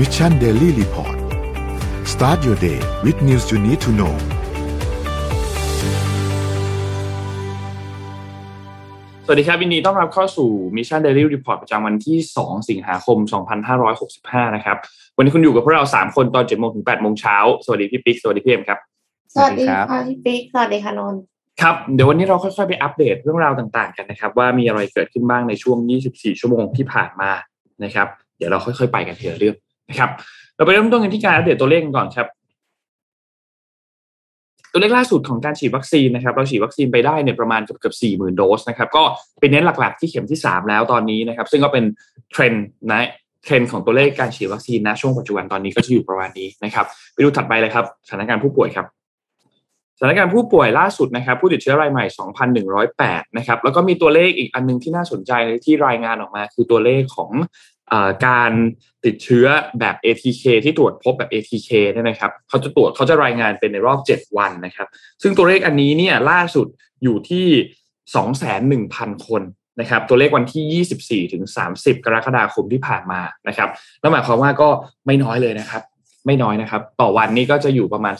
[0.00, 1.16] Mission Daily Report
[2.12, 4.14] start your day with news you need to know
[9.26, 13.18] สวัสดีครับวินดีต้อนรับเข้าสู่ Mission Daily Report ประจำวันที่ 2 สิงหาคม
[13.86, 14.76] 2565 นะครับ
[15.16, 18.78] วันนี้คุณอยู่กับพวกเรา 3 คนตอน7โมงถึง8โมงเช้า สวัสดีพี่ปิ๊ก สวัสดีพี่เอ็มครับ
[19.34, 21.20] สวัสดีค่ะพี่ปิ๊ก สวัสดีค่ะนนท์
[21.60, 25.78] ครับ เดี๋ยววันนี้เราค่อยๆไปอัปเดตเรื่องราวต่างๆ กันนะครับ ว่ามีอะไรเกิดขึ้นบ้างในช่วง
[26.10, 27.30] 24 ชั่วโมงที่ผ่านมา
[27.84, 29.56] นะครับ เดี๋ยวเราค่อยๆ ไปกันทีละเรื่อง
[29.90, 30.10] นะครับ
[30.56, 32.26] เราไปเริ่มต้นกันที่การอัปเดตตัวเลขกันก่อนครับ
[34.72, 39.02] ตัวเลขล่าสุดของการฉีดวัคซีนนะครับ เราฉีดวัคซีนไปได้เนี่ยประมาณเกือบเกือบสี่หมื่นโดสนะครับ ก็
[39.40, 41.84] เป็นเน้นหลักๆที่เข็มที่สามแล้วตอนนี้นะครับ ซึ่งก็เป็น
[42.30, 43.08] เทรนด์นะ
[43.44, 48.86] เทรนด์ของตัวเลขการฉีดวัคซีนนะช่วงปัจจุบันตอนนี้ก็จะอยู่ประมาณนี้นะครับ ไปดูถัดไปเลยครับสถานการณ์ผู้ป่วยครับ
[49.98, 52.04] สถานการณ์ผู้ป่วยล่าสุดนะครับ ผู้ติดเชื้อรายใหม่
[52.70, 55.32] 2,108 นะครับ แล้วก็มีตัวเลขอีกอันนึงที่น่าสนใจ
[55.64, 57.30] ที่รายงานออกมา คือตัวเลขของ
[58.26, 58.52] การ
[59.04, 59.46] ติดเชื้อ
[59.80, 64.88] แบบ ATK ที่ตรวจพบแบบ ATK เนี่ยนะครับเขาจะตรวจเขาจะรายงานเป็นในรอบ 7 วันนะครับ
[65.22, 66.66] ซึ่งตัวเลขอันนี้เนี่ยล่าสุด
[67.02, 67.46] อยู่ที่
[68.80, 69.42] 21,000 คน
[69.80, 73.68] นะครับตัวเลขวันที่ 24ถึง30 กรกฎาคมที่ผ่านมานะครับ
[74.00, 74.68] นั่นหมายความว่าก็
[75.06, 75.82] ไม่น้อยเลยนะครับ
[76.26, 78.14] ไม่น้อยนะครับ ต่อวันนี้ก็จะอยู่ประมาณ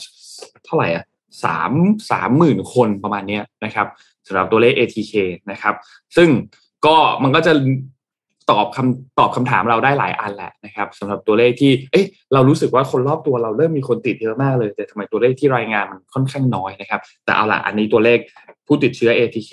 [0.65, 1.03] เท่าไหร่อะ
[1.43, 1.71] สาม
[2.11, 3.87] สามหมื่นคนประมาณนี้นะครับ
[4.27, 5.13] สำหรับตัวเลข ATK
[5.51, 5.75] นะครับ
[6.17, 6.29] ซึ่ง
[6.85, 7.53] ก็มันก็จะ
[8.51, 18.19] ตอบคำตอบคำถามเราได้หลายอันแหละนะครับสำหรับตัวเลขที่เอ๊ะเรารู้สึกว่าคนรอบตัวเราเริ่มมีคนติดเยอะมากเลย แต่ทำไมตัวเลขที่รายงานมันค่อนข้างน้อยนะครับ แต่เอาละอันนี้ตัวเลข
[18.67, 19.51] ผู้ติดเชื้อ ATK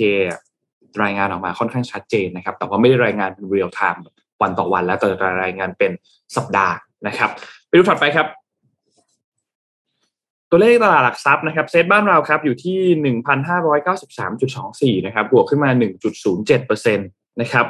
[1.02, 4.02] รายงานออกมาค่อนข้างชัดเจนนะครับ แต่ว่าไม่ได้รายงานเป็นเรียลไทม์
[4.42, 5.08] วันต่อวัน แล้วแต่
[5.44, 5.92] รายงานเป็น
[6.36, 6.74] สัปดาห์
[7.06, 7.30] นะครับ
[7.68, 8.26] ไปดูถัดไปครับ
[10.50, 17.04] ตัวเลขตลาดหลักทรัพย์นะครับเซตบ้านเราครับอยู่ที่หนึ่งพันห้าร้อยเก้าสิบสามจุดสองสี่นะครับบวกขึ้นมาหนึ่งจุดศูนย์เจ็ดเปอร์เซ็นต
[17.40, 17.66] นะครับ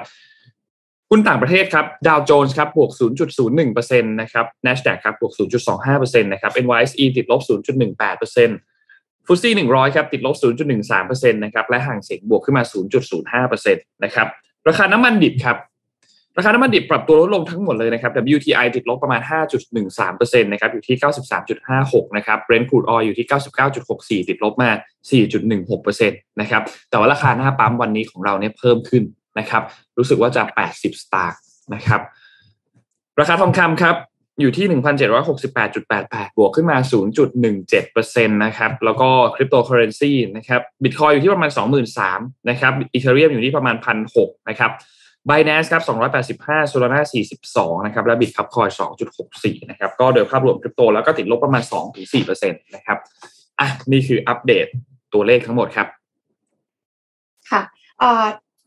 [1.11, 2.91] หุ้นต่างประเทศครับดาวโจนส์ครับบวก
[3.41, 5.33] 0.01%นะครับ NASDAQ ครับบวก
[5.77, 10.37] 0.25%นะครับ NYSE ติดลบ 0.18%ฟุตซี่100 ครับ ติดลบ
[10.83, 12.65] 0.13%นะครับ และห่างเสียงบวกขึ้นมา
[13.35, 14.27] 0.05%นะครับ
[14.69, 15.57] ราคาน้ำมันดิบครับ
[16.37, 19.21] ราคาน้ำมันดิบปรับตัวลดลงทั้งหมดเลยนะครับ WTI ติดลบประมาณ
[19.83, 20.97] 5.13%นะครับ อยู่ที่
[21.57, 23.27] 93.56 นะครับ Brent crude oil อยู่ที่
[24.23, 24.71] 99.64 ติดลบมา
[25.51, 29.05] 4.16%นะครับ แต่ว่าราคาหน้าปั๊มวันนี้ของเราเนี่ยเพิ่มขึ้น
[29.39, 29.63] นะครับ
[29.99, 31.41] รู้สึกว่าจะ 80 สตางค์
[31.75, 32.01] นะครับ
[33.21, 33.97] ราคาทองคำครับ
[34.41, 36.77] อยู่ที่ 1,768.88 บวกขึ้นมา
[37.53, 41.51] 0.17%นะครับ แล้วก็คริปโตเคอเรนซีนะครับบิตคอยอยู่ที่ประมาณ
[41.99, 43.77] 23,000นะครับอีเทเรียมอยู่ที่ประมาณ
[44.13, 44.71] 1,600นะครับ
[45.29, 47.01] บ i แ a น c e ครับ285 Solana
[47.45, 48.69] 42นะครับ และบิตคับคอย
[49.19, 51.63] 2.64นะครับ ก็โดยภาพรวมคริปโตแล้วก็ติดลบประมาณ
[52.03, 52.99] 2-4%นะครับ
[53.61, 54.67] อะ นี่คืออัปเดต
[55.15, 55.89] ตัวเลขทั้งหมดครับ
[57.51, 57.63] ค่ะ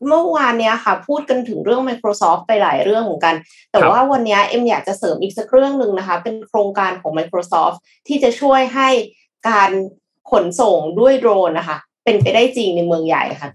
[0.08, 3.34] เมื่อวานเนี้ยค่ะพูดกันถึงเรื่อง Microsoft ไปหลายเรื่องเหมือนกัน
[3.72, 7.76] แต่ว่าวันนี้เอ็มอยากจะเสริมอีกสักเรื่องหนึ่งนะคะ เป็นโครงการของ Microsoft
[8.08, 8.88] ที่จะช่วยให้
[9.48, 9.70] การ
[10.30, 13.50] ขนส่งด้วยโดรนนะคะ เป็นไปได้จริงในเมืองใหญ่ค่ะ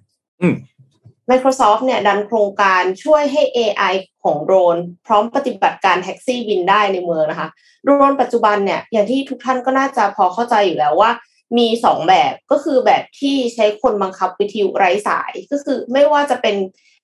[1.29, 3.93] Microsoft เนี่ยดันโครงการช่วยให้ AI
[4.23, 7.47] ของโดรน พร้อมปฏิบัติการแท็กซี่บินได้ในเมืองนะคะ
[7.83, 11.11] โดรนปัจจุบันเนี่ยอย่างที่ทุกท่านก็น่าจะพอเข้าใจอยู่แล้วว่า
[11.57, 16.55] มีสองแบบก็คือแบบที่ใช้คนบังคับวิทยุไร้สายก็คือไม่ว่าจะเป็น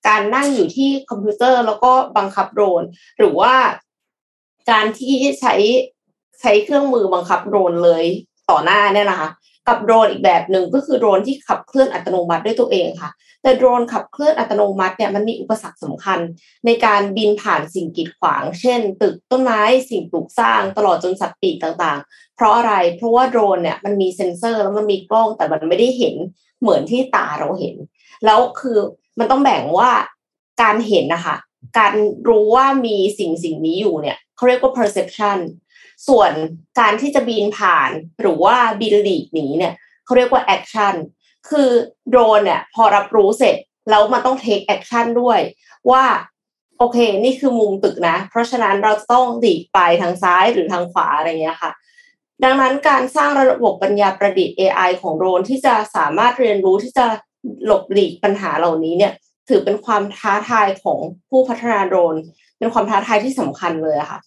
[0.08, 2.82] การนั่งอยู่ที่คอมพิวเตอร์แล้วก็บังคับโดรน
[3.18, 3.54] หรือว่า
[4.70, 5.54] การที่ใช้
[6.40, 8.04] ใช้เครื่องมือบังคับโดรนเลย
[8.50, 9.28] ต่อหน้าเนี่ยนะคะ
[9.68, 13.10] กับโดรนอีกแบบหนึ่งก็คือโดรนที่ขับเคลื่อนอัตโนมัติด้วยตัวเองค่ะ
[13.42, 16.18] แต่โดรนขับเคลื่อนอัตโนมัติเนี่ยมันมีอุปสรรคสำคัญ
[16.66, 26.14] ในการบินผ่านสิ่งกีดขวาง เช่น ตึกต้นไม้สิ่งปลูกสร้างตลอดจนสัตว์ปีกต่างๆ เพราะอะไร เพราะว่าโดรนเนี่ยมันมีเซ็นเซอร์แล้วมันมีกล้องแต่มันไม่ได้เห็น
[26.60, 27.76] เหมือนที่ตาเราเห็น
[28.24, 28.78] แล้วคือ
[29.18, 29.90] มันต้องแบ่งว่า
[30.62, 31.36] การเห็นนะคะ
[31.78, 31.94] การ
[32.28, 35.38] รู้ว่ามีสิ่งสิ่งนี้อยู่เนี่ยเขาเรียกว่า perception
[36.08, 36.32] ส่วน
[36.80, 37.90] การที่จะบินผ่าน
[38.20, 39.74] หรือว่าบินหลีกหนีเนี่ย
[40.04, 40.94] เขาเรียกว่า action
[41.50, 41.70] คือ
[42.08, 43.56] โดรนเนี่ยพอรับรู้เสร็จ
[43.90, 45.40] แล้วมันต้อง take action ด้วย
[45.90, 46.04] ว่า
[46.78, 51.70] โอเค นี่คือมุมตึกนะ เพราะฉะนั้นเราต้องดีกไปทางซ้ายหรือทางขวาอะไรเงี้ยค่ะ
[52.42, 57.06] ดังนั้นการสร้างระบบปัญญาประดิษฐ์ AI ของโดรนที่จะสามารถเรียนรู้ที่จะ
[57.66, 59.12] หลบหลีกปัญหาเหล่านี้เนี่ย
[59.48, 60.98] ถือเป็นความท้าทายของ
[61.30, 62.16] ผู้พัฒนาโดรน
[62.58, 64.18] เป็นความท้าทายที่สำคัญเลยค่ะ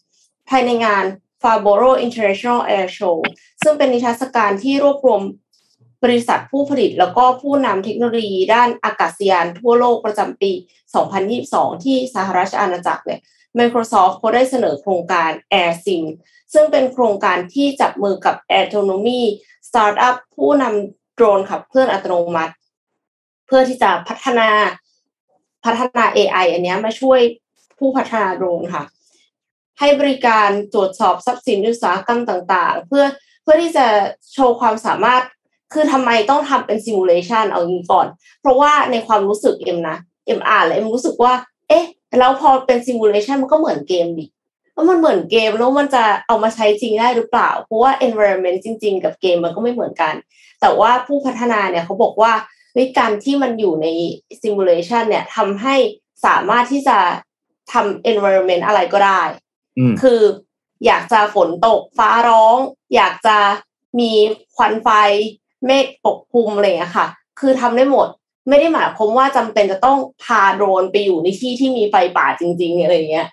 [0.50, 1.06] ภายในงาน
[1.42, 3.18] f a b o r o International Air Show
[3.64, 5.22] ซึ่งเป็นนิทรรศการที่รวบรวม
[6.04, 10.52] บริษัทผู้ผลิตแล้วก็ผู้นำเทคโนโลยีด้านอากาศยานทั่วโลกประจำปี
[11.18, 13.20] 2022 ที่สหรัฐอาณาจักรเนี่ย
[13.58, 16.04] Microsoft เขาได้เสนอโครงการ AirSim
[16.54, 19.22] ซึ่งเป็นโครงการที่จับมือกับ Autonomy
[19.68, 22.54] Startup ผู้นำโดรนขับเคลื่อนอัตโนมัติ
[23.46, 24.50] เพื่อที่จะพัฒนา
[25.66, 27.20] พัฒนา AI อันนี้มาช่วย
[27.80, 28.84] ผู้พัฒนาโดรนค่ะ
[29.80, 33.06] ให้บริการตรวจสอบทรัพย์สินอุตสาหกรรมต่างๆ เพื่อ
[33.44, 33.86] เพื่อที่จะ
[34.34, 35.24] โชว์ความสามารถ
[35.74, 38.08] คือทำไมต้องทำเป็น simulation เอางี้ก่อน
[38.42, 39.98] เพราะว่าในความรู้สึกเอ็มนะ
[40.28, 41.34] เอ็มอ่านแล้วเอ็มรู้สึกว่า
[41.70, 41.86] เอ๊ะ
[42.20, 44.26] แล้วพอเป็น simulation มันก็เหมือนเกมดิ
[44.78, 50.14] แล้วมันเหมือนเกมแล้วมันจะเอามาใช้จริงได้หรือเปล่า เพราะว่า environment จริง ๆ กับเกมมันก็ไม่เหมือนกัน
[50.62, 52.34] แต่ว่าผู้พัฒนาเนี่ยเขาบอกว่า
[52.76, 53.88] ในการที่มันอยู่ใน
[54.42, 55.76] ซิมูเลชันเนี่ยทำให้
[56.26, 56.98] สามารถที่จะ
[57.72, 59.22] ทำ environment อะไรก็ได้
[60.02, 60.22] คือ
[60.86, 62.58] อยากจะฝนตกฟ้าร้อง
[62.96, 63.38] อยากจะ
[64.00, 64.12] มี
[64.56, 64.90] ควันไฟ
[65.66, 67.08] เมฆปกคลุมอะไรอย่างค่ะ
[67.40, 68.08] คือทำได้หมด
[68.50, 73.28] ไม่ได้หมายความว่าจำเป็นจะต้องพาโดรนไปอยู่ในที่ที่มีไฟป่าจริงๆอะไรอย่างเงี้ย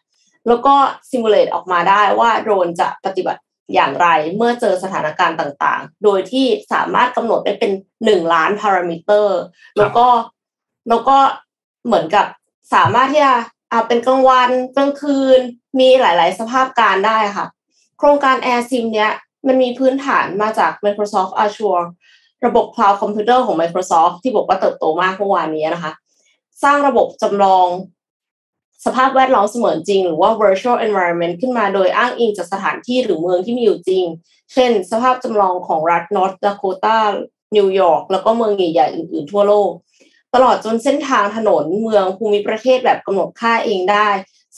[0.48, 0.74] แล้วก็
[1.10, 3.40] ซิมูเลตออกมาได้ว่าโดรนจะปฏิบัติ
[3.74, 7.72] อย่างไรเมื่อเจอสถานการณ์ต่างๆ โดยที่สามารถกำหนดได้เป็น
[8.04, 9.40] หนึ่งล้านพารามิเตอร์
[9.78, 10.06] แล้วก็
[10.88, 11.16] แล้วก็
[11.86, 12.26] เหมือนกับ
[12.74, 13.34] สามารถที่จะ
[13.70, 15.40] เอาเป็นกลางวันกลางคืน
[15.80, 17.46] มีหลาย ๆ สภาพการได้ค่ะ
[17.98, 19.10] โครงการ AirSIM เนี้ย
[19.46, 21.84] มันมีพื้นฐานมาจาก Microsoft Azure
[22.46, 25.92] ระบบ Cloud Computer ของ Microsoft ที่บอกว่าเติบโตมากเมื่อวานนี้นะคะ
[26.62, 27.66] สร้างระบบจำลอง
[28.84, 34.04] สภาพแวดล้อมเสมือนจริง หรือว่า virtual environment ขึ้นมาโดยอ้างอิงจากสถานที่หรือเมืองที่มีอยู่จริง
[34.52, 36.98] เช่น สภาพจำลองของรัฐ North Dakota
[37.56, 39.70] นิวยอร์กแล้วก็เมืองใหญ่ๆ อื่นๆ ทั่วโลก
[40.34, 44.08] ตลอดจนเส้นทางถนนเมืองภูมิประเทศแบบกำหนดค่าเองได้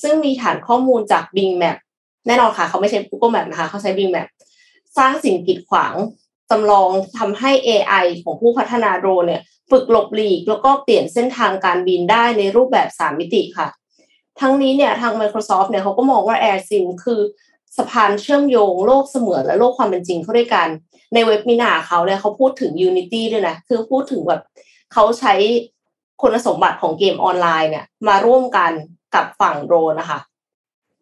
[0.02, 1.76] ซึ่งมีฐานข้อมูลจาก Bing Map
[2.26, 4.28] แน่นอนค่ะ เขาไม่ใช่ Google Map นะคะ เขาใช้ Bing Map
[4.98, 5.94] สร้างสิ่งกีดขวาง
[6.50, 6.88] จำลอง
[7.18, 13.68] ทำให้ AI ของผู้พัฒนาโดรนเนี่ย ฝึกหลบหลีก แล้วก็เปลี่ยนเส้นทางการบินได้ในรูปแบบ3มิติค่ะ
[14.40, 17.20] ทั้งนี้เนี่ยทาง Microsoft เนี่ยเขาก็มองว่า AirSIM คือ
[17.76, 20.68] สะพานเชื่อมโยงโลกเสมือนและโลกความเป็นจริงเข้าด้วยกัน
[21.14, 24.40] ในเว็บมินาเขาเนี่ยเขาพูดถึง Unity ด้วยนะ คือพูดถึงแบบ
[24.92, 25.34] เขาใช้
[26.20, 28.72] คุณสมบัติของเกมออนไลน์เนี่ยมาร่วมกัน
[29.14, 30.20] กับฝั่งโดรนนะคะ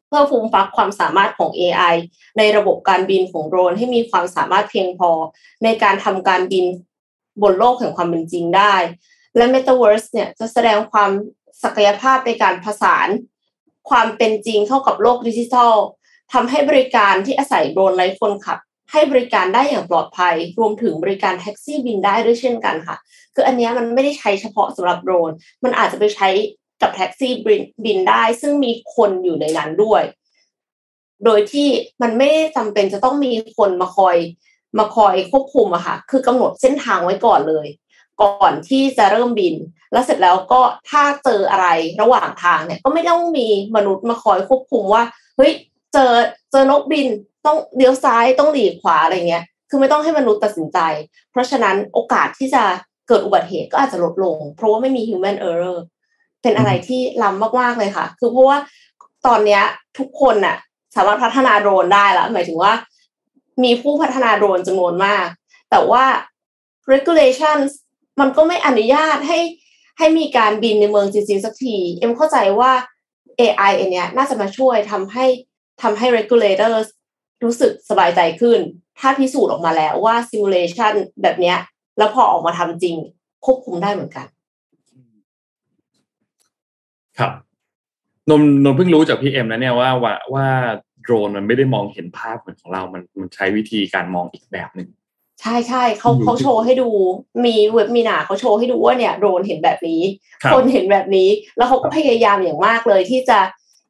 [0.06, 1.94] เพื่อฟูมฟักความสามารถของ AI
[2.38, 5.10] ในระบบการบินของโดรนให้มีความสามารถเพียงพอ
[5.64, 6.64] ในการทำการบิน
[7.42, 8.74] บนโลกแห่งความเป็นจริงได้
[9.36, 11.10] และ Metaverse เนี่ยจะแสดงความ
[11.64, 13.08] ศักยภาพในการผสาน
[13.90, 15.74] ความเป็นจริงเข้ากับโลกดิจิทัล
[16.32, 18.58] ทำให้บริการที่อาศัยโดรนไร้คนขับ
[18.92, 22.96] ให้บริการได้อย่างปลอดภัย รวมถึงบริการแท็กซี่บินได้ด้วยเช่นกันค่ะ
[23.34, 25.32] คืออันนี้มันไม่ได้ใช้เฉพาะสำหรับโดรน
[25.64, 26.28] มันอาจจะไปใช้
[26.82, 27.32] กับแท็กซี่
[27.84, 30.02] บินได้ ซึ่งมีคนอยู่ในนั้นด้วย
[31.24, 31.68] โดยที่
[32.02, 34.16] มันไม่จำเป็นจะต้องมีคนมาคอย
[34.78, 37.66] มาคอยควบคุมอะค่ะ คือกำหนดเส้นทางไว้ก่อนเลย
[38.22, 39.54] ก่อนที่จะเริ่มบิน
[39.94, 40.60] แล้วเสร็จแล้วก็
[40.90, 41.66] ถ้าเจออะไร
[42.02, 43.46] ระหว่างทางเนี่ยก็ไม่ต้องมี
[43.76, 45.02] มนุษย์มาคอยควบคุมว่า
[45.36, 45.52] เฮ้ย
[45.92, 46.12] เจอ
[46.52, 47.06] เจอนกบิน
[47.46, 50.78] ต้องเลี้ยวซ้ายต้องหลีกขวาอะไรเงี้ย คือไม่ต้องให้มนุษย์ตัดสินใจ
[51.30, 52.62] เพราะฉะนั้นโอกาสที่จะ
[53.08, 55.78] เกิดอุบัติเหตุก็อาจจะลดลง เพราะว่าไม่มี human error
[56.42, 58.58] เป็นอะไรที่ล้ำมากๆเลยค่ะ คือเพราะว่า
[59.26, 59.62] ตอนเนี้ย
[59.98, 60.56] ทุกคนน่ะ
[60.96, 62.72] สามารถพัฒนาโดรนได้แล้วหมายถึงว่า
[63.64, 65.26] มีผู้พัฒนาโดรนจำนวนมาก
[65.70, 66.04] แต่ว่า
[66.92, 67.70] regulations
[68.20, 69.38] มันก็ไม่อนุญาตให้
[69.98, 72.72] ให้มีการบินในเมืองจริงๆสักที เอ็มเข้าใจว่า
[73.40, 75.26] AI อันเนี้ยน่าจะมาช่วยทำให้
[75.82, 76.86] ทำให้ regulators
[77.44, 78.58] รู้สึกสบายใจขึ้น
[79.00, 81.58] ถ้าพิสูจน์ออกมาแล้วว่า simulation แบบเนี้ย
[81.98, 82.96] แล้วพอออกมาทำจริง
[83.44, 84.26] ควบคุมได้เหมือนกัน
[87.18, 87.32] ครับ
[88.30, 90.46] นนนนเพิ่งรู้จากพี่เอ็มนะเนี่ยว่าว่าว่า
[91.02, 94.88] โดรนมันไม่ได้มองเห็นภาพเหมือนของเรา มันมันใช้วิธีการมองอีกแบบหนึ่ง
[95.44, 96.88] ใช่ใช่เขาเขาโชว์ให้ดู
[97.44, 100.02] มีเว็บมีนาเขาโชว์ให้ดูว่าเนี่ยโดรนเห็นแบบนี้
[100.52, 103.38] คนเห็นแบบนี้ แล้วเขาก็พยายามอย่างมากเลยที่จะ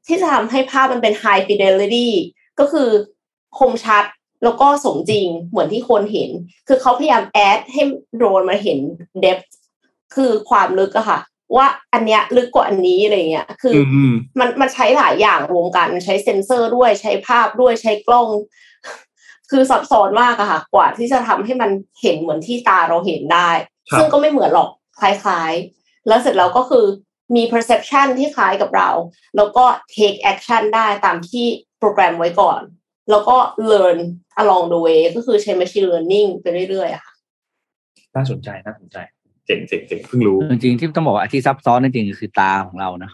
[0.07, 2.09] ที่จะทำให้ภาพมันเป็น high fidelity
[2.61, 2.89] ก็คือ
[3.59, 4.05] คมชัด
[4.45, 6.31] แล้วก็สมจริงเหมือนที่คนเห็น
[6.69, 7.83] คือเขาพยายามแอดให้
[8.17, 8.79] โดรนมาเห็น
[9.25, 9.49] depth
[10.15, 11.21] คือความลึกอะค่ะ
[11.57, 13.75] ว่าอันเนี้ยลึกกว่าอันนี้อะไรเงี้ย คือ
[14.39, 18.29] มันมันใช้หลายอย่างรวมกันใช้เซ็นเซอร์ด้วยใช้ภาพด้วยใช้กล้อง
[19.55, 21.71] คือซับซ้อนมากอะค่ะ กว่าที่จะทำให้มัน
[22.01, 23.51] เห็นเหมือนที่ตาเราเห็นได้
[23.99, 24.71] ซึ่งก็ไม่เหมือนหรอก
[25.01, 26.85] คล้ายๆ แล้วเสร็จแล้วก็คือ
[27.37, 28.91] มี perception ที่คล้ายกับเรา
[29.37, 29.65] แล้วก็
[29.97, 31.47] take action ได้ตามที่
[31.79, 32.61] โปรแกรมไว้ก่อน
[33.11, 33.37] แล้วก็
[33.71, 33.99] learn
[34.43, 37.13] along the way ก็คือใช้ machine learning ไปเรื่อยๆอะค่ะ
[38.15, 38.97] น่าสนใจน่าสนใจ
[39.47, 43.11] เจ๋งเจ๋งเจ๋งเพิ่งรู้ จริงๆที่ต้องบอกว่าที่ซับซ้อนจริงๆคือตาของเรานะ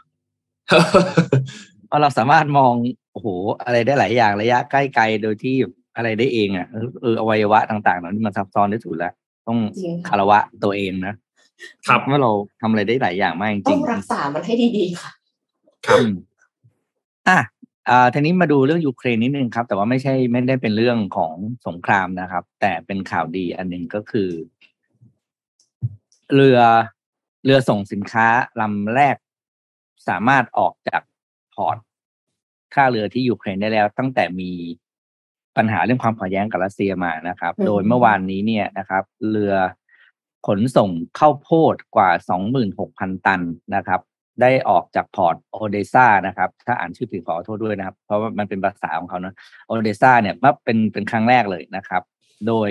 [1.89, 2.73] เพราะเราสามารถมอง
[3.13, 3.29] โอ้โห
[3.65, 5.57] อะไรได้หลายอย่างระยะใกล้ๆโดยที่
[5.97, 6.67] อะไรได้เองอะ
[7.01, 9.13] เอออวัยวะต่างๆเหล่านี้มันซับซ้อนที่สุดแล้ว
[9.47, 9.59] ต้อง
[10.09, 11.15] คารวะตัวเองนะ
[11.89, 12.31] ครับว่าเรา
[12.61, 15.11] ทำอะไรได้หลายอย่างมากจริงต้องรักษามันให้ดีๆค่ะ
[15.87, 16.01] ครับ
[17.29, 17.39] อะ
[17.89, 21.35] อ่าทีนี้มาดูเรื่องยูเครนนิดนึงครับ แต่ว่าไม่ใช่ไม่ได้เป็นเรื่องของ
[21.67, 24.31] สงครามนะครับ แต่เป็นข่าวดีอันหนึ่งก็คือ
[26.35, 26.59] เรือ
[27.45, 28.27] เรือส่งสินค้า
[28.61, 29.17] ลำแรก
[30.09, 31.03] สามารถออกจาก
[31.55, 31.77] port
[32.75, 34.51] ท่าเรือที่ยูเครนได้แล้ว ตั้งแต่มี
[35.57, 39.55] ปัญหาเรื่องความขัดแย้งกับรัสเซียมานะครับ โดยเมื่อวานนี้เนี่ยนะครับ เรือ
[40.47, 42.11] ขนส่งข้าวโพดกว่า
[42.69, 43.41] 26,000 ตัน
[43.75, 44.01] นะครับ
[44.41, 49.35] ได้ออกจากพอร์ตโอเดซานะครับ ถ้าอ่านชื่อผิดขอโทษด้วยนะครับ เพราะว่ามันเป็นภาษาของเขานะ
[49.67, 52.03] โอเดซาเนี่ยมาเป็นเป็นครั้งแรกเลยนะครับ
[52.47, 52.71] โดย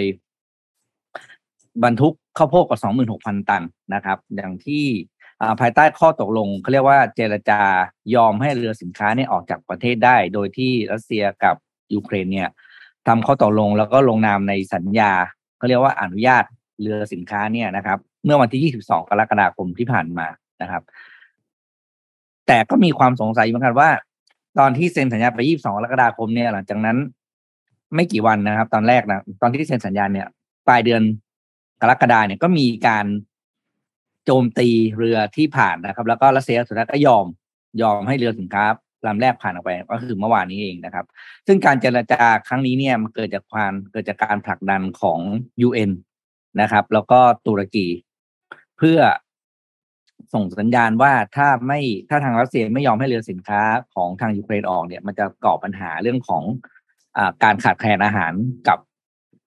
[1.84, 2.80] บรรทุกข้าวโพดกว่า
[3.16, 4.86] 26,000 ตันนะครับ อย่างที่
[5.60, 7.62] ภายใต้ข้อตกลงเขาเรียกว่าเจรจา
[8.16, 11.56] ยอมให้เรือสินค้าเนี่ยออกจากประเทศได้ โดยที่รัสเซียกับ
[11.94, 12.50] ยูเครนเนี่ย
[13.10, 15.12] ทำข้อตกลงแล้วก็ลงนามในสัญญา
[15.58, 16.44] เขาเรียกว่าอนุญาต
[16.82, 20.28] เรือสินค้าเนี่ยนะครับ เมื่อวันที่ 22 กรกฎาคมที่ผ่านมา
[20.62, 20.84] นะครับ
[22.48, 23.90] แต่ก็มีความสงสัยเหมือนกันว่า
[24.60, 26.98] ตอนที่เซ็นสัญญาไป 22 กรกฎาคมเนี่ย หลังจากนั้น
[27.96, 30.28] ไม่กี่วันนะครับ ตอนแรกนะตอนที่เซ็นสัญญาเนี่ย
[30.68, 31.02] ปลายเดือน
[31.82, 33.06] กรกฎาเนี่ยก็มีการ
[34.26, 37.26] โจมตีเรือที่ผ่านนะครับ แล้วก็รัสเซียสุดท้ายก็ยอม
[37.82, 38.66] ยอมให้เรือสินค้า
[39.08, 41.06] ลำแรกผ่านออกไปก็คือเมื่อวานนี้เองนะครับ
[41.48, 45.20] ซึ่งการเจรจาครั้งนี้เนี่ยมันเกิดจากความเกิดจากการผลักดันของ
[45.68, 45.92] UN
[46.62, 47.88] นะครับ แล้วก็ตุรกี
[48.78, 49.00] เพื่อ
[50.34, 51.80] ส่งสัญญาณว่าถ้าไม่
[52.10, 53.62] ถ้าทางรัสเซียไม่ยอมให้เรือสินค้า
[53.94, 56.44] ของทางยูเครนออกเนี่ย มันจะก่อปัญหาเรื่องของ
[57.18, 58.34] อการขาดแคลนอาหาร
[58.68, 58.80] กับ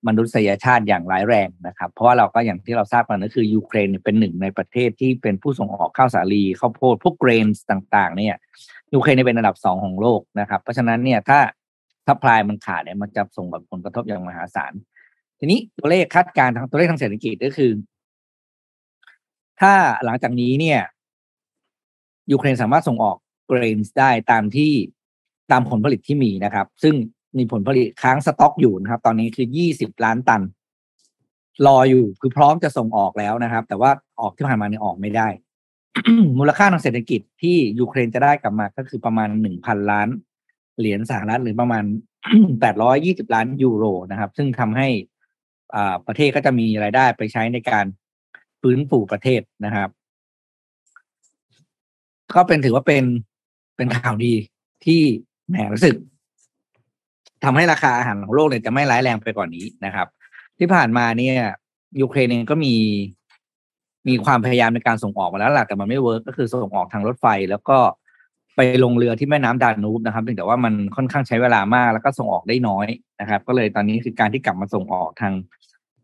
[0.06, 8.34] มนุษยชาติอย่างร้ายแรงนะครับ เพราะว่าเราก็อย่างที่เราทราบกันก็คือยูเครนเป็นหนึ่งในประเทศที่เป็นผู้ส่งออกข้าวสาลีข้าวโพดพวก grains ต่างๆ เนี่ย
[8.94, 11.38] ยูเครนเป็นอันดับสองของโลกนะครับ เพราะฉะนั้นเนี่ยถ้า
[12.06, 14.72] supply มันขาดเนี่ยมันจะส่งผลกระทบอย่างมหาศาล
[15.38, 17.72] ทีนี้ตัวเลขคาดการณ์ทางตัวเลขทางเศรษฐกิจก็คือ
[19.60, 19.72] ถ้า
[20.04, 20.80] หลังจากนี้เนี่ย
[22.32, 23.16] ยูเครนสามารถส่งออก
[23.46, 24.72] grains ได้ตามที่
[25.50, 26.94] ตามผลผลิตที่มีนะครับ ซึ่ง
[27.38, 30.42] มีผลผลิตค้างสต็อกอยู่นะครับ ตอนนี้คือยี่สิบล้านตัน
[31.66, 35.28] รออยู่คือพร้อมจะส่งออกแล้วนะครับ แต่ว่าออกที่ผ่านมาเนี่ยออกไม่ได้
[36.38, 40.08] มูลค่าทางเศรษฐกิจที่ยูเครนจะได้กลับมาก็คือประมาณหนึ่งพันล้าน
[40.78, 41.84] เหรียญสหรัฐหรือประมาณ
[42.60, 44.88] แปดร้อยยี่สิบล้านยูโรนะครับ ซึ่งทำให้
[45.74, 47.86] อ่าประเทศก็จะมีรายได้ไปใช้ในการ
[48.60, 49.88] ฟื้นฟูประเทศนะครับ
[52.34, 53.04] ก็เป็นถือว่าเป็น
[53.76, 54.34] เป็นข่าวดี
[54.84, 55.00] ที่
[55.48, 55.96] แหมรู้สึก
[57.44, 60.06] ทำให้ราคาอาหารของโลกเนี่ยจะไม่ร้ายแรงไปกว่านี้นะครับ
[60.58, 61.36] ที่ผ่านมาเนี่ย
[62.00, 62.74] ยูเครนเองก็มี
[64.08, 67.78] มีความพยายามในการส่งออกมาแล้วแหละแต่มันไม่ work ก็คือส่งออกทางรถไฟ แล้วก็
[68.56, 72.86] ไปลงเรือที่แม่น้ำดานูบนะครับแต่ว่ามันค่อนข้างใช้เวลามาก แล้วก็ส่งออกได้น้อย
[73.20, 75.32] นะครับ ก็เลยตอนนี้คือการที่กลับมาส่งออกทาง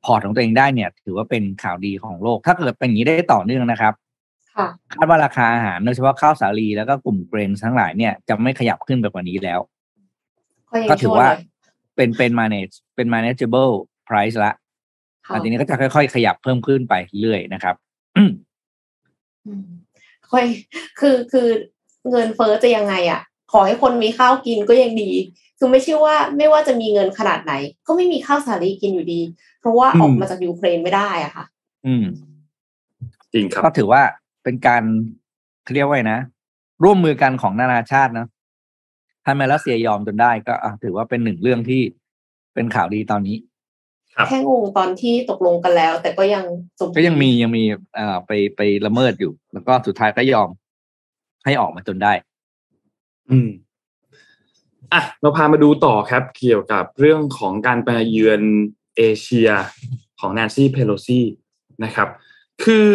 [0.04, 3.94] port ของตัวเองได้เนี่ย ถือว่าเป็นข่าวดีของโลก ถ้าเกิดเป็นอย่างนี้ได้ต่อเนื่องนะครับ
[4.94, 9.60] คาดว่าราคาอาหารโดยเฉพาะข้าวสาลีแล้วก็กลุ่มเกรนทั้งหลายเนี่ยจะไม่ขยับขึ้นไปกว่านี้แล้ว
[10.90, 11.28] ก็ถือว่า
[11.96, 13.72] เป็นเป็น manage เป็น manageable
[14.08, 14.52] price ละ
[15.34, 17.74] อันนี้ก็จะค่อยๆ ขยับเพิ่มขึ้นไปเรื่อยนะครับ
[20.30, 20.44] ค่อย
[21.00, 21.48] คือคือ
[22.10, 23.20] เงินเฟ้อจะยังไงอะ
[23.52, 25.10] ขอให้คนมีข้าวกินก็ยังดี
[25.58, 27.52] คือไม่ใช่ว่าไม่ว่าจะมีเงินขนาดไหน
[27.86, 29.20] ก็ไม่มีข้าวสาลีกินอยู่ดี
[29.60, 31.44] เพราะว่าออกมาจากยูเครนไม่ได้อะค่ะ
[31.86, 32.04] อืม
[33.32, 34.02] จริงครับ ก็ถือว่า
[34.44, 34.82] เป็นการ
[35.74, 36.20] เรียกว่านะ
[36.84, 38.26] ร่วมมือกันของนานาชาตินะ
[39.28, 41.82] ถ้าแม้รัสเซียยอมจนได้ก็ถือว่าเป็นหนึ่งเรื่องที่
[42.54, 43.36] เป็นข่าวดีตอนนี้
[44.28, 46.44] แค่งงตอนที่ตกลงกันแล้ว แต่ก็ยัง
[46.96, 47.64] ก็ยังมียังมี
[47.98, 50.48] อ่าไปไปละเมิดอยู่ แล้วก็สุดท้ายก็ยอม
[51.44, 52.12] ให้ออกมาจนได้
[53.30, 53.48] อืม
[54.92, 58.42] อะเราพามาดูต่อครับ เกี่ยวกับเรื่องของการไปเยือน
[58.96, 59.50] เอเชีย
[60.20, 61.20] ของแนนซี่เพโลซี
[61.84, 62.08] นะครับ
[62.64, 62.92] คือ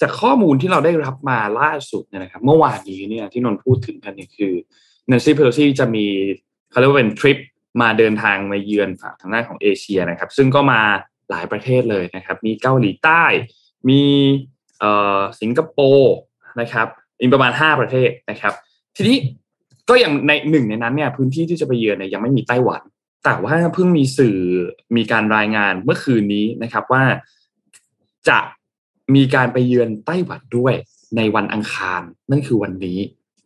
[0.00, 4.52] จากข้อมูลที่เราได้รับมาล่าสุดเนี่ยนะครับ เมื่อวานนี้เนี่ยที่นนพูดถึงกันเนี่ยคือ
[5.08, 6.06] แนนซี่เพโลซี่จะมี
[6.70, 7.38] เขาเรียกว่าเป็นทริป
[7.80, 10.80] มาเดินทางมาเยือนฝั่งทางด้านของเอเชียนะครับ ซึ่งก็มา
[11.30, 13.24] หลายประเทศเลยนะครับ มีเกาหลีใต้
[13.88, 14.02] มี
[14.78, 16.14] เอ่อสิงคโปร์
[16.60, 16.86] นะครับ
[17.20, 18.54] มีประมาณ 5 ประเทศนะครับ
[18.96, 19.16] ทีนี้
[19.88, 22.82] ก็อย่างในหนึ่งในนั้นเนี่ยพื้นที่ที่จะไปเยือนเนี่ยยังไม่มีไต้หวัน
[23.24, 24.38] แต่ว่าเพิ่งมีสื่อ
[24.96, 27.02] มีการรายงานเมื่อคืนนี้นะครับว่า
[28.28, 28.38] จะ
[29.14, 30.74] มีการไปเยือนไต้หวันด้วย
[31.16, 32.98] ในวันอังคาร นั่นคือวันนี้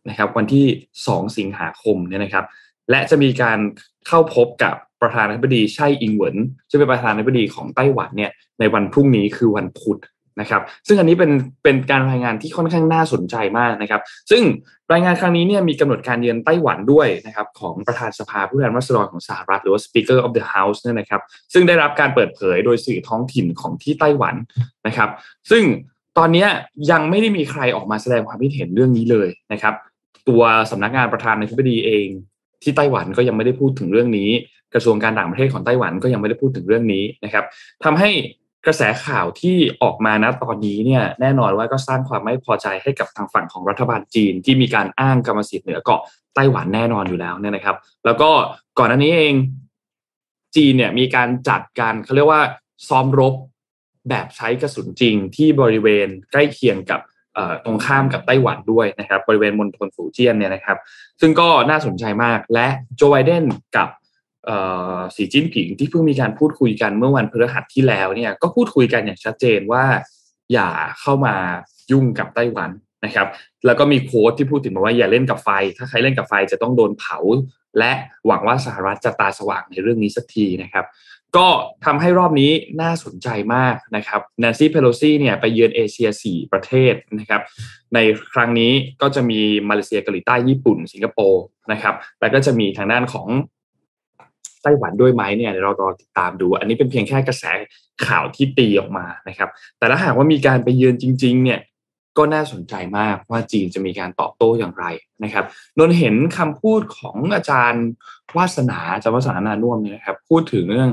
[0.09, 0.65] นะครับ วันที่
[1.01, 2.45] 2 สิงหาคมเนี่ยนะครับ
[2.89, 3.59] และจะมีการ
[4.07, 6.35] เข้าพบกับประธานาธิบดีไช่อิงเหวิน
[6.69, 9.99] ซึ่งเป็นประธานาธิบดีของไต้หวันเนี่ยในวันพรุ่งนี้คือวันพุธ
[10.39, 11.31] นะครับ ซึ่งอันนี้เป็น
[11.63, 14.01] เป็นการรายงานที่ค่อนข้างน่าสนใจมากนะครับ
[14.31, 14.43] ซึ่ง
[14.93, 21.21] รายงานครั้งนี้เนี่ยมีกำหนดการเยือนไต้หวันด้วยนะครับของประธานสภาผู้แทนราษฎรของสหรัฐหรือว่า Speaker of the House เนี่ยนะครับ
[21.53, 24.35] ซึ่งได้รับการเปิดเผยโดยสื่อท้องถิ่นของที่ไต้หวัน
[24.87, 25.09] นะครับ
[25.51, 25.63] ซึ่ง
[26.17, 26.45] ตอนนี้
[26.91, 29.73] ยังไม่ได้มีใครออกมาแสดงความคิดเห็นเรื่องนี้เลยนะครับ
[30.29, 32.07] ตัวสำนักงานประธานาธิบดีเอง
[32.63, 34.29] ที่ไต้หวันก็ยังไม่ได้พูดถึงเรื่องนี้
[34.73, 37.45] กระทรวงการต่างประเทศของไต้หวันก็ยังไม่ได้พูดถึงเรื่องนี้นะครับ
[37.83, 38.09] ทำให้
[38.65, 46.01] กระแสข่าวที่ออกมานะตอนนี้เนี่ยแน่นอนว่าก็สร้างความไม่พอใจให้กับทางฝั่งของรัฐบาลจีน ที่มีการอ้างกรรมสิทธิ์เหนือเกาะ
[46.35, 48.29] ไต้หวันแน่นอนอยู่แล้วเนี่ยนะครับ แล้วก็
[48.79, 49.35] ก่อนหน้านี้เอง
[50.55, 52.41] จีนเนี่ยมีการจัดการเขาเรียกว่า
[52.87, 53.33] ซ้อมรบ
[54.09, 56.99] แบบใช้กระสุนจริงที่บริเวณใกล้เคียงกับ
[57.65, 60.77] ตรงข้ามกับไต้หวันด้วยนะครับ บริเวณมณฑลฝูเจี้ยนเนี่ยนะครับ
[61.21, 63.45] ซึ่งก็น่าสนใจมากและโจไบเดน
[63.75, 63.89] กับ
[65.15, 69.83] สีจิ้นผิงที่เพิ่งมีการพูดคุยกันเมื่อวันพฤหัสที่แล้วเนี่ยก็พูดคุยกันอย่างชัดเจนว่า
[70.53, 70.69] อย่า
[71.01, 71.35] เข้ามา
[71.91, 72.69] ยุ่งกับไต้หวัน
[73.05, 73.27] นะครับ
[73.65, 77.17] แล้วก็มีโค้ดที่พูดถึงว่าอย่าเล่นกับไฟ ถ้าใครเล่นกับไฟจะต้องโดนเผา
[77.79, 77.91] และ
[78.27, 80.85] หวังว่าสหรัฐจะตาสว่างในเรื่องนี้สักทีนะครับ
[81.37, 81.47] ก็
[81.85, 87.41] ทำให้รอบนี้น่าสนใจมากนะครับนนซี่เพโลซีเนี่ยไปเยือนเอเชีย 4 ประเทศนะครับ
[87.93, 87.99] ใน
[88.33, 88.71] ครั้งนี้
[89.01, 93.27] ก็จะมีมาเลเซียเกาหลีใต้ญี่ปุ่น สิงคโปร์นะครับแล้วก็จะมีทางด้านของ
[94.65, 97.43] ไต้หวันด้วยไหมเนี่ยเรารอติดตามดู อันนี้เป็นเพียงแค่กระแส
[98.07, 101.59] ข่าวที่ตีออกมานะครับ แต่ถ้าหากว่ามีการไปเยือนจริง ๆ เนี่ย
[102.17, 104.85] ก็น่าสนใจมากว่าจีนจะมีการตอบโต้อย่างไร
[105.23, 105.45] นะครับ
[105.77, 107.85] นนเห็นคำพูดของอาจารย์
[108.37, 110.89] วาสนาอาจารย์วาสนานานุ่มเนี่ยครับพูดถึงเรื่อง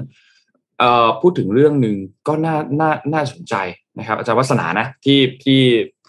[0.79, 1.97] เอ่อพูดถึงเรื่องหนึ่ง
[2.29, 3.55] ก็น่าน่าน่าสนใจ
[3.99, 5.61] นะครับ อาจารย์วาสนานะที่ที่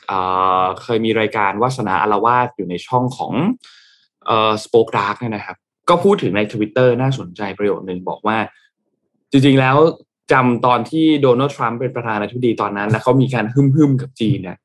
[0.07, 0.19] เอ่
[0.61, 3.33] อเคยมีรายการวาสนาอาละวาดอยู่ในช่องของ
[4.25, 5.57] เอ่อ SpokeDark เนี่ยนะครับ
[5.89, 8.37] ก็พูดถึงในทวิตเตอร์น่าสนใจประโยชน์หนึ่งบอกว่า
[9.31, 9.77] จริงๆแล้ว
[10.31, 14.57] จำตอนที่โดนัลด์ทรัมป์เป็นประธานาธิบดีตอนนั้น แล้วเขามีการหึ่มๆกับจีนเนี่ย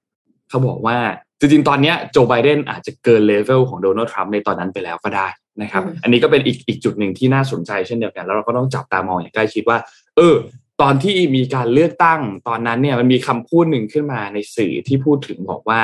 [0.49, 0.97] เขาบอกว่า
[1.39, 5.29] จริงๆ ตอนนี้โจไบเดนอาจจะเกินเลเวลของโดนัลด์ทรัมป์ในตอนนั้นไปแล้วก็ได้
[5.63, 9.79] นะครับ อันนี้ก็เป็นอีกอีกจุดหนึ่งที่น่าสนใจเช่นเดียวกัน แล้วเราก็ต้องจับตามองอย่างใกล้ชิดว่า
[10.17, 10.35] เออ
[10.81, 15.81] ตอนที่มีการเลือกตั้งตอนนั้นเนี่ยมันมีคำพูดหนึ่งขึ้นมาในสื่อที่พูดถึงบอกว่า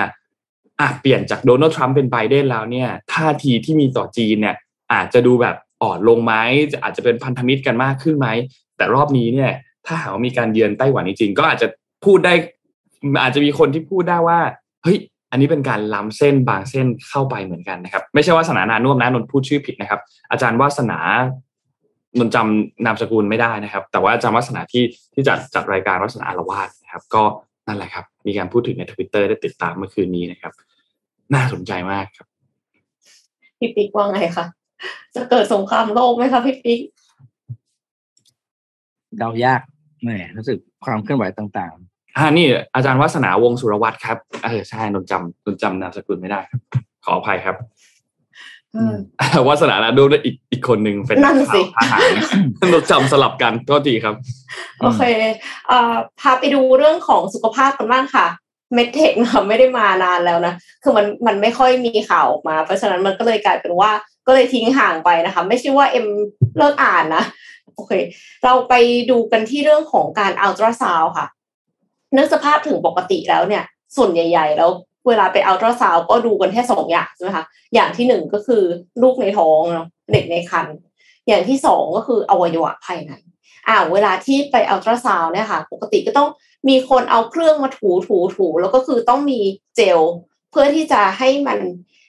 [0.81, 4.57] อะเปลี่ยนจากโดนัลด์ทรัมป์เป็นไบเดนแล้วเนี่ยท่าทีที่มีต่อจีนเนี่ย
[4.93, 6.35] อาจจะดูแบบอ่อนลงไหม
[6.83, 8.29] อาจจะเป็นพันธมิตรกันมากขึ้นไหม
[8.76, 9.53] แต่รอบนี้เนี่ย
[9.87, 11.67] ถ้าหากมีการเยือนไต้หวันจริงๆก็อาจจะ
[12.05, 12.35] พูดได้
[13.23, 14.41] อาจจะมีคนที่พูดได้ว่า
[14.83, 14.99] เฮ้ย
[15.31, 20.00] อันนี้เป็นการล้ำเส้นบางเส้นเข้าไปเหมือนกันนะครับ ไม่ใช่ว่าสนานานุ่มนะนนพูดชื่อผิดนะครับ
[20.31, 20.99] อาจารย์วาสนา
[22.19, 27.23] นนจำนามสกุลไม่ได้นะครับ แต่ว่าอาจารย์วาสนาที่ที่จัดจัดรายการวาสนาอารวาสนะครับ ก็
[27.66, 30.53] นั่นแหละครับ มีการพูดถึงในทวิตเตอร์ได้ติดตามเมื่อคืนนี้นะครับ
[31.35, 32.27] น่าสนใจมากครับ
[33.59, 34.44] พี่ปิ๊กว่าไงคะ
[35.14, 36.81] จะเกิดสงครามโลกไหมคะพี่ปิ๊ก
[39.18, 39.61] เดายาก
[40.03, 46.61] แหมรู้สึกความเคลื่อนไหวต่างๆอ่านี่อาจารย์วัฒนาวงสุรวัตรครับเออใช่นนจำนนจำนามสกุลไม่ได้ครับ
[47.05, 47.57] ขออภัยครับ
[49.49, 52.03] วัฒนานะดูได้อีกอีกคนหนึ่งเป็นนั่นสิทหาร
[52.73, 54.14] นนจำสลับกันก็ดีครับ
[54.81, 55.03] โอเค
[55.70, 58.27] อ่าพาไปดูเรื่องของสุขภาพกันบ้างค่ะ
[58.75, 59.12] เมดเทค
[59.49, 63.90] ไม่ได้มานานแล้วนะ คือมันมันไม่ค่อยมีข่าวออกมา เพราะฉะนั้นมันก็เลยกลายเป็นว่า
[64.27, 66.07] ก็เลยทิ้งห่างไปนะคะ ไม่ใช่ว่าเอ็ม
[66.59, 67.25] เลิกอ่านนะ
[67.75, 67.93] โอเค
[68.45, 68.75] เราไป
[69.11, 71.27] ดูกันที่เรื่องของการอัลตราซาวค่ะ
[72.13, 73.65] เนื้อสภาพถึงปกติแล้วเนี่ย
[73.97, 74.71] ส่วนใหญ่ ๆ แล้ว
[75.09, 78.63] เวลาไปอัลตราซาวก็ดูกันแค่สองอย่างใช่ไหมคะอย่างที่หนึ่งก็คือ
[79.03, 80.77] ลูกในท้องเนาะเด็กในครรภ์
[81.29, 83.13] อย่างที่สองก็คืออวัยวะภายใน
[83.69, 86.29] อ่าเวลาที่ไปอัลตราซาวเนี่ยค่ะ ปกติก็ต้อง
[86.69, 89.41] มีคนเอาเครื่องมาถูถูถูแล้วก็คือต้องมี
[89.77, 90.01] เจล
[90.51, 91.59] เพื่อที่จะให้มัน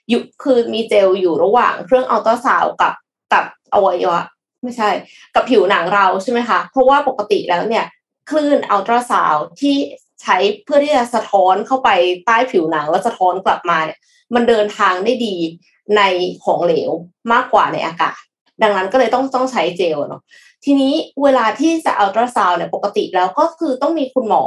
[0.08, 2.94] อยู่คือมีเจลอยู่ระหว่างเครื่องอัลตราซาวกับ
[3.32, 4.22] กับอวัยวะ
[4.62, 4.90] ไม่ใช่
[5.34, 7.84] กับผิวหนังเราใช่ไหมคะเพราะว่าปกติแล้วเนี่ย
[8.30, 9.76] คลื่นอัลตราซาวที่
[10.22, 11.88] ใช้เพื่อที่จะสะท้อนเข้าไป
[12.26, 13.98] ใต้ผิวหนังแล้วสะท้อนกลับมาเนี่ย
[14.34, 15.36] มันเดินทางได้ดี
[15.96, 16.02] ใน
[16.44, 16.90] ของเหลว
[17.32, 18.18] มากกว่าในอากาศ
[18.62, 20.22] ดังนั้นก็เลยต้องต้องใช้เจลเนาะ
[20.64, 24.42] ทีนี้เวลาที่จะอัลตราซาวเนี่ยปกติแล้วก็คือต้องมีคุณหมอ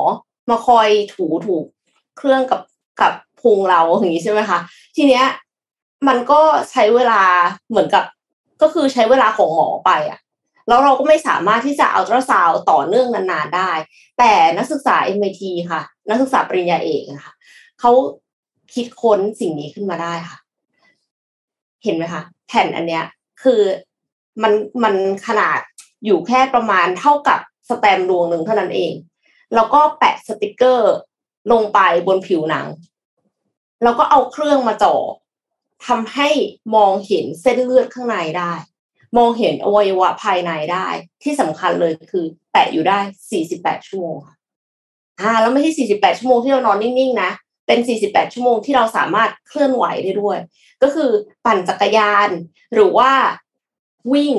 [0.50, 1.58] มาคอยถูถู
[2.17, 2.62] เครื่องกับ
[3.02, 4.60] กับพุงเราอย่างนี้ใช่ไหมคะ
[4.95, 5.26] ทีเนี้ย
[6.08, 7.22] มันก็ใช้เวลา
[7.70, 8.04] เหมือนกับ
[8.62, 10.20] ก็คือใช้เวลาของหมอไปอะ
[10.68, 13.72] แล้วเราก็ไม่สามารถที่จะอัลตราซาวต่อเนื่องนานๆได้
[14.18, 17.34] แต่นักศึกษา MIT ค่ะ นักศึกษาปริญญาเอกนะคะ
[17.80, 17.92] เขา
[18.74, 20.38] คิดค้นสิ่งนี้ขึ้นมาได้ค่ะ
[21.84, 23.06] เห็นไหมคะแผ่นอันเนี้ย
[23.44, 23.62] คือ
[24.44, 24.96] มันมัน
[25.28, 25.60] ขนาด
[26.06, 28.94] อยู่แค่ประมาณเท่ากับสแตมดวงหนึ่งเท่านั้นเอง
[29.56, 30.94] แล้วก็แปะสติกเกอร์
[31.52, 32.68] ลงไปบนผิวหนัง
[33.84, 34.96] แล้วก็เอาเครื่องมาจ่อ
[35.88, 36.30] ทำให้
[36.76, 38.54] มองเห็นเส้นเลือดข้างในได้
[39.18, 40.88] มองเห็นอวัยวะภายในได้
[41.24, 43.00] ที่สำคัญเลยคือแปะอยู่ได้
[43.44, 44.36] 48 ชั่วโมงค่ะ
[45.20, 47.32] อ่าแล้วไม่ใช่ 48 ชั่วโมงที่เรานอนนิ่งๆนะ
[47.68, 50.38] เป็น 48 ชั่วโมงที่เราสามารถเคลื่อนไหวได้ด้วย
[50.82, 51.10] ก็คือ
[51.46, 52.30] ปั่นจักรยาน
[52.74, 53.12] หรือว่า
[54.13, 54.34] วิ่ง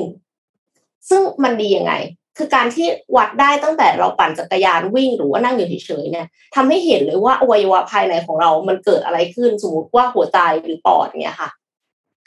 [1.09, 1.93] ซึ่งมันดียังไง
[2.37, 11.49] คือการที่วัดได้ตั้งแต่เราปั่นจักรยานวิ่งหรือว่านั่งอยู่เฉยๆเนี่ยทำให้เห็นเลยว่าอวัยวะภายในของเรา มันเกิดอะไรขึ้นสมมติว่าหัวใจหรือปอดเนี่ยค่ะ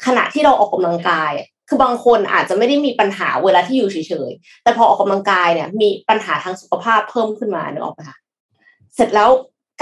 [0.07, 1.33] ขณะที่เราออกกำลังกาย
[1.69, 8.17] คือบางคนอาจจะไม่ได้มีปัญหาเวลาที่อยู่เฉยๆแต่พอออกกำลังกายเนี่ย มีปัญหาทางสุขภาพเพิ่มขึ้นมาเนอะออกมคะ
[8.95, 9.31] เสร็จแล้ว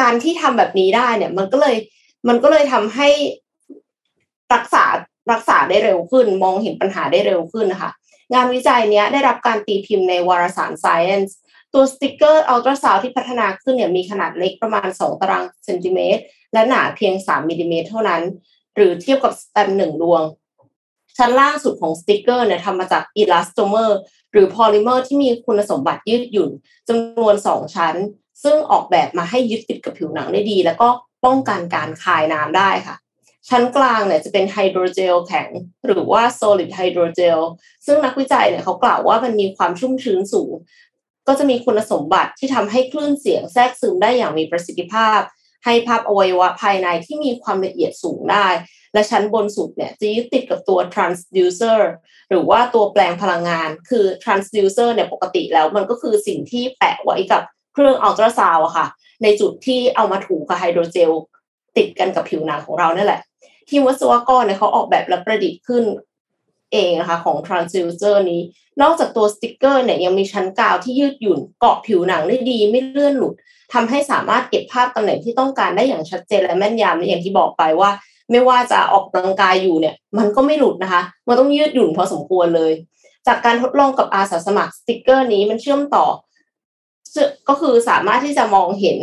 [0.01, 1.77] การที่ทำแบบนี้ได้เนี่ย มันก็เลย
[2.29, 3.09] มันก็เลยทำให้
[4.55, 4.85] รักษา
[5.33, 7.91] รักษาได้เร็วขึ้น มองเห็นปัญหาได้เร็วขึ้นนะคะ
[8.33, 11.33] งานวิจัยนี้ได้รับการตีพิมพ์ในวารสาร Science
[11.73, 18.23] ตัวสติกเกอร์อัลตราซาวด์ที่พัฒนาขึ้นเนี่ยมีขนาดเล็กประมาณ 2 ตารางเซนติเมตร และหนาเพียง 3มิลิเมตรเท่านั้น
[18.75, 20.23] หรือเทียบกับแสตมป์หนึ่งดวง
[21.19, 23.99] ชั้นล่างสุดของสติกเกอร์เนี่ยทำมาจาก elastomer
[24.33, 26.51] หรือพอลิเมอร์ที่มีคุณสมบัติยืดหยุ่น
[26.89, 27.95] จำนวน 2 ชั้น
[28.43, 30.89] ซึ่งออกแบบมาให้ยึดติดกับผิวหนังได้ดี แล้วก็
[31.25, 32.97] ป้องกันการคายน้ำได้ค่ะ
[33.49, 35.49] ชั้นกลางเนี่ยจะเป็นไฮโดรเจลแข็ง
[35.87, 37.41] หรือว่า solid hydrogel
[37.87, 40.53] ซึ่งนักวิจัยเนี่ยเขากล่าวว่ามันมีความชุ่มชื้นสูง
[41.29, 45.21] ก็จะมีคุณสมบัติที่ทำให้คลื่นเสียงแทรกซึมได้อย่างมีประสิทธิภาพ
[45.65, 48.49] ให้ภาพอวัยวะภายในที่มีความละเอียดสูงได้
[48.95, 51.81] และชั้นบนสุดเนี่ยจะยึดติดกับตัว transducer
[52.31, 58.87] หรือว่าตัวแปลงพลังงาน คือ transducer เนี่ยปกติแล้วมันก็คือสิ่งที่แปะไว้กับเครื่องอัลตราซาวอะค่ะ
[59.23, 61.11] ในจุดที่เอามาถูกับไฮโดรเจล
[61.77, 63.21] ติดกันกับผิวหนังของเราเนี่ยแหละ
[63.69, 65.85] ทีมวิศวกรเนี่ยเขาออกแบบและประดิษฐ์ขึ้น
[66.73, 68.41] เองนะคะของ transducer นี้
[68.83, 73.35] นอกจากตัวสติกเกอร์เนี่ยยังมีชั้นกาวที่ยืดหยุ่นเกาะผิวหนังได้ดีไม่เลื่อนหลุด
[73.73, 77.91] ทำให้สามารถเก็บภาพตำแหน่งที่ต้องการได้อย่างชัดเจนและแม่นยำอย่างที่บอกไปว่า
[78.31, 82.73] ไม่ว่าจะออกกำลังกายอยู่เนี่ย มันก็ไม่หลุดนะคะ มันต้องยืดหยุ่นพอสมควรเลย
[83.27, 86.07] จากการทดลองกับอาสาสมัครสติกเกอร์นี้มันเชื่อมต่อ
[87.49, 88.99] ก็คือสามารถที่จะมองเห็น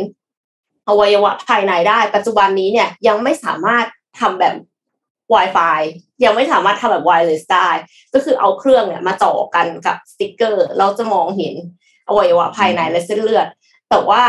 [0.88, 3.84] อวัยวะภายในได้ ปัจจุบันนี้เนี่ยยังไม่สามารถ
[4.18, 4.54] ทำแบบ
[5.34, 5.80] Wi-Fi
[6.24, 7.68] ยังไม่สามารถทำแบบ wireless ได้
[8.14, 11.54] ก็คือเอาเครื่องเนี่ยมาต่อกันกับสติกเกอร์ เราจะมองเห็น
[12.08, 13.46] อวัยวะภายในและเส้นเลือด
[13.90, 14.22] แต่ว่า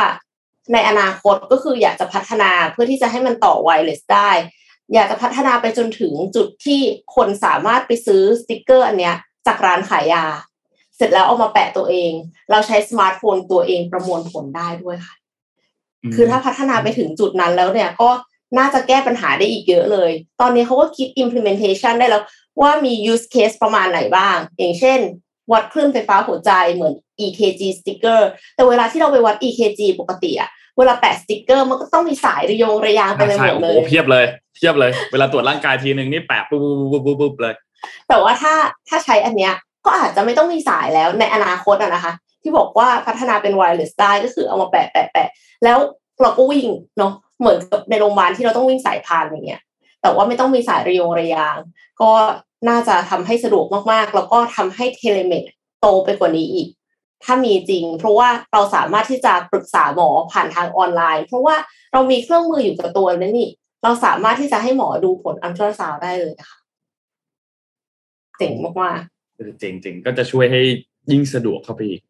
[0.74, 4.32] ในอนาคตก็คืออยากจะพัฒนาเพื่อที่จะให้มันต่อ wireless ได้
[4.94, 6.82] อยากจะพัฒนาไปจนถึงจุดที่
[7.16, 9.16] คนสามารถไปซื้อสติกเกอร์อันเนี้ย
[9.48, 10.26] จากร้านขายยา
[10.96, 12.12] เสร็จแล้วเอามาแปะตัวเอง
[12.52, 15.16] เราใช้สมาร์ทโฟนตัวเองประมวลผลได้ด้วยค่ะ
[16.16, 18.10] คือถ้าพัฒนาไปถึงจุดนั้นแล้วเนี่ยก็
[18.58, 20.12] น่าจะแก้ปัญหาได้อีกเยอะเลย
[20.42, 22.24] ตอนนี้เขาก็คิด implementation ได้แล้ว
[22.62, 25.00] ว่ามี use case ประมาณไหนบ้าง อย่างเช่น
[25.52, 26.94] วัดคลื่นไฟฟ้าหัวใจเหมือน
[27.26, 28.22] EKG sticker
[28.56, 36.62] แต่เวลาที่เราไปวัด EKG ปกติอะเวลาแปะสติกเกอร์มันก็ต้องมีสายระยงระยางไปเลยหมดเลยโอ้เพียบเลยเพียบเลย เวลาตรวจร่างกายทีหนึ่งนี่แปะปุ๊บ
[36.92, 37.56] ปุ๊บปุ๊บปุ๊บเลย
[38.08, 38.54] แต่ว่าถ้า
[38.90, 39.54] ถ้าใช้อันเนี้ย
[39.86, 45.30] ก็อาจจะไม่ต้องมีสายแล้วในอนาคตอะนะคะ ที่บอกว่าพัฒนาเป็น wireless ได้ก็คือเอามาแปะแปะแปะ
[45.64, 45.78] แล้ว
[46.22, 49.62] เราก็วิ่งเนาะ เหมือนกับในโรงพยาบาลที่เราต้องวิ่งสายพานอย่างเงี้ย
[50.02, 51.58] แต่ว่าไม่ต้องมีสายระยงระยาง
[52.02, 52.12] ก็
[52.70, 55.44] น่าจะทำให้สะดวกมากๆ แล้วก็ทำให้ telemed
[55.82, 56.68] โตไปกว่านี้อีก
[57.24, 61.56] ถ้ามีจริง เพราะว่าเราสามารถที่จะปรึกษาหมอผ่านทางออนไลน์ เพราะว่า
[61.94, 63.50] เรามีเครื่องมืออยู่กับตัวแล้วนี่
[63.84, 66.60] เราสามารถที่จะให้หมอดูผลอัลตราซาวด์ได้เลยนะคะ
[68.38, 70.62] เจ๋งมากๆเจ๋งๆก็จะช่วยให้
[71.12, 72.02] ยิ่งสะดวกเข้าไปอีก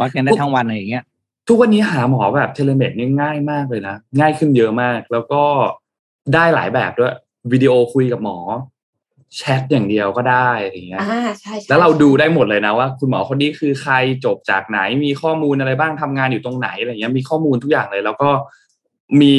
[0.00, 1.04] วัดกันได้ทั้งวันอะไรอย่างเงี้ย
[1.48, 5.42] ทุกวันนี้หาหมอแบบ telemed นี่ง่ายมากเลยนะ ง่ายขึ้นเยอะมาก แล้วก็
[6.34, 7.14] ได้หลายแบบด้วย
[7.52, 8.38] วิดีโอคุยกับหมอ
[9.36, 18.30] แชทอย่างเดียวก็ได้อะไรเงี้ยอ่าใช่ใช่แล้วเราดูได้หมดเลยนะว่า คุณหมอคนนี้คือใครจบจากไหน มีข้อมูลอะไรบ้างทำงานอยู่ตรงไหนอะไรเงี้ยมีข้อมูลทุกอย่างเลย แล้วก็
[19.20, 19.36] มี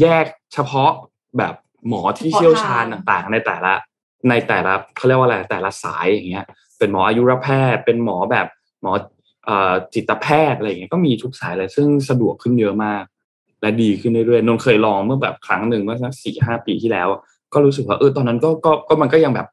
[0.00, 0.90] แยกเฉพาะ
[1.38, 1.54] แบบ
[1.88, 3.72] หมอที่เชี่ยวชาญต่างๆ ในแต่ละ
[4.28, 6.44] ในแต่ละเขาเรียกว่าอะไรแต่ละสายอย่างเงี้ย
[6.78, 8.46] เป็นหมออายุรแพทย์เป็นหมอแบบ
[8.82, 9.04] หมอเอ่อ
[9.94, 13.04] จิตแพทย์อะไรอย่างเงี้ยก็มีทุกสายเลยซึ่งสะดวกขึ้นเยอะมาก
[13.60, 17.08] และดีขึ้นเรื่อยๆนนท์เคยลองเมื่อแบบครั้งหนึ่งเมื่อสักสี่ห้าปีที่แล้ว
[17.52, 19.46] ก็รู้สึกว่าเออตอนนั้นก็ก็ก็มันก็ยังแบบ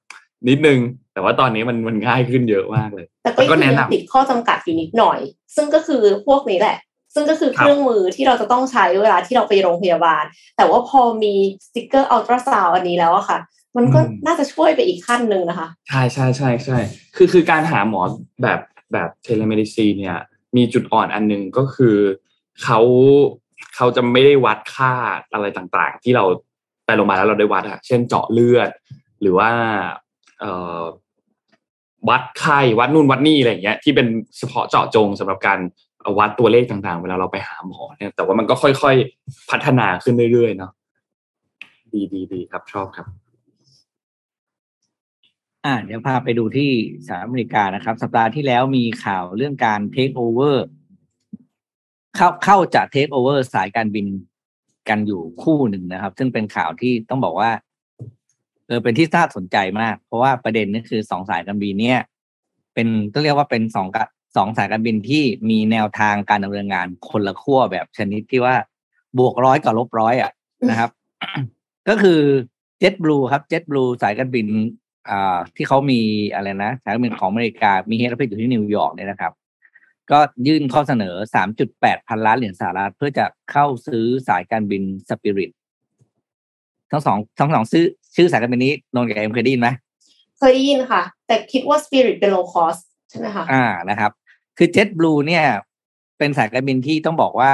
[0.49, 0.79] นิดนึง
[1.13, 5.19] แต่ว่าตอนนี้มันมันง่ายขึ้นเยอะมากเลย แต่ก็ยังติดข้อจำกัดอยู่นิดหน่อย
[5.55, 6.77] ซึ่งก็คือพวกนี้แหละ
[7.13, 10.23] ซึ่งก็คือเครื่องมือที่เราจะต้องใช้เวลาที่เราไปโรงพยาบาล
[10.57, 11.33] แต่ว่าพอมี
[11.65, 13.39] สติกเกอร์อัลตราซาวด์อันนี้แล้วอะค่ะ
[13.77, 16.77] มันก็น่าจะช่วยไปอีกขั้นหนึ่งนะคะ ใช่ใช่ใช่ใช่
[17.15, 18.01] คือคือการหาหมอ
[18.43, 18.59] แบบ
[18.93, 20.17] แบบ telemedicine เนี่ย
[20.57, 21.97] มีจุดอ่อนอันหนึ่งก็คือ
[22.63, 22.79] เขา
[23.75, 24.93] เขาจะไม่ได้วัดค่า
[25.33, 26.25] อะไรต่างๆ ที่เรา
[26.85, 28.69] ไปโรงพยาบาลแล้วเราได้วัดอะเช่นเจาะเลือด
[29.21, 29.49] หรือว่า
[30.39, 35.59] เวัดไข้วัดนู่นวัดนี่อะไรอย่างเงี้ยที่เป็นเฉพาะเจาะจงสำหรับการ
[36.17, 40.71] วัดตัวเลขต่างๆ เวลาเราไปหาหมอเนี่ยแต่ว่ามันก็ค่อยๆพัฒนาขึ้นเรื่อยๆเนาะ
[41.93, 43.07] ดีดีดีครับชอบครับ
[45.65, 46.71] อ่าเดี๋ยวพาไปดูที่
[47.05, 50.65] สหรัฐอเมริกานะครับ สัปดาห์ที่แล้วมีข่าวเรื่องการเทคโอเวอร์
[52.15, 54.07] เข้าเข้าจะเทคโอเวอร์สายการบิน
[54.89, 57.51] กันอยู่คู่หนึ่งนะครับ ซึ่งเป็นข่าวที่ต้องบอกว่า
[58.67, 61.99] เออเป็นที่น่าสนใจมาก เพราะว่าประเด็นนี่คือสองสายการบินเนี่ย
[62.73, 63.97] เป็นต้องเรียกว่าเป็นสองก
[64.37, 68.55] สองสายการบินที่มีแนวทางการดำเนินงานคนละขั้วแบบชนิดที่ว่า
[69.17, 70.31] บวกร้อยกับลบร้อยอะ
[70.69, 70.89] นะครับ
[71.89, 72.19] ก็คือ
[72.79, 74.47] JetBlue ครับ JetBlue สายการบิน
[75.09, 76.01] อ่าที่เขามี
[76.33, 79.33] อะไรนะสายการบินของอเมริกามี head office อยู่ที่นิวยอร์กเนี่ยนะครับ
[80.11, 81.15] ก็ยื่นข้อเสนอ
[81.61, 85.51] 3.8 พันล้านเหรียญสหรัฐเพื่อจะเข้าซื้อสายการบินสปิริต
[86.91, 87.85] ทั้งสองทั้งสองซื้อ
[88.15, 89.69] ชื่อสายการบินนี้นนกับเอ็มเคยได้ยินไหม
[90.37, 94.11] เคยได้ยินค่ะ แต่คิดว่า Spirit เป็น low cost ใช่ไหมคะอ่านะครับ
[94.57, 95.45] คือ JetBlue เนี่ย
[96.17, 97.53] เป็นสายการบินที่ต้องบอกว่า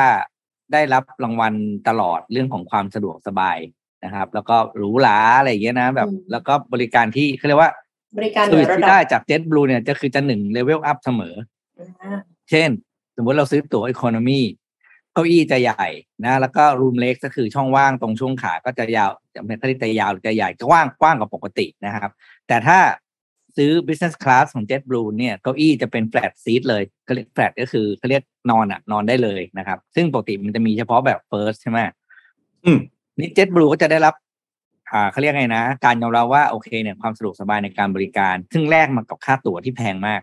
[0.74, 1.54] ได้รับรางวัล
[1.88, 3.58] ตลอดเรื่องของความสะดวกสบาย
[4.04, 7.72] นะครับ แล้วก็หรูหราอะไรอย่างเงี้ยนะแบบ แล้วก็บริการที่เขาเรียกว่า
[8.18, 11.36] บริการเหสนืวิอตระที่ดับได้จาก JetBlue เนี่ยจะคือจะหนึ่งเลเวลอัพเสมอ
[11.80, 12.70] อ่าเช่น
[13.16, 14.42] สมมติเราซื้อตั๋วอีโคโนมี
[15.14, 15.88] เก้าอี้จะใหญ่
[16.26, 22.12] นะ แล้วก็รูมเล็กก็คือช่องว่างตรงช่วงขาก็จะยาวจะไม่ค่อยจะยาวหรือจะใหญ่จะกว้างกว้างกว่าปกตินะครับ
[22.48, 22.80] แต่ถ้า
[23.58, 31.80] ซื้อ business class ของ JetBlue เนี่ยเก้าอี้จะเป็น flat seat เลยเขาเรียก flat ก็คือเขาเรียกนอนอะ นอนได้เลยนะครับ ซึ่งปกติมันจะมีเฉพาะแบบ first ใช่ไหม
[32.66, 32.80] อืม
[33.20, 34.14] นี่ JetBlue ก็จะได้รับ
[34.92, 40.22] อ่าเขาเรียกไงนะ การยอมรับว่าโอเคเนี่ยความสะดวกสบายในการบริการ ซึ่งแลกมากับค่าตั๋วที่แพงมาก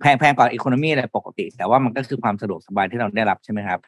[0.00, 3.80] แพงแพงกว่าอีโคโนมีอะไรปกติ แต่ว่ามันก็คือความสะดวกสบายที่เราได้รับใช่ไหมครับ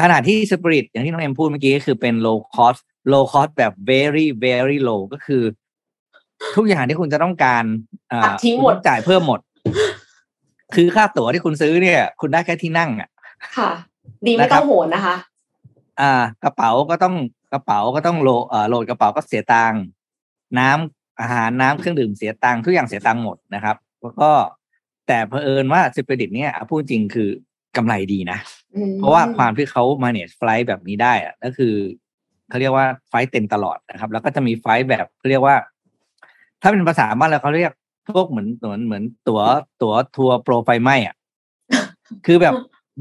[0.00, 5.42] ขณะที่สปริตอย่างที่น้องเอ็มพูดเมื่อกี้ก็คือเป็น low cost low cost แบบ very very low ก็คือ
[6.56, 7.64] ทุกอย่างที่คุณจะต้องการ
[8.12, 9.40] อ่าตัดทิ้งหมดคุณต้องจ่ายเพิ่มหมด
[10.74, 13.08] คือค่าตั๋วที่คุณซื้อเนี่ย คุณได้แค่ที่นั่งอะ
[13.58, 13.70] ค่ะ
[14.26, 15.16] ดีไม่ต้องโหนนะคะ
[16.02, 17.14] อ่ากระเป๋าก็ต้อง
[17.52, 19.82] กระเป๋าก็ต้องโหลเอ่อโหลดกระเป๋าก็เสียตังค์
[20.58, 24.30] น้ำอาหารน้ำเครื่องดื่มเสียตังค์ทุกอย่างเสียตังค์หมดนะครับ แล้วก็
[25.06, 27.28] แต่เผอิญว่าสปิริตเนี่ยอะพูดจริงคือ
[27.76, 28.38] กำไรดีนะ
[28.74, 31.74] อืมเพราะว่าความที่เขา manage flight แบบนี้ได้อะก็คือ
[32.48, 35.56] เขาเรียกว่าไฟล์เต็มตลอดนะครับ แล้วก็จะมีไฟล์แบบเขาเรียกว่า
[36.62, 37.72] ถ้าเป็นภาษาบ้านเราเขาเรียก
[38.14, 39.40] พวกเหมือนเหมือนเหมือนตั๋ว
[39.82, 41.14] ตั๋วทัวร์โปรไฟไหม้อะ
[42.26, 42.54] คือแบบ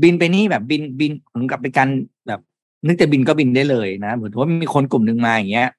[0.03, 1.89] บินไปนี่แบบบินบินเหมือนกับเป็นการ
[2.27, 2.41] แบบ
[2.87, 5.69] นึกจะบินก็บินได้เลยนะเหมือนว่ามีคนกลุ่มหนึ่งมาอย่างเงี้ย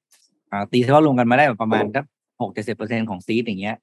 [0.50, 2.04] อ่าตีเฉพาะรวมกันมาได้แบบประมาณสัก
[2.40, 3.76] หกเจ็ดสิบเปอร์เซ็นของ seat อย่างเงี้ย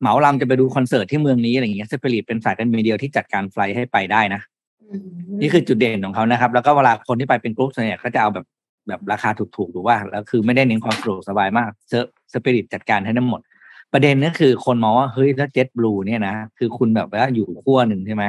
[0.00, 4.40] เหมาลำจะไปดูคอนเสิร์ตที่เมืองนี้อะไรอย่างเงี้ยสปิริตเป็นสายการบินเดียวที่จัดการ flight ให้ไปได้นะ
[4.90, 8.46] อืมนี่คือจุดเด่นของเขานะครับ แล้วก็เวลาคนที่ไปเป็นกรุ๊ปส่วนใหญ่ก็จะเอาแบบ
[8.88, 13.40] แบบราคาถูกๆถูกว่า แล้วคือไม่ได้เน้นความสะดวกสบายมากซอร์สปิริตจัดการให้ทั้งหมด
[13.92, 18.24] ประเด็นก็คือคนมองว่าเฮ้ยแล้วเจ็ตบลูเนี่ยนะคือคุณแบบว่าอยู่ขั้วหนึ่งใช่ไหม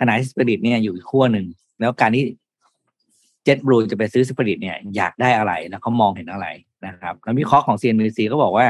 [0.00, 1.46] ขณะที่สปิริตเนี่ยอยู่อีกขั้วหนึ่ง
[1.80, 2.24] แล้วการที่
[3.44, 6.46] เจ็ตบลูจะไปซื้อสปิริตเนี่ยอยากได้อะไรแล้วเขามองเห็นอะไร
[6.86, 8.66] นะครับแล้ววิเคราะห์ของ CNBC ก็บอกว่า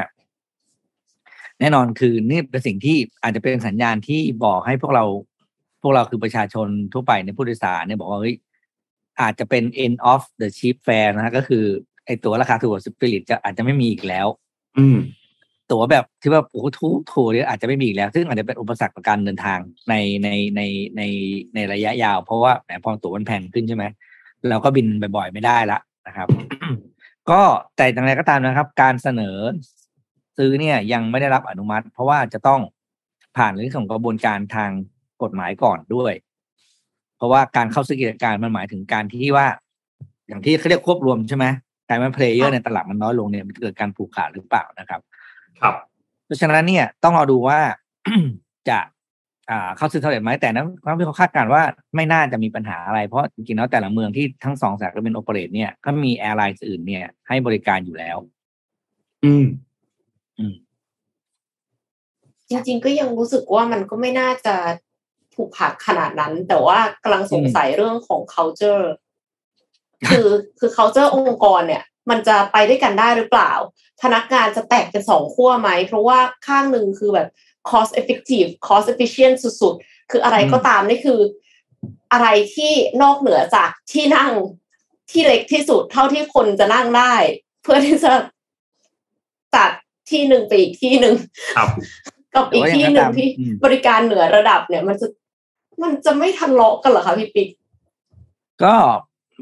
[1.60, 5.04] แน่นอนคือนี่เป็นสิ่งที่อาจจะเป็นสัญญาณที่บอกให้พวกเรา
[5.82, 8.36] พวกเราคือประชาชนทั่วไปในผู้โดยสารเนี่ยบอกว่าเฮ้ย
[9.20, 11.64] อาจจะเป็น end of the cheap fare นะฮะก็คือ
[12.06, 14.26] ไอตั๋วราคาถูกกว่าสปิริตจะอาจจะไม่มีอีกแล้ว
[14.78, 14.98] อืม
[15.70, 20.62] ตั๋วแบบที่ว่าโอ้โหถูกถูกเนี่ยอาจจะไม่มีอีกแล้ว ซึ่งอาจจะเป็นอุปสรรคต่อการเดินทางในในใน
[20.96, 21.02] ใน
[21.54, 23.84] ในระยะยาว เพราะว่าแหมพอตั๋วมันแพงขึ้นใช่ไหม
[24.48, 26.28] เราก็บินบ่อยๆไม่ได้ละนะครับ
[27.30, 27.40] ก็
[27.76, 29.36] แต่อย่างไรก็ตามนะครับ การเสนอ
[30.36, 32.60] ซื้อเนี่ยยังไม่ได้รับอนุมัติ เพราะว่าจะต้อง
[33.36, 34.70] ผ่านเรื่องของกระบวนการทาง
[35.22, 36.12] กฎหมายก่อนด้วย
[37.16, 39.46] เพราะว่าการเข้าซื้อกิจการมันหมายถึงการที่ว่า
[40.28, 41.46] อย่างที่เขาเรียกควบรวมใช่ไหม
[41.88, 45.00] การเป็น player ในตลาดมันน้อยลงเนี่ยมันเกิดการผูกขาดหรือเปล่านะครับ
[45.60, 45.74] ครับ
[46.24, 47.60] เพราะฉะนั้นเนี่ยต้องรอดูว่า
[48.68, 48.88] จะอ่า
[49.76, 51.62] เข้าซื้อเท่าไหร่ไหมแต่นักนักวิเคราะห์คาดการณ์ว่า
[51.96, 58.16] ไม่น่าจะมีปัญหาอะไร เพราะจริงๆแล้วแต่ละเมืองที่ทั้งสองสายการบิน operate เนี่ยก็มี airline อื่นเนี่ยให้บริการอยู่แล้ว
[59.24, 59.46] อืม
[62.50, 64.54] จริง ๆ ก็ยังรู้สึกว่ามันก็ไม่น่าจะ
[65.34, 68.84] ผูกขาดขนาดนั้น แต่ว่ากำลังสงสัยเรื่องของ culture
[70.08, 73.52] คือคือ culture องค์กรเนี่ย มันจะไปด้วยกันได้หรือเปล่า
[74.02, 77.28] พนักงานจะแตกเป็นสองขั้วไหม เพราะว่าข้างหนึ่งคือแบบ
[77.70, 81.20] cost effective cost efficient สุดๆ คืออะไรก็ตามนี่คือ
[82.12, 84.30] อะไรที่นอกเหนือจากที่นั่ง
[85.10, 87.14] ที่เล็กที่สุดเท่าที่คนจะนั่งได้
[87.62, 88.12] เพื่อที่จะ
[89.54, 89.70] ตัด
[90.10, 91.14] ที่หนึ่งไปอีกที่หนึ่ง
[91.56, 91.68] ครับ
[92.34, 95.06] กับอีกที่หนึ่งที่อืมบริการเหนือระดับเนี่ย มันจะ
[95.82, 97.48] มันจะไม่ทะเลาะกันเหรอคะพี่ปิ๊ก
[98.62, 98.74] ก็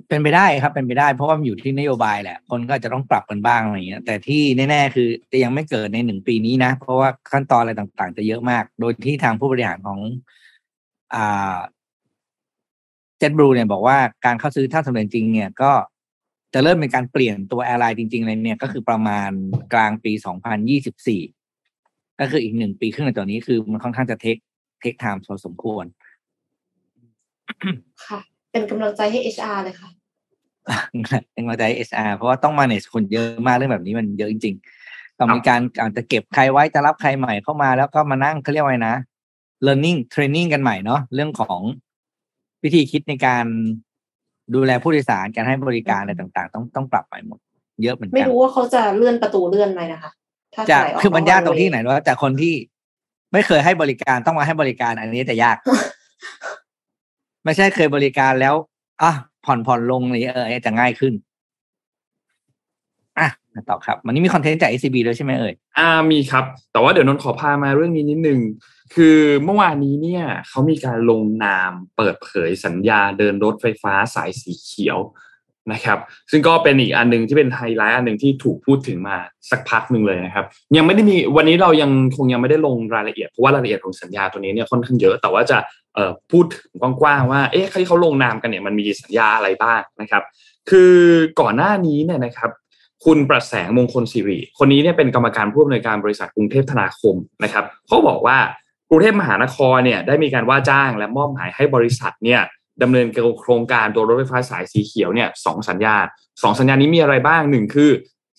[0.09, 9.99] เป็นไปได้ครับเป็นไปได้ เพราะว่ามันอยู่ที่นโยบายแหละ คนก็จะต้องปรับกันบ้างอะไรอย่างเงี้ย แต่ที่แน่ๆคือจะยังไม่เกิดในหนึ่งปีนี้นะ เพราะว่าขั้นตอนอะไรต่างๆ จะเยอะมาก โดยที่ทางผู้บริหารของ
[11.15, 11.57] อ่า
[13.19, 15.73] เจ็ตบลูเนี่ยบอกว่าการเข้าซื้อถ้าสำเร็จจริง เนี่ยก็
[16.55, 19.31] จะเริ่มเป็นการเปลี่ยนตัว airline จริงๆเลยเนี่ยก็คือประมาณ
[19.73, 20.13] กลางปี
[20.97, 24.37] 2024 ก็คืออีกหนึ่งปีครึ่งในตัวนี้คือมันค่อนข้างจะ take
[24.81, 25.85] take time พอสมควร
[28.07, 28.21] ค่ะ
[28.57, 29.91] เป็นกำลังใจให้ HR เลยค่ะ
[31.33, 38.97] เป็นกำลังใจ HR เพราะว่าต้อง manage คนเยอะมากเรื่องแบบนี้มันเยอะจริงๆต้องมีการอาจจะเก็บใครไว้จะรับใครใหม่เข้ามาแล้วก็มานั่งเขาเรียกว่าไงนะ
[39.67, 41.61] learning training กันใหม่เนาะเรื่องของ
[42.63, 43.45] วิธีคิดในการ
[44.55, 47.39] ดูแลผู้โดยสารการให้บริการอะไรต่างๆ ต้องต้องปรับใหม่หมด
[47.83, 50.11] เยอะเหมือนไม่กันรู้ว่าเขาจะเลื่อนประตูเลื่อนไหมนะคะ
[50.55, 52.55] ถ้าจากถ่ายออกคือมันยากตรงที่ runway ไหนรู้จากคนที่
[53.33, 55.57] ไม่เคยให้บริการต้องมาให้บริการอันนี้จะยาก
[57.47, 58.55] ไม่ใช่เคยบริการแล้ว
[59.03, 59.13] อะ
[59.45, 61.13] ผ่อนผ่อนลงอะไรเออจะง่ายขึ้น
[63.19, 63.29] อะ
[63.71, 68.41] ต่อครับวันนี้มีคอนเทนต์จาก ACB ด้วยใช่ไหมเอ่ยอ่ามีครับ แต่ว่าเดี๋ยวนนขอพามาเรื่องนี้นิดนึง
[68.95, 74.99] คือเมื่อวานนี้เนี่ยเขามีการลงนามเปิดเผยสัญญาเดินรถไฟฟ้าสายสีเขียว
[75.73, 75.99] นะครับ
[76.31, 79.17] ซึ่งก็เป็นอีกอันหนึ่งที่เป็นไฮไลท์อันหนึ่งที่ถูกพูดถึงมา
[79.51, 80.45] สักพักหนึ่งเลยนะครับ
[80.77, 85.59] ยังไม่ได้มีวันนี้เรายังคงยังไม่ได้ลงรายละเอียดเพราะว่ารายละเอียดของสัญญาตัวนี้เนี่ยค่อนข้างเยอะ แต่ว่าจะ
[85.95, 90.23] เอ่อพูดถึงกว้างๆว่าเอ๊ะที่เขาลงนามกันเนี่ยมันมีสัญญาอะไรบ้างนะครับ
[90.71, 90.93] คือ
[91.41, 92.51] ก่อนหน้านี้เนี่ยนะครับ
[93.05, 98.39] คุณประแสงมงคลสิริ คนนี้เนี่ยเป็นกรรมการผู้อำนวยการบริษัทกรุงเทพธนาคมนะครับเขาบอกว่า
[98.89, 102.41] กรุงเทพมหานครเนี่ยได้มีการว่าจ้างและมอบหมายให้บริษัทเนี่ย
[102.83, 103.07] ดำเนิน
[103.41, 105.97] โครงการตัวรถไฟฟ้าสายสีเขียวเนี่ยสองสัญญา
[106.43, 107.91] สองสัญญานี้มีอะไรบ้างหนึ่งคือ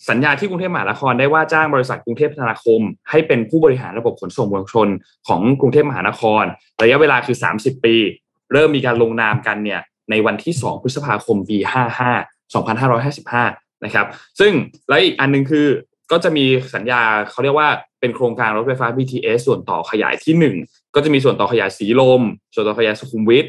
[0.08, 4.88] สัญญาที่กรุงเทพมหานครได้ว่าจ้างบริษัทกรุงเทพธนาคม ให้เป็นผู้บริหารระบบขนส่งมวลชน
[5.28, 6.44] ของกรุงเทพมหานคร
[6.82, 7.96] ระยะเวลาคือ 30 ปี
[8.52, 11.58] เริ่มมีการลงนามกันเนี่ยในวันที่ 2 พฤษภาคมปี
[13.06, 14.06] 55 2555 นะครับ
[14.40, 14.52] ซึ่ง
[14.88, 15.66] แล้วอีกอันหนึงคือ
[16.10, 17.68] ก็จะมีสัญญาเขาเรียกว่า
[18.00, 22.22] เป็นโครงการรถไฟฟ้า BTS ส่วนต่อขยายที่ 1 ก็จะมีส่วนต่อขยายสีลม
[22.54, 23.46] ส่วนต่อขยายสุขุมวิท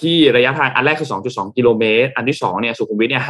[0.00, 3.24] ที่ระยะทางอันแรกคือ 2.2 กิโลเมตร อันที่2เนี่ยสุขุมวิทเนี่ย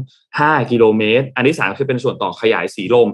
[0.00, 3.08] 5.25 กิโลเมตร อันที่ 3 คือเป็นส่วนต่อขยายสีลม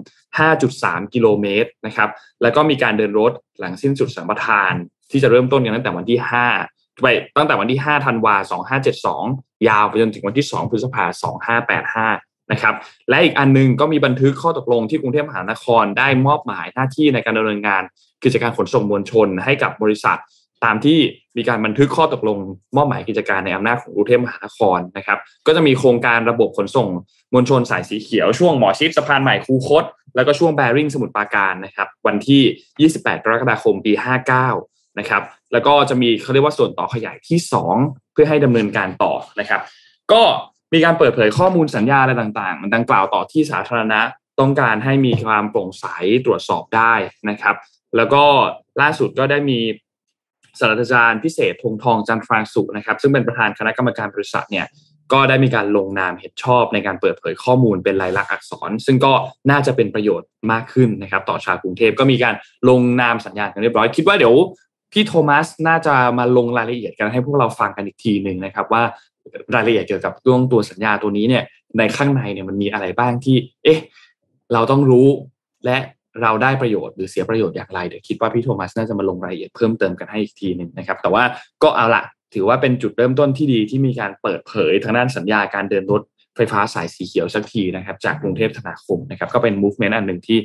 [0.53, 2.09] 5.3 กิโลเมตรนะครับ
[2.41, 4.73] แล้วก็มีการเดินรถหลังสิ้นสุดสัมปทาน
[5.11, 6.19] ที่จะเริ่มต้นกันตั้งแต่วันที่
[6.61, 8.35] 5 ไปตั้งแต่วันที่ 5 ธันวา
[9.01, 11.05] 2572 ยาวไปจนถึงวันที่ 2 พฤษภา
[11.97, 12.75] 2585 นะครับ
[13.09, 17.83] และอีกอันหนึงก็มีบันทึกข้อตกลงที่กรุงเทพมหานครได้มอบหมายหน้าที่ในการดำเนินงาน
[18.23, 20.17] กิจการขนส่งมวลชนให้กับบริษัท
[20.65, 20.99] ตามที่
[21.37, 22.37] มีการบันทึกข้อตกลง
[22.75, 26.87] มอบหมายกิจการในอำนาจของกรุงเทพมหานครนะครับ ก็จะมีโครงการระบบขนส่ง
[27.33, 29.83] มวลชนสายสีเขียวช่วงหมอชิดสะพานใหม่คูคต
[30.15, 33.91] แล้วก็ช่วงแบริ่งสมุทรปราการนะครับ วันที่ 28 กรกฎาคมปี
[34.45, 37.39] 59 นะครับ แล้วก็จะมีเขาเรียกว่าส่วนต่อขยายที่
[37.75, 39.61] 2 เพื่อให้ดำเนินการต่อนะครับ
[40.11, 40.21] ก็
[40.73, 44.01] มีการเปิดเผยข้อมูลสัญญาอะไรต่างๆ มันดังกล่าวต่อที่สาธารณะ
[44.39, 45.85] ต้องการให้มีความโปร่งใส
[46.25, 46.93] ตรวจสอบได้
[47.29, 47.55] นะครับ
[47.95, 48.23] แล้วก็
[48.81, 49.59] ล่าสุดก็ได้มี
[50.59, 54.65] ศาสตราจารย์พิเศษธงทองจันทรางสุนะครับ ซึ่งเป็นประธานคณะกรรมการบริษัทเนี่ย
[55.13, 59.13] ก็ได้มีการลงนามเห็นชอบในการเปิดเผยข้อมูลเป็นลายลักษณ์อักษร ซึ่งก็
[59.51, 62.35] น่าจะเป็นประโยชน์มากขึ้นนะครับ ต่อชาวกรุงเทพก็มีการ
[62.69, 64.35] ลงนามสัญญากันเรียบร้อย คิดว่าเดี๋ยว
[64.91, 68.83] พี่โทมัสน่าจะมาลงรายละเอียดกันให้พวกเราฟังกันอีกทีหนึ่งนะครับ ว่า
[69.55, 71.43] รายละเอียดเกี่ยวกับเรื่องตัวสัญญาตัวนี้เนี่ย
[71.77, 73.79] ในข้างในเนี่ยมันมีอะไรบ้างที่ เอ๊ะ
[74.53, 75.07] เราต้องรู้
[75.65, 75.77] และ
[76.21, 81.23] เราได้ประโยชน์หรือเสียประโยชน์อย่างไรเดี๋ยวคิดว่าพี่โทมัสน่าจะมาลงรายละเอียดเพิ่มเติมกันให้อีกทีหนึ่งนะครับ แต่ว่า
[81.63, 86.01] ก็เอาละถือว่าเป็นจุดเริ่มต้นที่ดีที่มีการเปิดเผยทางด้านสัญญาการเดินรถ
[86.35, 90.39] ไฟฟ้าสายสีเขียวสักทีนะครับ จากกรุงเทพธนาคมนะครับ ก็เป็น movement อันหนึ่งที่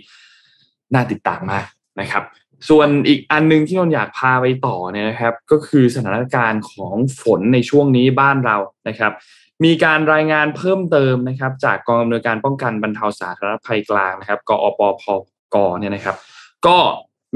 [0.95, 1.67] น่าติดตามมาก
[2.01, 2.25] นะครับ
[2.69, 8.57] ส่วนอีกอันหนึงที่นนอยากพาไปต่อเนี่ยนะครับ ก็คือสถานการณ์ของฝนในช่วงนี้บ้านเรา
[8.89, 9.13] นะครับ
[9.65, 15.05] มีการรายงานเพิ่มเติมนะครับ จากกองอำนวยการป้องกันบรรเทาสาธารณภัยกลางนะครับ กอปพ
[15.55, 16.17] กเนี่ยนะครับ
[16.67, 16.77] ก็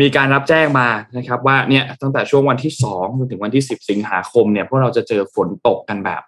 [0.01, 6.23] มีการรับแจ้งมานะครับว่าเนี่ยตั้งแต่ช่วงวันที่2จนถึงวันที่ 10 สิงหาคมเนี่ยพวกเราจะเจอฝนตกกันแบบ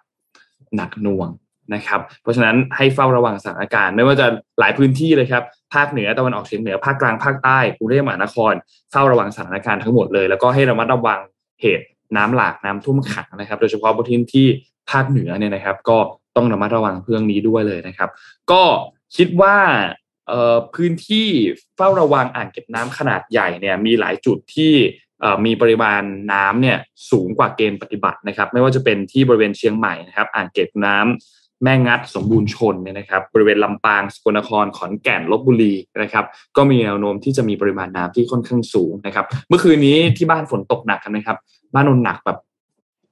[0.75, 1.29] หนักหน่วง
[1.73, 4.27] นะครับ เพราะฉะนั้นให้เฝ้าระวังสถานการณ์ ไม่ว่าจะ
[4.59, 8.53] หลายพื้นที่เลยครับภาคเหนือตะวันออกเฉียงเหนือภาคกลางภาคใต้กรุงเทพมหานคร
[8.91, 11.19] เฝ้าระวังสถานการณ์ทั้งหมดเลย แล้วก็ให้ระมัดระวัง
[11.61, 11.85] เหตุ
[12.17, 14.47] น้ำหลากน้ำท่วมขังนะครับ โดยเฉพาะบนที่ที่
[14.91, 15.97] ภาคเหนือเนี่ยนะครับ ก็
[16.35, 18.09] ต้องระมัดระวังเรื่องนี้ด้วยเลยนะครับ
[18.51, 18.63] ก็
[19.17, 19.55] คิดว่า
[20.75, 21.27] พื้นที่
[21.75, 24.73] เฝ้าระวังอ่างเก็บน้ำขนาดใหญ่เนี่ยมีหลายจุดที่
[25.45, 26.01] มีปริมาณ
[26.33, 26.77] น้ำเนี่ย
[27.11, 36.25] สูงกว่าเกณฑ์ปฏิบัตินะครับ ไม่ว่าจะเป็นที่บริเวณเชียงใหม่นะครับ อ่างเก็บน้ำแม่งัดสมบูรณ์ชนเนี่ยนะครับ บริเวณลำปางสกลนครขอนแก่นลบบุรีนะครับ
[36.57, 41.37] ก็มีแนวโน้มที่จะมีปริมาณน้ำที่ค่อนข้างสูงนะครับ เมื่อคืนนี้ที่บ้านฝนตกหนักกันไหมครับ
[41.73, 42.39] บ้านนนหนักแบบ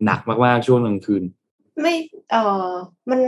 [0.05, 1.23] หนักมากๆช่วงกลางคืน
[1.82, 1.95] ไม่
[2.32, 2.36] เอ
[2.67, 2.69] อ
[3.10, 3.19] มัน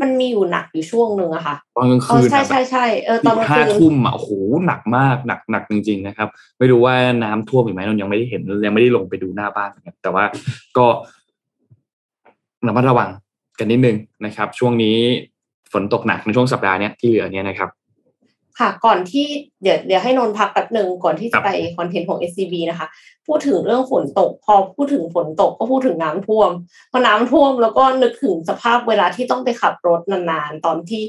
[0.00, 4.30] มันมีอยู่หนักอยู่ช่วงหนึ่งอะค่ะตอนกลางอ๋คือนใช่อะแบบใช่ใช่เออตอนกลางห้าคืนทุ่มอะโอ้โห
[4.66, 6.28] หนักมากหนักหนักจริง ๆ นะครับ
[6.58, 10.24] ไม่รู้ว่าน้ำท่วมอีกไหมนนยังไม่ได้เห็นยังไม่ได้ลงไปดูหน้าบ้านเหมือนกันแต่ว่า
[10.76, 10.86] ก็
[12.66, 13.08] ระมัดระวัง
[13.58, 13.96] กันนิดนึง
[14.26, 14.96] นะครับ ช่วงนี้
[15.72, 17.70] ฝนตกหนักในช่วงสัปดาห์เนี้ยที่เหลือเนี้ยนะครับ
[18.58, 19.26] ค่ะ ก่อนที่
[19.62, 22.86] เดี๋ยวเดี๋ยวให้นนท์พักแป๊บหนึ่งก่อนที่ครัจะบไปคอนเทนต์ของ SCB นะคะ
[23.26, 26.50] พูดถึงเรื่องฝนตก พอพูดถึงฝนตกก็พูดถึงน้ำท่วม
[26.90, 31.02] พอน้ำท่วมแล้วก็นึกถึงสภาพเวลาที่ต้องไปขับรถนานๆ ตอนที่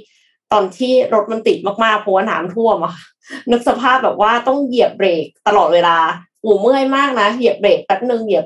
[0.53, 3.03] ตอนที่รถมันติดมากๆเพราะว่าน้ำท่วมอะค่ะ
[3.51, 5.97] นึกสภาพแบบว่าต้องเหยียบเบรกตลอดเวลา
[6.43, 8.45] อูเมื่อยมากนะเหยียบเบรกแป๊บหนึ่งเหยียบ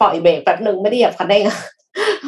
[0.00, 1.58] ปล่อยเบรกแป๊บหนึ่งไม่ได้เหยียบคันเร่งอะ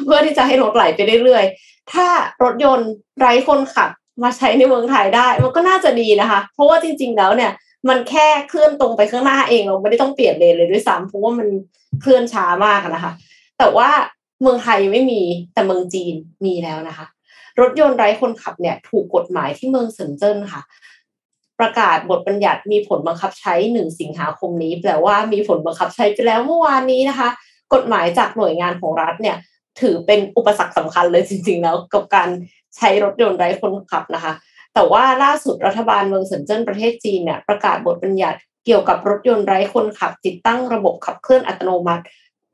[0.05, 2.07] เพื่อที่จะให้รถไหลไปเรื่อยๆถ้า
[2.43, 3.91] รถยนต์ไร้คนขับ
[4.23, 7.53] มาใช้ในเมืองไทยได้ มันก็น่าจะดีนะคะ เพราะว่าจริง ๆ แล้วเนี่ย
[7.89, 11.49] มันแค่เคลื่อนตรงไปข้างหน้าเองเราไม่ได้ต้องเปลี่ยนเลนเลยด้วยซ้ำเพราะว่ามัน
[12.01, 13.13] เคลื่อนช้ามากนะคะ
[13.59, 13.89] แต่ว่า
[14.43, 15.23] เมืองไทยไม่มี
[15.55, 17.07] แต่เมืองจีนมีแล้วนะคะ
[17.61, 20.63] รถยนต์ไร้คนขับเนี่ย ถูกกฎหมายที่เมืองเซินเจิ้นค่ะ
[21.61, 27.29] ประกาศบทบัญญัติมีผลบังคับใช้หนึ่งสิงหาคมนี้แปลว่ามีผลบังคับใช้ไปแล้วเมื่อวานนี้นะคะ
[27.75, 29.37] กฎหมายจากหน่วยงานของรัฐเนี่ย
[29.81, 32.29] ถือเป็นอุปสรรคสำคัญเลยจริง ๆ แล้ว กับการ
[32.77, 34.33] ใช้รถยนต์ไร้คนขับนะคะ
[34.75, 42.05] แต่ว่าล่าสุดรัฐบาลเมืองเซินเจิ้นประเทศจีนเนี่ยประกาศบทบัญญัติเกี่ยวกับรถยนต์ไร้คนขับ ติดตั้งระบบขับเคลื่อนอัตโนมัติ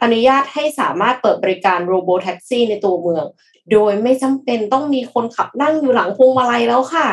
[0.03, 3.25] อนุญาตให้สามารถเปิดบริการโรโบแท็กซี่ในตัวเมือง
[3.73, 7.09] โดยไม่จำเป็นต้องมีคนขับนั่งอยู่หลังพวงมาลัยแล้วค่ะ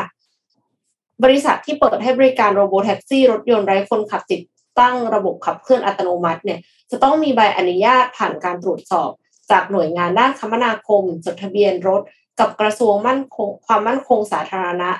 [1.24, 4.40] บริษัทที่เปิดให้บริการโรโบแท็กซี่รถยนต์ไร้คนขับติด
[4.78, 6.58] ตั้งระบบขับเคลื่อนอัตโนมัติเนี่ย
[6.90, 9.10] จะต้องมีใบอนุญาตผ่านการตรวจสอบ
[9.50, 12.02] จากหน่วยงานด้านคมนาคม จดทะเบียนรถ
[12.40, 14.90] กับกระทรวงมั่นคงความมั่นคงสาธารณะ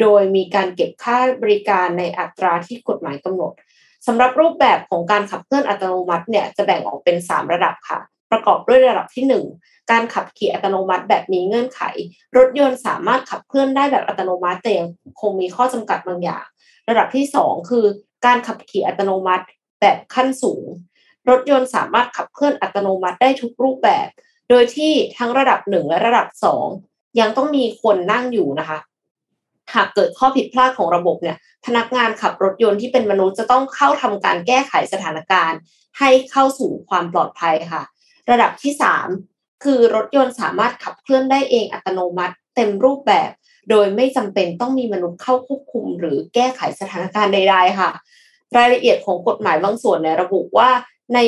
[0.00, 3.52] โดยมีการเก็บค่าบริการในอัตราที่กฎหมายกำหนด
[4.06, 7.98] สำหรับรูปแบบของการขับเคลื่อนอัตโนมัติเนี่ยจะแบ่งออกเป็น 3 ระดับค่ะ
[8.30, 9.24] ประกอบด้วยระดับที่
[9.60, 11.80] 1 การขับขี่อัตโนมัติแบบมีเงื่อนไข
[12.36, 14.88] รถยนต์สามารถขับเคลื่อนได้แบบอัตโนมัติแต่ยัง
[15.20, 16.44] คงมีข้อจำกัดบางอย่าง
[16.88, 17.84] ระดับที่ 2 คือ
[18.26, 19.44] การขับขี่อัตโนมัติ
[19.80, 20.64] แบบขั้นสูง
[21.30, 24.08] รถยนต์สามารถขับเคลื่อนอัตโนมัติได้ทุกรูปแบบ
[24.50, 26.28] โดยที่ทั้งระดับ1และระดับ
[26.72, 28.78] 2ยังต้องมีคนนั่งอยู่นะคะ
[29.74, 35.58] หากเกิดข้อผิดพลาดของระบบเนี่ย พนักงานขับรถยนต์ที่เป็นมนุษย์จะต้องเข้าทำการแก้ไขสถานการณ์
[35.98, 37.82] ให้เข้าสู่ความปลอดภัยค่ะ
[38.30, 38.72] ระดับที่
[39.18, 43.30] 3คือรถยนต์สามารถขับเคลื่อนได้เองอัตโนมัติเต็มรูปแบบ
[43.70, 47.90] โดยไม่จำเป็นต้องมีมนุษย์เข้าควบคุม หรือแก้ไขสถานการณ์ใด ๆ ค่ะ
[48.56, 50.70] รายละเอียดของกฎหมายบางส่วนเนี่ยระบุว่า
[51.14, 51.18] ใน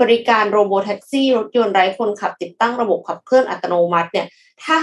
[0.00, 4.26] บริการโรโบแท็กซี่รถยนต์ไร้คนขับติดตั้งระบบขับเคลื่อนอัตโนมัติเนี่ย
[4.62, 4.76] ถ้า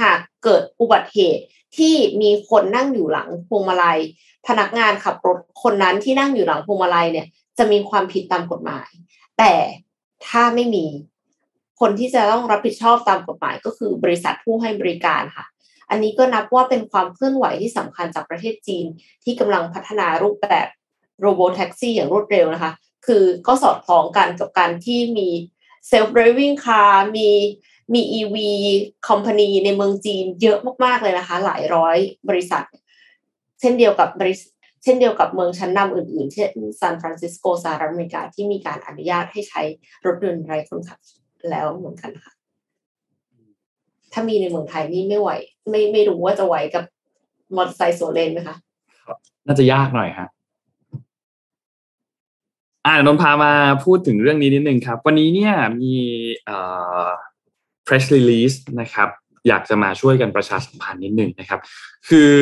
[0.00, 1.44] หากเกิดอุบัติเหตุ
[1.76, 3.98] ที่มีคนนั่งอยู่หลังพวงมาลัย
[4.46, 7.26] พนักงานขับรถคนนั้นที่นั่งอยู่หลังพวงมาลัยเนี่ย
[7.58, 8.88] จะมีความผิดตามกฎหมาย
[9.38, 9.52] แต่
[10.26, 10.86] ถ้าไม่มี
[11.80, 15.46] คนที่จะต้องรับผิดชอบตามกฎหมายก็คือบริษัทผู้ให้บริการค่ะ
[15.90, 18.86] อันนี้ก็นับว่าเป็นความเคลื่อนไหวที่สำคัญจากประเทศจีน
[19.24, 20.66] ที่กำลังพัฒนารูปแบบ
[21.20, 22.72] robot taxi อย่างรวดเร็วนะคะ
[23.06, 25.28] คือก็สอดคล้องกันกับการที่มี
[25.88, 27.28] self-driving car มี
[27.94, 28.36] มี EV
[29.08, 31.96] company ในเมืองจีนเยอะมากๆเลยนะคะ หลายร้อย
[32.28, 32.64] บริษัท
[33.60, 34.50] เช่นเดียวกับบริษัท
[34.82, 36.50] เช่นเดียวกับเมืองชั้นนำอื่นๆ เช่น
[36.80, 39.62] ซานฟรานซิสโกสหรัฐอเมริกาที่มีการอนุญาตให้ใช้
[40.06, 40.98] รถยนต์ไร้คนขับ
[41.50, 42.32] แล้วเหมือนกันค่ะ
[44.12, 45.30] ถ้ามีในเมืองไทยนี่ไม่ไหว
[45.70, 46.84] ไม่ไม่รู้ว่าจะไหวกับ
[47.56, 48.56] มอเตอร์ไซค์สวนเลนไหมคะ
[49.46, 50.28] น่าจะยากหน่อยฮะ
[52.86, 53.52] อ่านนพามา
[53.84, 55.94] พูดถึงเรื่องนี้นิดนึงครับ วันนี้เนี่ยมี
[56.44, 56.58] เอ่
[57.04, 57.08] อ
[57.86, 59.08] press release นะครับ
[59.48, 61.60] อยากจะมาช่วยกันประชาสัมพันธ์นิดหนึ่งนะครับ
[62.08, 62.32] คือ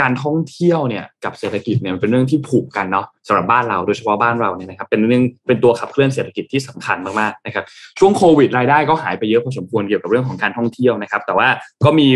[0.00, 7.64] การท่องเที่ยวเนี่ยกับเศรษฐกิจเนี่ยเป็นเรื่องที่ผูกกันเนาะสำหรับบ้านเราโดยเฉพาะบ้านเราเนี่ยนะครับ เป็นเรื่องเป็นตัวขับเคลื่อนเศรษฐกิจที่สำคัญมากๆนะครับ
[7.98, 11.48] ช่วงโควิดรายได้ก็หายไปเยอะพอสมควรเกี่ยวกับเรื่องของการท่องเที่ยวนะครับ แต่ว่า
[11.84, 12.08] ก็มี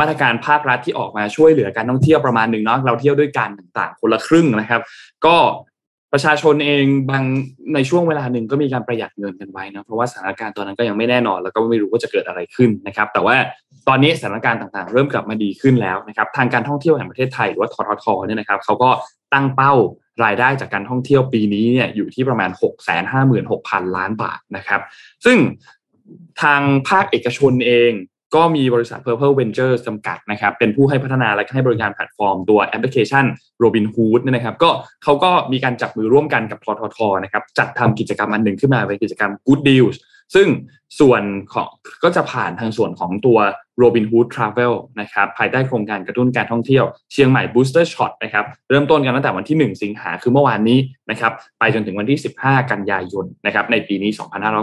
[0.00, 4.82] มาตรการภาครัฐที่ออกมาช่วยเหลือการท่องเที่ยวประมาณหนึ่งเนาะเราเที่ยวด้วยกันต่างๆ คนละครึ่งนะครับ
[5.26, 5.36] ก็
[6.12, 7.24] ประชาชนเองบาง
[7.74, 13.36] ในช่วงเวลาหนึ่งก็มีการประหยัดเงินกันไว้นะเพราะว่าสถานการณ์ตอนนั้นก็ยังไม่แน่นอน แล้วก็ไม่รู้ว่าจะเกิดอะไรขึ้นนะครับ แต่ว่า
[13.88, 18.90] ตอนนี้สถานการณ์ต่างๆ เริ่มกลับมาดีขึ้นแล้วนะครับ ทางการท่องเที่ยวแห่งประเทศไทยหรือว่าทททเนี่ยนะครับเขาก็
[19.32, 19.72] ตั้งเป้า
[20.24, 22.90] รายได้จากการท่องเที่ยวปีนี้เนี่ยอยู่ที่ประมาณ 6 5 6
[23.30, 24.80] 0 0 0 ล้านบาทนะครับ
[25.24, 25.38] ซึ่ง
[26.42, 27.92] ทางภาคเอกชนเอง
[28.34, 33.24] ก็มีบริษัท Purple Ventures จำกัดนะครับ เป็นผู้ให้พัฒนาและให้บริการแพลตฟอร์มตัวแอปพลิเคชัน
[33.62, 34.70] Robinhood นะครับ ก็
[35.04, 39.96] เขาก็มีการจับมือร่วมกันกับทททนะครับ จัดทำกิจกรรมอันหนึ่งขึ้นมาเป็นกิจกรรม Good Deals
[40.34, 40.48] ซึ่ง
[41.00, 41.22] ส่วน
[41.52, 41.68] ของ
[42.02, 43.38] ก็จะผ่านทางส่วนของตัว
[43.82, 50.78] Robinhood Travel นะครับภายใต้โครงการกระตุ้นการท่องเที่ยวเชียงใหม่ Booster Shot นะครับเริ่มต้นกันตั้งแต่วันที่ 1 สิงหาคือเมื่อวานนี้
[51.10, 54.10] นะครับไปจนถึงวันที่ 15 กันยายนนะครับในปีนี้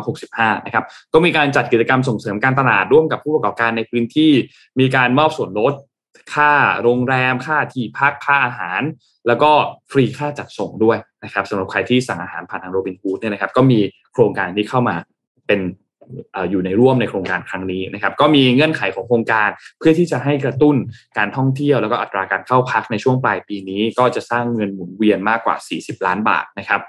[0.07, 4.31] 2565 นะครับก็มีการจัดกิจกรรมส่งเสริมการตลาดร่วมกับผู้ประกอบการในพื้นที่
[4.79, 5.73] มีการมอบส่วนลด
[6.33, 8.81] ค่าโรงแรม ค่าที่พักค่าอาหาร
[9.27, 9.51] แล้วก็
[9.91, 13.79] ฟรีค่าจัดส่งด้วยนะครับสำหรับใครที่สั่งอาหารผ่านทางโรบินฮูดเนี่ยนะครับก็มี
[14.13, 14.95] โครงการที่เข้ามา
[15.47, 15.59] เป็น
[16.51, 20.75] อยู่ในร่วมในโครงการครั้งนี้นะครับ ก็มีเงื่อนไขของโครงการเพื่อที่จะให้กระตุ้น
[21.17, 26.81] การท่องเที่ยวแล้วก็อัตราการเข้าพักในช่วงปลายปีนี้ ก็จะสร้างเงินหมุนเวียนมากกว่า 40 ล้านบาทนะครับ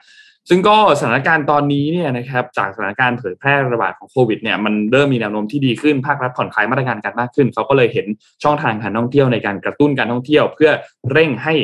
[0.49, 8.07] ซึ่งก็สถานการณ์ตอนนี้เนี่ยนะครับจากสถานการณ์เผยแพร่ระบาดของโควิดเนี่ยมันเริ่มมีแนวโน้มที่ดีขึ้นภาครัฐผ่อนคลายมาตรการกันมากขึ้นเขาก็เลยเห็น
[8.43, 10.71] ช่องทางการท่องเที่ยวในการกระตุ้นการท่องเที่ยว เพื่อ
[11.13, 11.55] เร่งให้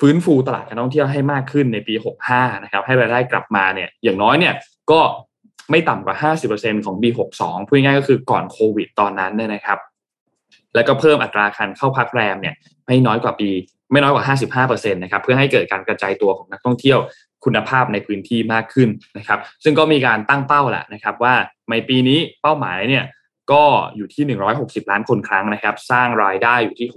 [0.00, 1.94] ฟื้นฟูตลาดการท่องเที่ยวให้มากขึ้นในปี
[2.28, 4.54] 65 นะครับให้รายได้กลับมาเนี่ยอย่างน้อยเนี่ย
[4.90, 5.00] ก็
[5.70, 7.08] ไม่ต่ำกว่า 50%ของปี
[7.38, 9.78] 62 พูดง่ายก็คือก่อนโควิดตอนนั้นเนี่ยนะครับ
[10.74, 12.54] แล้วก็เพิ่มอัตราการเข้าพักแรมเนี่ย
[12.86, 13.50] ไม่น้อยกว่าปี
[13.92, 16.98] ไม่น้อยกว่า 55%นะครับเพื่อให้เกิดการกระจายตัวของนักท่องเที่ยว
[17.44, 18.88] คุณภาพในพื้นที่มากขึ้น
[19.18, 21.34] นะครับ ซึ่งก็มีการตั้งเป้าแหละนะครับ ว่า
[21.70, 23.04] ในปีนี้เป้าหมายเนี่ย
[23.52, 23.64] ก็
[23.96, 24.24] อยู่ที่
[24.58, 26.88] 160 ล้านคนครั้งนะครับ สร้างรายได้อยู่ที่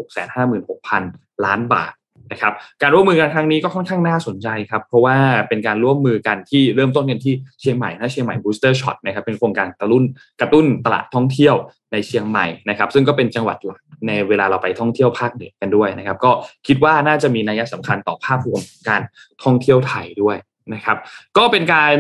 [0.48, 1.94] 656,000 ล้านบาท
[2.32, 5.16] นะครับการร่วมมือกันครั้งนี้ก็ค่อนข้างน่าสนใจครับ เพราะว่า
[5.50, 10.04] เป็นการร่วมมือกันที่เริ่มต้นกันที่เชียงใหม่นะเชียงใหม่ Booster Shot นะครับเป็นโครงการกระตุ้น
[10.42, 11.56] กระตุ้นตลาดท่องเที่ยว
[11.92, 16.32] ในเชียงใหม่นะครับซึ่งก็เป็นจังหวัดหลักในเวลาเราไปท่องเที่ยวภาคเหนือกันด้วยนะครับ ก็
[16.68, 19.02] คิดว่าน่าจะมีนัยสำคัญต่อภาพรวมการ
[19.44, 20.38] ท่องเที่ยวไทยด้วย
[20.74, 20.98] นะครับ
[21.38, 21.96] ก็เป็นการ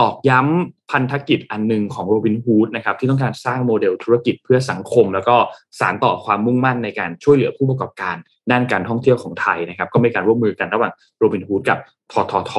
[0.00, 5.36] ตอกย้ำพันธกิจอันหนึ่งของโรบินฮูดนะครับที่ต้องการสร้างโมเดลธุรกิจเพื่อสังคม แล้วก็
[5.78, 8.16] สานต่อความมุ่งมั่นในการช่วยเหลือผู้ประกอบการ
[8.50, 11.78] ด้านการท่องเที่ยวของไทยนะครับก็มีการร่วมมือกันระหว่างโรบินฮูดกับ
[12.12, 12.52] ททท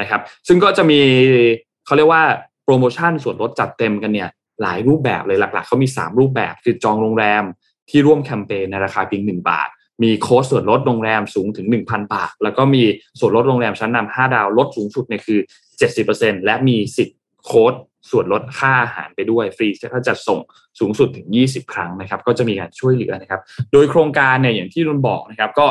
[0.00, 1.00] นะครับ ซึ่งก็จะมี
[1.86, 2.22] เขาเรียกว่า
[2.64, 4.28] โปรโมชั่นส่วนลดจัดเต็มกันเนี่ย
[4.62, 7.44] หลายรูปแบบเลยหลัก ๆเขามี 3 รูปแบบ คือจองโรงแรม
[7.90, 9.68] ที่ร่วมแคมเปญในราคาเพียง1บาท
[10.02, 12.82] มีโค้ดส่วนลดโรงแรมสูงถึง 1,000 บาท แล้วก็มี
[13.20, 15.38] ส่วนลดโรงแรมชั้นนำ5ดาวลดสูงสุดเนี่ยคือ
[15.92, 17.74] 70%และมีสิทธิ์โค้ด
[18.10, 20.38] ส่วนลดค่าอาหารไปด้วยฟรีถ้าจะส่ง
[20.80, 23.40] สูงสุดถึง 20 ครั้งนะครับ ก็จะมีการช่วยเหลือนะครับ
[23.72, 25.66] โดยโครงการเนี่ยอย่างที่นนบอกนะครับ ก็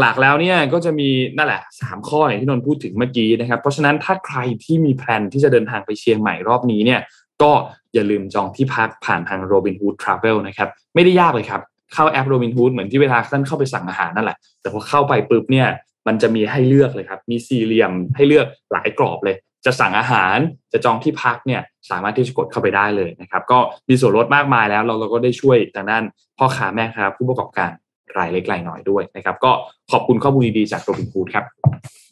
[0.00, 7.00] หลักๆแล้วเนี่ยก็จะมีนั่นแหละ 3 ข้ออย่างที่นนพูดถึงเมื่อกี้นะครับ เพราะฉะนั้นถ้าใครที่มีแผนที่จะเดินทางไปเชียงใหม่รอบนี้เนี่ย
[7.42, 7.52] ก็
[7.94, 11.60] อย่าลืมจองที่พักผ่านทาง Robinhood Travel นะครับ ไม่ได้ยากเลยครับ
[11.94, 15.68] เข้าแอปโรบินฮูดเหมือนที่เวลาท่านเข้าไปสั่งอาหารนั่นแหละ แต่พอเข้าไปปุ๊บเนี่ย
[16.06, 20.36] มันจะมีให้เลือกเลยครับ มีสี่เหลี่ยมให้เลือกหลายกรอบเลย จะสั่งอาหาร
[20.72, 26.02] จะจองที่พักเนี่ยสามารถที่จะกดเข้าไปได้เลยนะครับก็มีส่วนลดมากมายแล้วเราเราก็ได้ช่วยทางด้าน
[26.38, 27.70] พ่อค้าแม่ค้าผู้ประกอบการ
[28.18, 29.52] รายเล็กรายน้อยด้วยนะครับ ก็
[29.90, 31.44] ขอบคุณข้อมูลดีๆจากโรบินฮูดครับ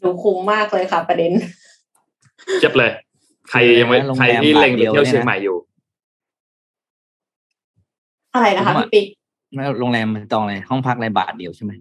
[0.03, 1.33] ดูคุ้มมากเลยค่ะประเด็น
[2.61, 2.91] เจ็บเลย
[3.51, 5.57] ใครยังไม่ใครที่เล็งไปเที่ยวเชียงใหม่อยู่
[8.35, 9.07] อะไรนะคะพี่ปิ๊ก
[9.55, 11.73] ไม่โรงแรมจองอะไรห้องพักในบาทเดียวใช่ไหม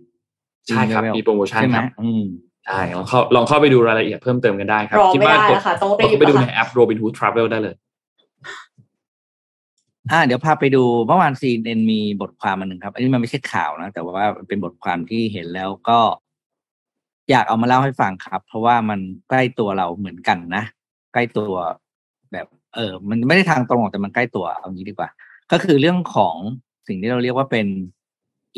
[0.68, 2.24] ใช่ครับมีโปรโมชั่นครับอืม
[2.66, 5.90] ใช่ลองเข้าลองเข้าไปดูรายละเอียดเพิ่มเติมกันได้ครับที่บ้านกดต้อง
[6.20, 7.76] ไปดูในแอป Robinhood Travel ได้เลย
[10.12, 16.00] อ่า เดี๋ยวพาไปดูเมื่อวานซีเอ็นมีบทความมันหนึ่งครับ อันนี้มันไม่ใช่ข่าวนะ แต่ว่าเป็นบทความที่เห็นแล้วก็
[17.30, 19.00] อยากเอามาเล่าให้ฟังครับ เพราะว่ามัน
[19.30, 20.64] ใกล้ตัวเราเหมือนกันนะ
[21.14, 21.52] ใกล้ตัว
[22.32, 25.10] แบบ เออ มันไม่ได้ทางตรงแต่มันใกล้ตัวเอางี้ดีกว่า
[25.52, 26.36] ก็คือเรื่องของ
[26.88, 27.68] สิ่งที่เราเรียกว่าเป็น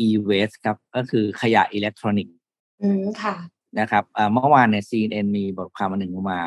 [0.06, 2.34] e-waste ครับ ก็คือขยะอิเล็กทรอนิกส์
[2.82, 3.36] อืมค่ะ
[3.78, 6.40] นะครับเมื่อวานเนี่ย CNN มีบทความมาหนึ่งมา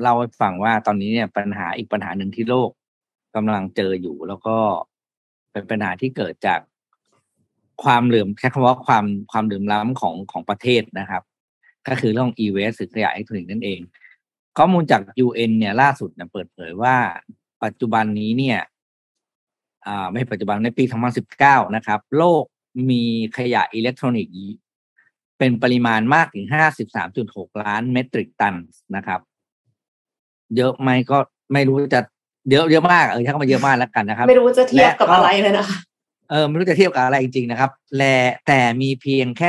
[0.00, 2.70] เล่าให้ฟังว่าตอนนี้เนี่ยปัญหาอีกปัญหาหนึ่งที่โลก
[3.36, 4.56] กำลังเจออยู่ แล้วก็
[5.52, 6.60] เป็นปัญหาที่เกิดจาก
[7.84, 11.22] ความเหลื่อมแค่คำว่าความความเหลื่อมล้ำของของประเทศนะครับ
[11.88, 13.80] ก็คือเรื่อง e-waste หรือขยะอิเล็กทรอนิกส์นั่นเอง
[14.58, 16.96] ข้อมูลจาก UN เนี่ยล่าสุดเนี่ยเปิดเผยว่า
[17.64, 18.68] ปัจจุบันนี้เนี่ยอ่า
[20.12, 20.84] ไม่ปัจจุบันในปี
[21.30, 22.44] 2019 นะครับ โลก
[22.90, 23.02] มี
[23.38, 24.34] ขยะอิเล็กทรอนิกส์
[25.38, 26.46] เป็นปริมาณมากถึง
[27.04, 28.54] 53.6 ล้านเมตริกตัน
[28.96, 29.20] นะครับ
[30.56, 31.18] เยอะไหมก็
[31.52, 32.00] ไม่รู้จะ
[32.50, 35.78] เยอะเยอะมากเออถ้ามาเยอะมากแล้วกันนะครับ ไม่รู้จะเทียบกับอะไรเลยนะคะ
[36.30, 38.16] เออไม่รู้จะเทียบกับอะไรจริงๆนะครับ และ
[38.46, 39.48] แต่มีเพียงแค่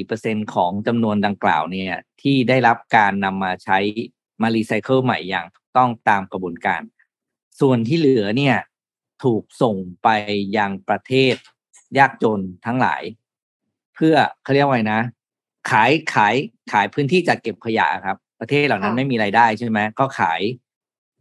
[0.00, 3.78] 17.4เปอร์เซ็นของจำนวนดังกล่าวเนี่ย ที่ได้รับการนำมาใช้
[4.42, 6.82] มารีไซเคิลใหม่อย่างต้องตามกระบวนการ
[7.60, 8.56] ส่วนที่เหลือเนี่ย
[9.22, 10.08] ถูกส่งไป
[10.56, 11.34] ยังประเทศ
[11.98, 13.02] ยากจนทั้งหลาย
[13.94, 15.02] เพื่อเขาเรียกว่าไงนะ
[15.70, 16.34] ขายขาย
[16.72, 20.40] ขายพื้นที่จัดเก็บขยะครับ ประเทศเหล่านั้นไม่มีไรายได้ใช่ไหมก็ขาย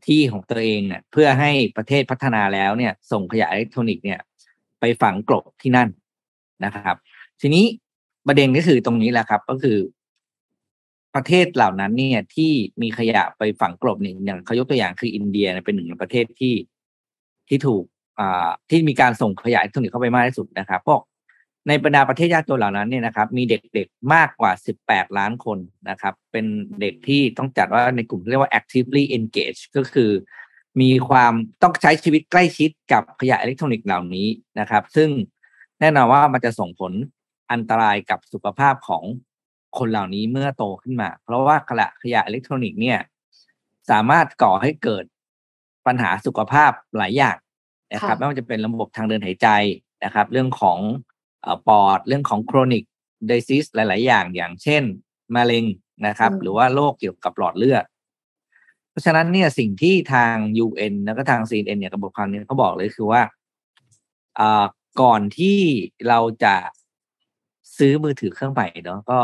[0.06, 4.20] ที่ของตัวเองเนี่ยเพื่อให้ประเทศพัฒนาแล้วเนี่ย ส่งขยะอิเล็กทรอนิกส์เนี่ย
[4.80, 5.90] ไปฝังกลบที่นั่น
[6.66, 6.98] นะครับ
[7.42, 7.66] ทีนี้
[8.28, 9.78] ประเด็นก็คือตรงนี้แหละครับ ก็คือ
[11.16, 16.56] ประเทศเหล่านั้นเนี่ย ที่มีขยะไปฝังกลบเนี่ยอย่างเขายกตัวอย่างคืออินเดียเป็นหนึ่งในประเทศที่
[17.48, 17.84] ที่ถูก
[18.70, 21.02] ที่มีการส่งขยะอิเล็กทรอนิกส์เข้าไปมากที่สุดนะครับพวก
[21.68, 24.52] ในบรรดาประเทศยากจนเหล่านั้นเนี่ยนะครับ มีเด็กๆมากกว่า
[24.84, 25.58] 18 ล้านคน
[25.90, 26.46] นะครับ เป็น
[26.82, 30.12] เด็กที่ต้องจัดว่าในกลุ่มเรียกว่า actively engaged ก็คือ
[30.82, 31.34] มีความ
[31.64, 34.28] ต้องใช้ชีวิตใกล้ชิดกับขยะอิเล็กทรอนิกส์เหล่านี้
[34.60, 35.10] นะครับ ซึ่ง
[35.80, 36.94] แน่นอนว่ามันจะส่งผล
[37.52, 39.04] อันตรายกับสุขภาพของ
[39.78, 43.00] คนเหล่านี้เมื่อโตขึ้นมา เพราะว่าขยะขยะอิเล็กทรอนิกส์เนี่ย
[43.90, 45.06] สามารถก่อให้เกิด
[45.88, 47.38] ปัญหาสุขภาพหลายอย่าง
[47.94, 49.48] นะครับไม่ว่าจะเป็นระบบทางเดินหายใจ
[50.04, 50.80] นะครับ เรื่องของ
[51.68, 52.84] ปอดเรื่องของโครนิก
[53.28, 54.84] เดซิสหลาย ๆ อย่างอย่างเช่น
[55.36, 55.66] มะเร็ง
[56.08, 57.86] นะครับ หรือว่าโรคเกี่ยวกับหลอดเลือด
[58.90, 60.36] เพราะฉะนั้นเนี่ยสิ่งที่ทาง
[60.66, 63.22] UN แล้วก็ทาง CNN เนี่ยกับบทความนี้เขาบอกเลยคือว่า
[65.02, 65.60] ก่อนที่
[66.08, 66.56] เราจะ
[67.78, 69.20] ซื้อมือถือเครื่องใหม่เนาะก็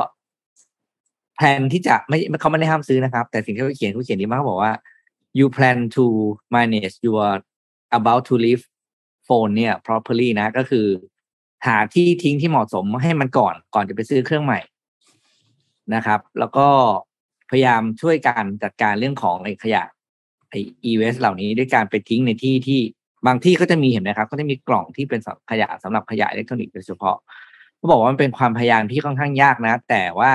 [1.36, 4.74] แผนที่จะไม่เขาไม่ได้ห้ามซื้อนะครับ แต่สิ่งที่เขาเขียนเขาเขียนดีมากเขาบอกว่า
[5.38, 6.06] you plan to
[6.56, 7.28] manage your
[7.98, 8.64] about to live
[9.26, 10.88] โฟนเนี่ย properly นะ ก็คือ
[11.68, 14.60] หาที่ทิ้งที่เหมาะสมให้มันก่อนก่อนจะไปซื้อเครื่องใหม่
[15.96, 16.68] นะครับ แล้วก็
[17.50, 19.84] พยายามช่วยการจัดการเรื่องของไอ้ขยะ
[20.50, 22.80] ไอ้ e-waste เหล่านี้ด้วยการไปทิ้งในที่ที่
[23.28, 25.20] บางที่ก็จะมีเห็นไหมครับ ก็จะมีกล่องที่เป็น
[25.52, 27.18] ขยะสำหรับขยะอิเล็กทรอนิกส์โดยเฉพาะ
[27.78, 30.32] เขาบอกว่ามันเป็นความพยายามที่ค่อนข้างยากนะ แต่ว่า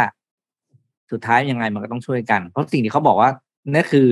[1.11, 3.31] สุดท้ายยังไงมันก็ต้องช่วยกัน เพราะสิ่งที่เขาบอกว่า
[3.75, 4.09] นั่นคือ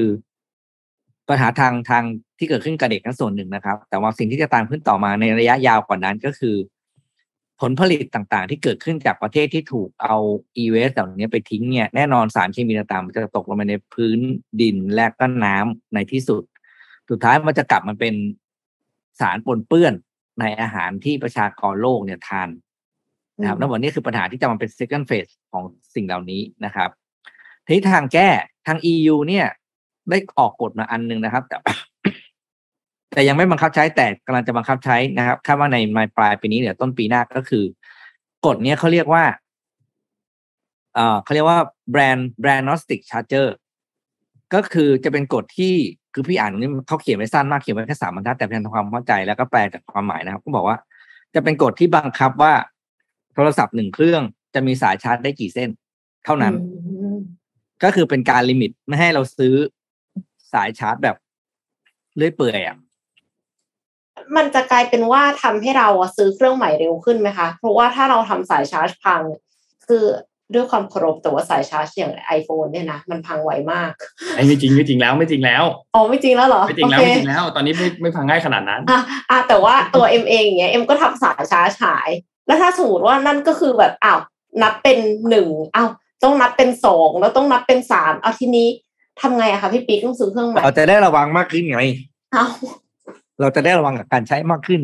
[1.30, 2.04] ปัญหาทางทาง
[2.38, 6.56] ที่เกิดขึ้นกับเด็กนั้นส่วนหนึ่งนะครับ แต่ว่าสิ่งที่จะตามขึ้นต่อมาในระยะยาวกว่านั้นก็คือ
[7.60, 10.16] ผลผลิตต่างๆ ที่เกิดขึ้นจากประเทศที่ถูกเอา
[10.62, 14.18] e w a s t เหล่านี้ไปทิ้งเนี่ยแน่นอนสารเคมีต่างๆมันจะตกลงไปในพื้น
[14.60, 16.42] ดินและก็น้ำในที่สุด
[17.10, 18.14] สุดท้ายมันจะกลับมาเป็น
[19.20, 19.94] สารปนเปื้อน
[20.40, 22.48] ในอาหารที่ประชากรโลกเนี่ยทาน
[23.38, 25.64] นะครับนั่นวันนี้คือปัญหาที่จะมาเป็น second phase ของ
[25.94, 26.90] สิ่งเหล่านี้นะครับ
[27.66, 28.28] ทีทางแก้
[28.66, 29.46] ทาง EU เนี่ย
[30.11, 31.56] ได้ออกกฎมาอันหนึ่งนะครับ แต่
[33.12, 35.76] แต่ยังไม่บังคับใช้แต่กำลังจะบังคับใช้นะครับคาดว่าใน
[36.16, 37.64] ปลายปีนี้เดี๋ยวต้นปีหน้าก็คือ
[38.46, 39.24] กฎเนี้ยเขาเรียกว่า
[40.94, 41.58] เอ่อเขาเรียกว่า
[41.90, 43.54] brand brand agnostic charger
[44.54, 45.74] ก็คือจะเป็นกฎที่
[46.14, 50.76] คือพี่อ่านนี่เขาเขียนไว้สั้นมากเขียนไว้แค่สามบรรทัดแต่เพียงทำความเข้าใจแล้วก็แปลจากความหมายนะครับ ก็บอกว่า
[51.34, 52.52] จะเป็นกฎที่บังคับว่า
[53.34, 54.22] โทรศัพท์หนึ่งเครื่อง
[54.54, 55.70] จะมีสายชาร์จได้กี่เส้น
[56.24, 56.54] เท่านั้น
[57.82, 59.54] ก็คือเป็นการ limit ไม่ให้เราซื้อ
[60.53, 61.16] สายชาร์จแบบ
[62.16, 62.76] เรื่อยเปื่อยอะ
[64.36, 69.22] มันจะกลายเป็นว่าทำให้เราซื้อเครื่องใหม่เร็วขึ้นไหมคะ เพราะว่าถ้าเราทำสายชาร์จพัง
[69.88, 70.05] คือ
[70.55, 73.92] ด้วยความเคารพแต่ว่าสายชาร์จอย่าง iPhone เนี่ยนะมันพังไวมาก
[74.36, 82.11] ไอ้ไม่จริงไม่จริงแล้วไม่จริงแล้วอ๋อไม่จริงแล้วเหรอไม่จริงแล้วไม่จริงแล้วตอนนี้ไม่ไม่พังง่ายขนาดนั้นอะอะแต่ว่าตัวเอ็มเองอย่างเงี้ยเอ็มก็ทำสายชาร์จหาย
[82.46, 84.20] แล้วถ้าสมมติว่านั่นก็คือแบบอ้าว
[84.62, 84.98] นับเป็น
[85.28, 85.88] หนึ่งอ้าว
[86.24, 88.68] ต้องนับเป็นสองแล้วต้องนับเป็นสามเอาทีนี้
[89.22, 91.80] ทำไงอะคะพี่ปิ๊กต้องซื้อเครื่องใหม่เราจะได้ระวังมากขึ้นไง
[92.32, 92.46] เอา
[93.40, 94.82] เราจะได้ระวังกับการใช้มากขึ้น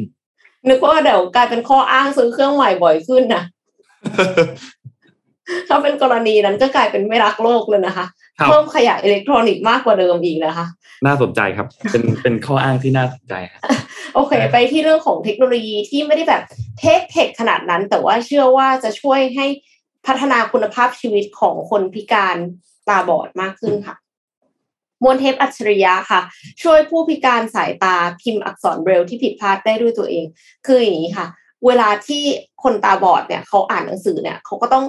[0.69, 3.43] นึกว่าเดี๋ยวกลายเป็นข้ออ้างซื้อเครื่องใหม่บ่อยขึ้นนะ
[5.69, 8.07] ถ้าเป็นกรณีนั้นก็กลายเป็นไม่รักโลกเลยนะคะ
[8.39, 10.67] ครับเพิ่มขยะอิเล็กทรอนิกส์มากกว่าเดิมอีกนะคะ
[11.07, 13.61] น่าสนใจครับ เป็นเป็นข้ออ้างที่น่าสนใจครับ
[14.15, 16.43] โอเค ไปที่เรื่องของเทคโนโลยีที่ไม่ได้แบบ
[16.79, 19.47] เทคเทคขนาดนั้น แต่ว่าเชื่อว่าจะช่วยให้
[20.07, 22.37] พัฒนาคุณภาพชีวิตของคนพิการ
[22.89, 23.97] ตาบอดมากขึ้นค่ะ
[25.03, 26.21] มวลเทปอัจฉริยะค่ะ
[26.63, 30.25] ช่วยผู้พิการสายตาพิมพ์อักษรเบรลที่ผิดพลาดได้ด้วยตัวเอง
[30.67, 31.27] คืออย่างนี้ค่ะ
[31.67, 32.23] เวลาที่
[32.63, 34.85] คนตาบอดเนี่ยเขาอ่านหนังสือเนี่ยเขาก็ต้อง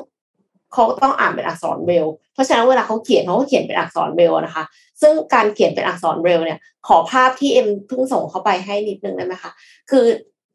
[0.74, 4.64] เขาก็ต้องอ่านเป็นอักษรเบรลเพราะฉะนั้นเวลาเขาเขียนเขาก็เขียนเป็นอักษรเบรลนะคะ
[5.02, 9.52] ซึ่งการเขียนเป็นอักษรเบรลเนี่ยขอภาพที่เอ็มเพิ่งส่งเข้าไปให้นิดนึงได้ไหมคะ
[9.90, 10.06] คือ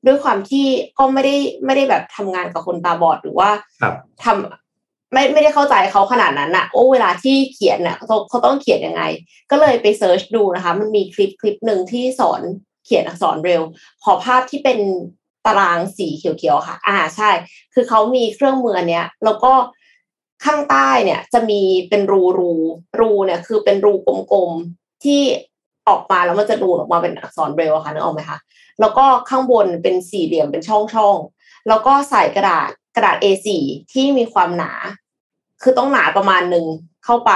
[0.06, 0.66] ด้วยความที่
[0.98, 3.50] ก็ไม่ได้ไม่ได้แบบทำงานกับคนตาบอดหรือว่า
[3.82, 3.94] ครับ
[4.24, 4.61] ทำ
[5.12, 9.02] ไม่ไม่ได้เข้าใจเขาขนาดนั้นอะโอ้เวลาที่เขียนน่ะเขาเขาต้องเขียนยังไง
[9.50, 12.42] ก็เลยไป search ดูนะคะ มันมีคลิปคลิปหนึ่งที่สอน
[12.84, 13.62] เขียนอักษรเบรล
[14.04, 14.78] ขอภาพที่เป็น
[15.46, 17.30] ตารางสีเขียวๆค่ะ อ่าใช่
[17.74, 19.52] คือเขามีเครื่องมือเนี้ย แล้วก็
[20.44, 22.52] ข้างใต้เนี่ยจะมีเป็นรูรู
[23.00, 23.92] รูเนี่ยคือเป็นรู
[24.32, 25.20] กลมๆที่
[25.88, 28.38] ออกมาแล้วมันจะดูออกมาเป็นอักษรเบรลอะค่ะนึกออกไหมคะ
[28.80, 33.48] แล้วก็ข้างบนเป็นสี่เหลี่ยมเป็นช่องๆแล้วก็ใส่กระดาษกระดาษ A4
[33.92, 34.72] ที่มีความหนา
[35.62, 36.64] คือต้องหนาประมาณหนึ่ง
[37.04, 37.32] เข้าไป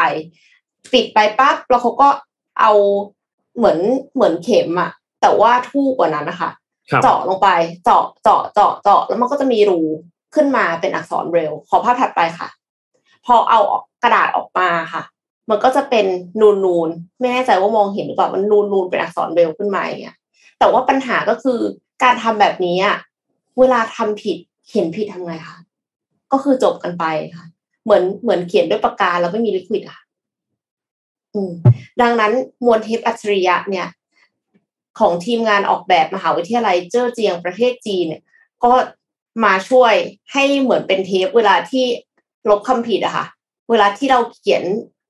[0.92, 2.08] ปิดไปปั๊บแล้วเขาก็
[2.60, 2.72] เอา
[3.56, 3.78] เหมือน
[4.14, 6.50] เหมือนเข็มอะแต่ว่าทู่กว่านั้นนะคะ
[6.90, 7.48] ครับเจาะลงไป
[7.84, 9.80] เจาะเจาะเจาะเจาะแล้วมันก็จะมีรู
[10.34, 12.48] ขึ้นมาเป็นอักษรเบรลขอภาพถัดไปค่ะ
[13.26, 13.60] พอเอา
[14.02, 15.02] กระดาษออกมาค่ะ
[15.50, 16.06] มันก็จะเป็น
[16.40, 20.16] นูนนูนๆไม่แน่ใจว่ามองเห็นหรือเปล่ามันนูนนูนๆเป็นอักษรเบรลขึ้นมาอย่างเงี้ย
[20.58, 21.58] แต่ว่าปัญหาก็คือ
[22.02, 22.96] การทำแบบนี้อะ
[23.58, 25.58] เวลาทำผิดเขียนผิดทำไงคะ
[26.32, 27.04] ก็คือจบกันไป
[27.36, 27.46] ค่ะ
[27.86, 29.98] เหมือนเหมือนเขียนด้วยปากกาแล้วไม่มีลิควิดอะ
[32.00, 32.32] ดังนั้น
[32.64, 33.88] มวลเทปอัจฉริยะเนี่ย
[34.98, 38.22] ของทีมงานออกแบบมหาวิทยาลัยเจ้อเจียงประเทศจีนเนี่ย
[38.64, 38.72] ก็
[39.44, 39.94] มาช่วย
[40.32, 41.84] ให้เหมือนเป็นเทปเวลาที่
[42.50, 43.26] ลบคำผิดอะค่ะ
[43.70, 44.64] เวลาที่เราเขียน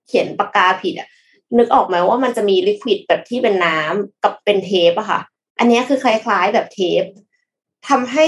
[0.06, 1.08] เขียนปากกาผิดอะ
[1.58, 5.20] นึกออกไหมว่ามันจะมีลิควิดแบบที่เป็นน้ำกับเป็นเทปอะค่ะ
[5.58, 7.04] อันนี้คือคล้ายๆแบบเทป
[7.88, 8.26] ทำให้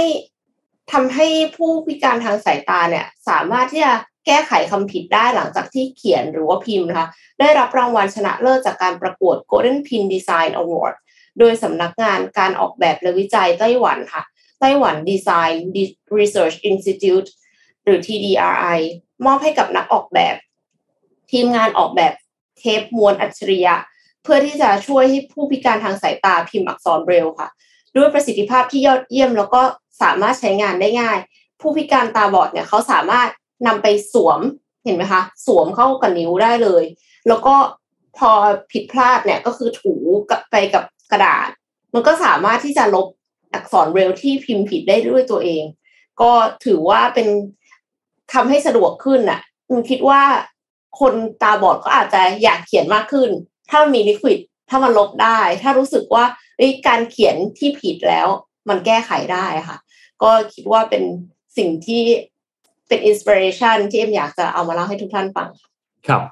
[0.92, 1.26] ทำให้
[1.56, 3.92] ผู้พิการทางสายตาเนี่ย สามารถที่จะ
[4.28, 7.08] แก้ไขคำผิดได้หลังจากที่เขียนหรือว่าพิมพ์นะคะ
[7.40, 10.94] ได้รับรางวัลชนะเลิศจากการประกวด Golden Pin Design Award
[11.38, 14.22] โดยสำนักงานการออกแบบและวิจัยไต้หวันค่ะ
[14.60, 15.54] ไต้หวัน Design
[16.18, 17.28] Research Institute
[17.84, 18.80] หรือ TDRI
[19.26, 20.36] มอบให้กับนักออกแบบ
[21.32, 22.12] ทีมงานออกแบบ
[22.58, 23.74] เทปมวลอัจฉริยะ
[24.22, 27.48] เพื่อที่จะช่วยให้ผู้พิการทางสายตาพิมพ์อักษรเบรลค่ะ
[27.96, 29.62] ด้วยประสิทธิภาพที่ยอดเยี่ยมแล้วก็
[30.02, 31.18] สามารถใช้งานได้ง่าย
[31.60, 33.28] ผู้พิการตาบอดเนี่ยเขาสามารถ
[33.66, 34.40] นำไปสวม
[34.84, 36.84] เห็นไหมคะ สวมเข้ากับนิ้วได้เลย
[37.28, 37.54] แล้วก็
[38.18, 38.30] พอ
[38.72, 39.94] ผิดพลาดเนี่ยก็คือถู
[40.30, 41.48] กับไปกับกระดาษ
[41.94, 43.06] มันก็สามารถที่จะลบ
[43.52, 45.62] อักษรเรลที่พิมพ์ผิดได้ด้วยตัวเอง
[46.20, 46.32] ก็
[46.64, 47.28] ถือว่าเป็น
[48.32, 49.40] ทำให้สะดวกขึ้นอะ
[49.70, 50.22] มันคิดว่า
[51.00, 53.30] คนตาบอดก็อาจจะอยากเขียนมากขึ้น
[53.70, 54.38] ถ้ามันมีลิควิด
[54.68, 56.24] ถ้ามันลบได้ ถ้ารู้สึกว่า
[56.86, 58.28] การเขียนที่ผิดแล้ว
[58.68, 59.78] มันแก้ไขได้ค่ะ
[60.22, 61.02] ก็คิดว่าเป็น
[61.56, 62.02] สิ่งที่
[62.88, 65.48] เป็น inspiration ที่เอ็มอยากจะเอามาเล่าให้ทุกท่านฟัง
[66.08, 66.22] ครับ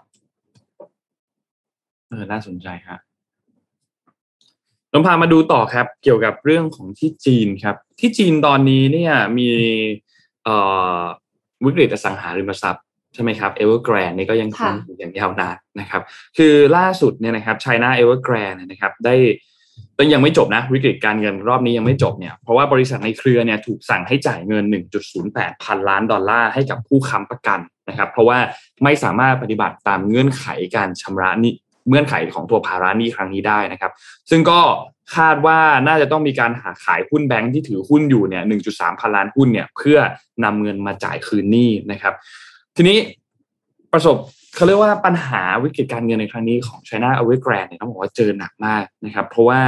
[2.08, 2.98] เออน่าสนใจครับ
[4.90, 9.50] เราพามาดูต่อครับ เกี่ยวกับเรื่องของที่จีนครับ ที่จีนตอนนี้เนี่ยมี
[10.44, 10.56] เอ่
[10.98, 11.00] อ
[11.64, 12.84] วิกฤตอสังหาริมทรัพย์
[13.14, 16.02] ใช่ไหมครับเอเวอร์แกรนนี่ก็ยังคงอยู่อย่างยาวนานนะครับ
[16.36, 19.14] คือล่าสุดเนี่ยนะครับไชน่าเอเวอร์แกรนนะครับได้
[19.98, 24.64] ต้งยังไม่จบนะวิกฤตการเงินรอบนี้ยังไม่จบเนี่ยเพราะว่าบริษัทในเครือเนี่ยถูกสั่งให้จ่ายเงิน
[25.14, 28.38] 1.08 พันล้านดอลลาร์ให้กับผู้ค้ำประกันนะครับ เพราะว่า
[28.84, 30.44] ไม่สามารถปฏิบัติตามเงื่อนไข
[30.76, 31.52] การชำระนี้
[31.88, 33.92] เงื่อนไขของตัวภาระนี้ครั้งนี้ได้นะครับ
[34.30, 34.60] ซึ่งก็
[35.16, 38.42] คาดว่าน่าจะต้องมีการหาขายหุ้นแบงค์ที่ถือหุ้นอยู่เนี่ย
[38.72, 39.98] 1.3 พันล้านหุ้นเนี่ยเพื่อ
[40.44, 42.14] นำเงินมาจ่ายคืนหนี้นะครับ
[42.76, 42.98] ทีนี้
[43.92, 44.16] ประสบ
[44.56, 49.60] เขาเรียกว่าปัญหาวิกฤตการเงินในครั้งนี้ของ China a w a y Grant เนี่ยต้องบอกว่าเจอหนักมากนะครับเพราะว่า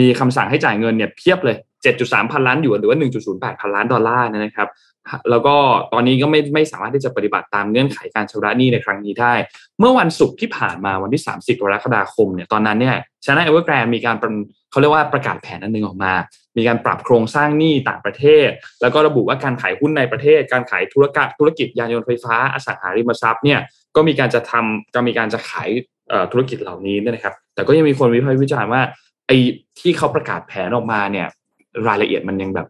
[0.00, 1.56] มีคำสั่งให้จ่ายเงินเนี่ยเพียบเลย
[1.94, 4.68] 7.3 พันล้านหยวนหรือว่า 1.08 พันล้านดอลลาร์นะครับ
[5.30, 5.54] แล้วก็
[5.92, 9.34] ตอนนี้ก็ไม่ไม่สามารถที่จะปฏิบัติตามเงื่อนไขการชำระหนี้ในครั้งนี้ได้
[9.78, 14.16] เมื่อวันศุกร์ที่ผ่านมาวันที่ 30 กรกฎาคมเนี่ยตอนนั้นเนี่ย China a w a y Grant มีการ
[14.70, 16.12] เขาเรียกว่าประกาศแผนอันนึงออกมา
[16.56, 18.48] มีการปรับโครงสร้างหนี้ต่างประเทศ
[18.82, 23.60] แล้วก็ระบุว่าการขายหุ้นในประเทศ การขายธุรกิจธุรกิจยานยนต์ไฟฟ้าอสังหาริมทรัพย์เนี่ย
[23.96, 25.70] ก็มีการจะทำก็มีการจะขาย
[26.32, 28.82] ธุรกิจเหล่านี้นะครับ แต่ก็ยังมีคนวิพากษ์วิจารณ์ว่า
[29.26, 29.36] ไอ้
[29.80, 31.26] ที่เขาประกาศแผนออกมาเนี่ย
[31.88, 32.68] รายละเอียดมันยังแบบ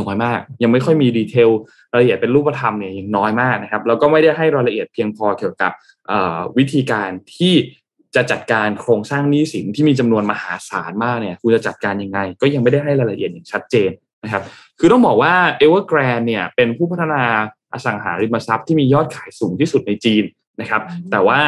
[0.00, 1.50] น้อยมาก ยังไม่ค่อยมีดีเทล
[1.92, 5.72] รายละเอียดเป็นรูปธรรมเนี่ยยังน้อยมากนะครับ แล้วก็ไม่ได้ให้รายละเอียดเพียงพอเกี่ยวกับ
[6.58, 7.54] วิธีการที่
[8.14, 13.90] จะจัดการโครงสร้างหนี้สินที่มีจำนวนมหาศาลมากเนี่ยคุณจะจัดการยังไง ก็ยังไม่ได้ให้รายละเอียดอย่างชัดเจน
[14.24, 14.42] นะครับ
[14.78, 17.22] คือต้องบอกว่า Evergrande เนี่ยเป็นผู้พัฒนา
[17.72, 20.24] อสังหาริมทรัพย์ที่มียอดขายสูงที่สุดในจีน
[20.60, 21.40] นะครับ แต่ว่า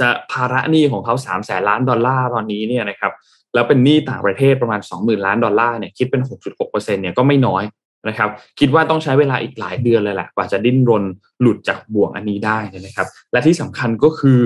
[0.00, 3.12] จะภาระหนี้ของเขาสามแสนล้านดอลลาร์ตอนนี้เนี่ยนะครับ
[3.54, 7.64] แล้วเป็นหนี้ต่างประเทศประมาณสองหมื่นล้านดอลลาร์เนี่ยคิดเป็นหกจุดหกเปอร์เซ็นเนี่ยก็ไม่น้อย
[8.08, 8.30] นะครับ
[8.60, 11.04] คิดว่าต้องใช้เวลาอีกหลายเดือนเลยแหละกว่าจะดิ้นรน
[11.40, 14.40] หลุดจากบ่วงอันนี้ได้นะครับและที่สำคัญก็คือ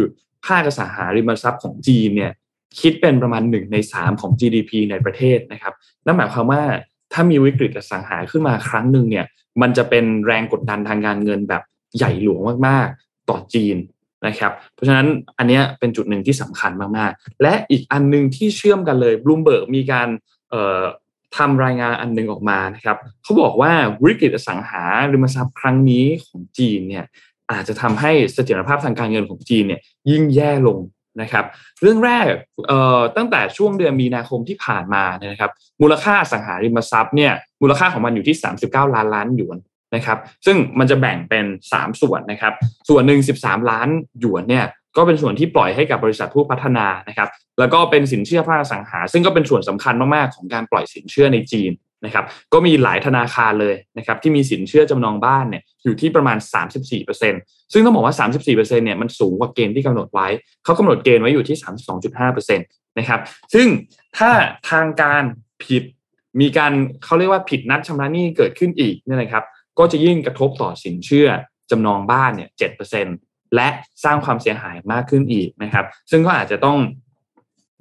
[0.47, 2.33] ภาคอสังหาริมทรัพย์ของจีนเนี่ย
[2.81, 5.75] คิดเป็นประมาณหนึ่งในสามของ GDP ในประเทศนะครับ
[6.05, 6.63] นั่นหมายความว่า
[7.13, 9.27] ถ้ามีวิกฤตอสังหาขึ้นมาครั้งหนึ่งเนี่ย
[9.63, 11.63] มันจะเป็นแรงกดดันทางการเงินแบบ
[11.97, 13.77] ใหญ่หลวงมากๆ ต่อจีน
[14.27, 15.07] นะครับเพราะฉะนั้น
[15.39, 20.09] อันนี้เป็นจุดหนึ่งที่สำคัญมากๆ และอีกอันนึงที่เชื่อมกันเลยบลูมเบิร์กมีการ
[21.37, 23.73] ทำรายงานอันนึงออกมานะครับเขาบอกว่า
[24.05, 27.05] วิกฤตอสังหาริมทรัพย์ครั้งนี้ของจีนเนี่ย
[27.51, 30.79] อาจจะทำให้เสถียรภาพทางการเงินของจีนเนี่ยยิ่งแย่ลง
[31.23, 31.45] นะครับ
[31.83, 32.27] เรื่องแรก
[33.17, 35.51] ตั้งแต่ช่วงเดือนมีนาคมที่ผ่านมาเนี่ยนะครับ
[35.83, 39.59] มูลค่าสังหาริมทรัพย์เนี่ยมูลค่าของมันอยู่ที่ 39 ล้านล้านหยวน
[39.95, 42.53] นะครับ ซึ่งมันจะแบ่งเป็น 3 ส่วนนะครับ
[42.89, 43.89] ส่วนหนึ่ง13 ล้าน
[44.21, 44.67] หยวนเนี่ย
[44.97, 47.29] ก็เป็นส่วนที่ปล่อยให้กับบริษัทผู้พัฒนานะครับ
[47.59, 51.73] แล้วก็เป็นสินเชื่อภาคสังหา ซึ่งก็เป็นส่วนสำคัญมากๆของการปล่อยสินเชื่อในจีน
[52.05, 56.37] นะครับ ก็มีหลายธนาคารเลยนะครับที่มีสินเชื่อจำนองบ้านเนี่ยอยู่ที่ประมาณ
[57.05, 60.29] 34%ซึ่งต้องบอกว่า 34%เนี่ยมันสูงกว่าเกณฑ์ที่กำหนดไว้
[60.65, 61.57] เขากำหนดเกณฑ์ไว้อยู่ที่
[62.07, 62.59] 32.5%
[62.99, 63.21] นะครับ
[63.55, 63.67] ซึ่ง
[64.19, 64.31] ถ้า
[64.71, 65.23] ทางการ
[65.65, 65.83] ผิด
[66.41, 66.73] มีการ
[67.05, 69.45] เขาเรียกว่าผิดนัดชำระหนี้เกิดขึ้นอีกเนี่ยนะครับ
[69.81, 71.29] ก็จะยิ่งกระทบต่อสินเชื่อ
[71.71, 72.51] จำนองบ้านเนี่ย
[73.03, 73.69] 7%และ
[74.05, 76.79] สร้างความเสียหายมากขึ้นอีกนะครับ ซึ่งก็อาจจะต้อง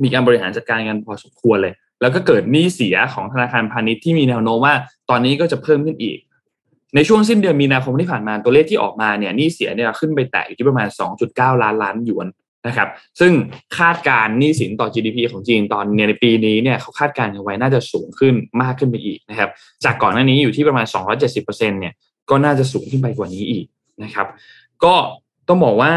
[0.04, 4.76] มีการบริหารจัดการกันพอสมควรเลย แล้วก็เกิดหนี้เสียของธนาคารพาณิชย์ที่มีแนวโน้มว่า
[5.10, 6.18] ตอนนี้ก็จะเพิ่มขึ้นอีก
[6.96, 10.88] ในช่วงสิ้นเดือนมีนาคมที่ผ่านมาตัวเลขที่ออกมาเนี่ยหนี้เสียเนี่ยขึ้นไปแตะอยู่ที่ประมาณ
[11.26, 12.28] 2.9 ล้านล้านหยวน
[12.68, 12.90] นะครับ
[13.20, 13.32] ซึ่ง
[13.78, 19.50] คาดการหนี้สินต่อ GDP ของจีนตอนในปีนี้เนี่ยเขาคาดการณ์เอาไว้น่าจะสูงขึ้นมากขึ้นไปอีกนะครับ
[19.84, 20.86] จากก่อนหน้านี้อยู่ที่ประมาณ
[21.34, 21.94] 270%เนี่ย
[22.30, 23.66] ก็น่าจะสูงขึ้นไปกว่านี้อีก
[24.04, 24.28] นะครับ
[24.84, 24.96] ก็
[25.48, 25.94] ต้องบอกว่า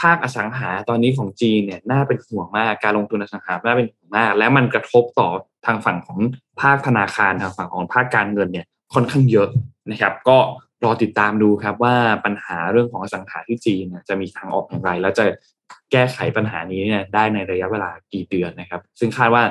[0.00, 5.28] ภาคอสังหาตอนนี้ของจีนเนี่ยน่าเป็นห่วงมากการลงทุนอสังหาน่าเป็นห่วงมาก และมันกระทบต่อ
[5.66, 6.18] ทางฝั่งของ
[6.62, 9.48] ภาคธนาคารทางฝั่งของภาคการเงินเนี่ยค่อนข้างเยอะ
[9.90, 10.38] นะครับ ก็
[10.84, 15.24] รอติดตามดูครับว่าปัญหาเรื่องของอสังหาที่จีนจะมีทางออกอย่างไร แล้วจะ
[15.92, 19.42] แก้ไขปัญหานี้เนี่ยได้ในระยะเวลากี่เดือนนะครับ ซึ่งคาดว่า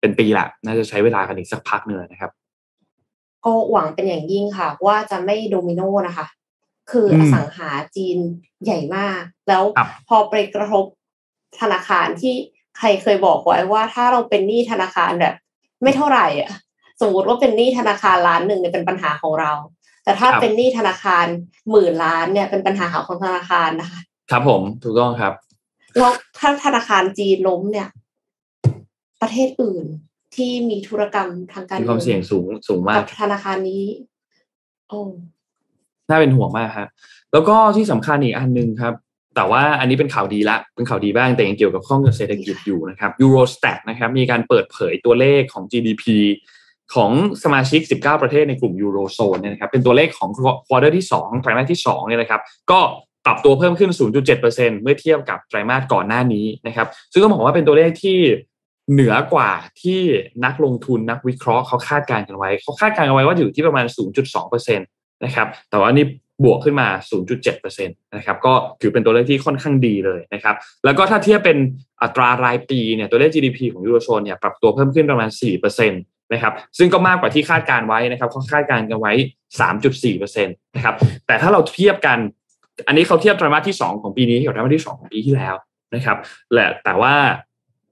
[0.00, 2.32] เป็นปีละน่าจะใช้เวลากันอีกสักพักเนื้อนะครับ
[3.44, 6.26] ก็หวังเป็นอย่างยิ่งค่ะ ว่าจะไม่โดมิโนนะคะ
[6.90, 8.18] คืออสังหาจีน
[8.64, 9.62] ใหญ่มาก แล้ว
[10.08, 10.84] พอไปกระทบ
[11.60, 12.34] ธนาคารที่
[12.78, 15.34] ใครเคยบอกไว้ว่าถ้าเราเป็นหนี้ธนาคารแบบ
[15.82, 16.50] ไม่เท่าไหร่อะ
[17.00, 19.52] สมมติว่าเป็นหนี้ธนาคารล้านหนึ่งเนี่ยเป็นปัญหาของเรา
[20.04, 21.26] แต่ถ้าเป็นหนี้ธนาคาร
[21.70, 24.00] หมื่นล้านเนี่ยเป็นปัญหาของธนาคารนะคะ
[24.30, 25.32] ครับผมถูกต้องครับ
[25.98, 27.88] แล้วถ้าธนาคารจีนล้มเนี่ย
[29.22, 29.86] ประเทศอื่น
[30.36, 33.84] ที่มีธุรกรรมทางการมีความเสี่ยงสูงสูงมากกับธนาคารนี้
[34.88, 35.00] โอ้
[36.08, 36.88] น่าเป็นห่วงมากครับ
[37.32, 38.94] แล้วก็ที่สำคัญอีกอันหนึ่งครับ
[39.36, 46.04] แต่ว่าอันนี้เป็นข่าวดีละ เป็นข่าวดีบ้างแต่ยังเกี่ยวกับข้องกับเศรษฐกิจอยู่นะครับ Eurostat นะครับ มีการเปิดเผยตัวเลขของ GDP
[46.94, 47.10] ของ
[47.44, 50.30] สมาชิก 19 ประเทศในกลุ่มยูโรโซนเนี่ยนะครับเป็นตัวเลขของ
[50.66, 52.40] quarter ที่2ไตรมาสที่2เนี่ยนะครับ
[52.70, 52.80] ก็
[53.26, 53.90] ปรับตัวเพิ่มขึ้น
[54.36, 58.18] 0.7%เมื่อเทียบกับไตรมาสก่อนหน้านี้นะครับซึ่งต้องบอกว่าเป็นตัวเลขที่
[58.92, 59.50] เหนือกว่า
[59.82, 60.00] ที่
[60.44, 63.86] นักลงทุนนักวิเคราะห์เขาคาดการณ์กันไว้ เขาคาดการณ์กันไว้ว่าอยู่ที่ประมาณ
[64.32, 66.06] 0.2%นะครับแต่ว่านี่
[66.44, 66.88] บวกขึ้นมา
[67.40, 71.58] 0.7%นะครับก็ถือเป็นตัวเลขที่ค่อนข้างดีเลยนะครับแล้วก็ถ้าเทียบเป็น
[72.02, 75.92] อัตรารายปีเนี่ยตัวเลข GDP ของยูโรโซนเนี่ยปรับตัวเพิ่มขึ้นประมาณ 4%น
[76.32, 79.12] นะครับซึ่งก็มากกว่าที่คาดการไว้นะครับเขาคาดการกันไว้
[79.60, 80.94] 3.4%นะครับ
[81.26, 82.18] แต่ถ้าเราเทียบกัน
[82.86, 85.54] อันนี้เขาเทียบไตรมาสที่ 2 ของปีนี้กับไตรมาสที่ 2 ของปีที่แล้ว
[85.94, 86.16] นะครับ
[86.52, 87.14] และแต่ว่า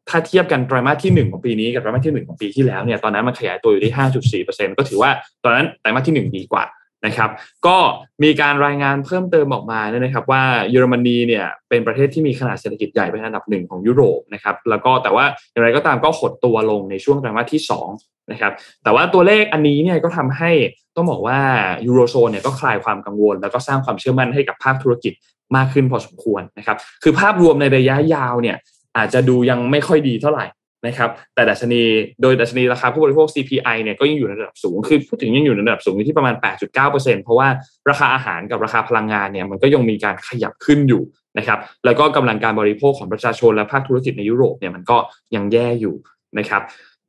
[0.09, 5.11] ถ้าเทียบกันไตรมาสที่ 1 ของปีนี้กับไตรมาสที่ 1 ของปีที่แล้วเนี่ยตอนนั้นมันขยายตัวอยู่ที่ 5.4%ก็ถือว่า
[5.45, 6.65] ตอนนั้นไตรมาสที่ 1 ดีกว่า
[7.07, 7.31] นะครับ
[7.67, 7.77] ก็
[8.23, 17.63] มีการรายงานเพิ่มเติมออกมาเนี่ยนะครับ ว่าเยอรมนีเนี่ยเป็นประเทศที่มีขนาดเศรษฐกิจใหญ่เป็นอันดับหนึ่งของยุโรปนะครับ แล้วก็แต่ว่าอย่างไรก็ตามก็หดตัวลงในช่วงไตรมาสที่
[17.97, 20.51] 2นะครับ แต่ว่าตัวเลขอันนี้เนี่ยก็ทำให้
[20.97, 21.39] ต้องบอกว่า
[21.87, 25.13] ยูโรโซนเนี่ยก็คลายความกังวล แล้วก็สร้างความเชื่อมั่นให้กับภาคธุรกิจ
[25.57, 28.57] มากขึ้นพอสมควรนะครับ คือภาพรวมในระยะยาวเนี่ย
[28.97, 30.45] อาจจะดูยังไม่ค่อยดีเท่าไหร่
[30.87, 31.83] นะครับแต่ดัชนี
[32.23, 36.35] โดยดัชนีราคาผู้บริโภค CPI เนี่ยก็ยังอยู่ในระดับสูง คือพูดถึงยังอยู่ในระดับสูงอยู่ที่ประมาณ
[36.81, 37.49] 8.9%เพราะว่า
[37.91, 41.03] ราคาอาหารกับราคาพลังงานเนี่ยมันก็ยังมีการขยับขึ้นอยู่
[41.39, 44.99] นะครับแล้วก็กำลังการบริโภคของประชาชนและภาคธุรกิจในยุโรปเนี่ยมันก็
[45.35, 45.95] ยังแย่อยู่
[46.39, 46.63] นะครับ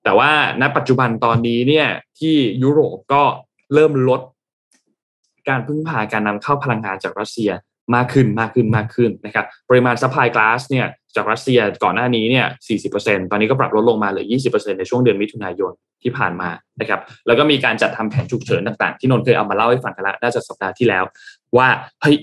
[0.04, 1.88] แต่ว่าณปัจจุบันตอนนี้เนี่ย
[2.20, 3.24] ที่ยุโรปก็
[3.74, 4.22] เริ่มลด
[5.50, 7.52] การพึ่งพาการนำเข้าพลังงานจากรัสเซีย
[7.96, 12.46] มากขึ้นมากขึ้นมากขึ้นนะครับปริมาณ supply ก๊าซเนี่ยจากรัสเซียก่อนหน้านี้เนี่ย
[12.90, 15.72] 40%ตอนนี้ก็ปรับลดลงมาเหลือ 20%ในช่วงเดือนมิถุนายน
[16.04, 21.04] ที่ผ่านมานะครับแล้วก็มีการจัดทำแผนฉุกเฉินต่างๆ ที่นนเคยเอามาเล่าให้ฟังกันแล้วน่าจะสัปดาห์ที่แล้ว
[21.58, 21.68] ว่า
[22.02, 22.18] เฮ้ย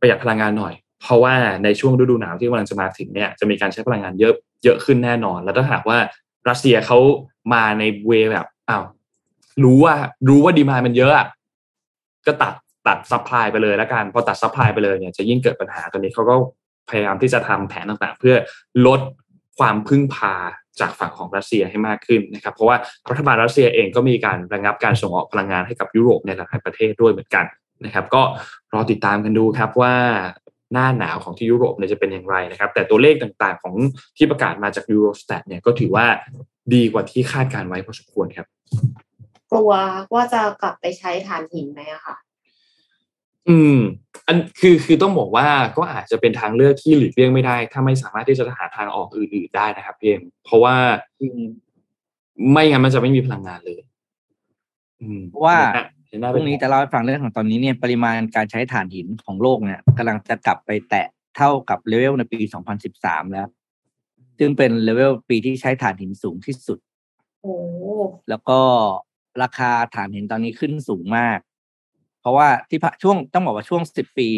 [0.00, 1.34] ประหยัดพลังงานหน่อย เพราะว่า
[1.64, 4.34] ในช่วงฤดูหนาวที่กำลังจะมาถึงเนี่ยจะมีการใช้พลังงานเยอะ
[4.64, 5.98] เยอะขึ้นแน่นอน แล้วถ้าหากว่า
[6.48, 6.98] รัสเซียเขา
[7.52, 8.84] มาใน way แบบอ้าว
[9.64, 9.94] รู้ว่า
[10.28, 11.12] รู้ว่า demand มันเยอะ
[12.26, 12.54] ก็ตัด
[12.86, 16.34] ตัด supply ไปเลยแล้วกันพอตัด supply ไปเลยเนี่ยจะยิ่งเกิดปัญหาตอนนี้เขาก็
[16.90, 18.36] พยายามที่จะทำแผนต่างๆ เพื่อ
[18.86, 19.00] ลด
[19.58, 20.34] ความพึ่งพา
[20.80, 22.76] จากฝั่งของรัสเซียให้มากขึ้นนะครับเพราะว่า
[23.10, 27.44] รัฐบาลรัสเซียเองก็มีการระงับการส่งออกพลังงานให้กับยุโรปในหลายประเทศด้วยเหมือนกัน
[27.84, 28.22] นะครับ ก็
[28.72, 29.94] รอติดตามกันดูครับว่า
[30.72, 33.74] หน้าหนาวของที่ยุโรปเนี่ยจะเป็นอย่างไรนะครับ แต่ตัวเลขต่างๆ ของ
[34.16, 36.06] ที่ประกาศมาจากยูโรสแตทเนี่ยก็ถือว่า
[36.74, 38.46] ดีกว่าที่คาดการไว้พอสมควรครับ
[39.50, 39.72] กลัว
[40.14, 42.16] ว่าจะกลับไปใช้ถ่านหินไหมอะค่ะ
[43.48, 43.78] อืม
[44.26, 50.74] อันคือคือต้องบอกว่าก็อาจจะเป็นทางเลือกที่หลีกเลี่ยงไม่ได้ ถ้าไม่สามารถที่จะหาทางออกอื่นๆได้นะครับพี่เอ็มเพราะว่า
[52.52, 53.80] ไม่งั้นมันจะไม่มีพลังงานเลย
[55.00, 55.56] อืมเพราะว่า
[56.08, 62.40] เห็นหน้าพเป็รุ่งนี้จะเล่าให้ฟังเรื่องของตอนนี้เนี่ยปริมาณการใช้ถ่านหินของโลกเนี่ยกำลังจะกลับไปแตะเท่ากับเลเวลในปี
[62.86, 63.48] 2013 แล้ว
[64.38, 66.78] ซึ่งเป็นเลเวลปีที่ใช้ถ่านหินสูงที่สุด
[67.42, 67.54] โอ้
[68.28, 68.60] แล้วก็
[69.42, 71.38] ราคาถ่านหินตอนนี้ขึ้นสูงมาก
[72.22, 74.28] เพราะว่าที่ผ่านช่วงต้องบอกว่าช่วงสิบปี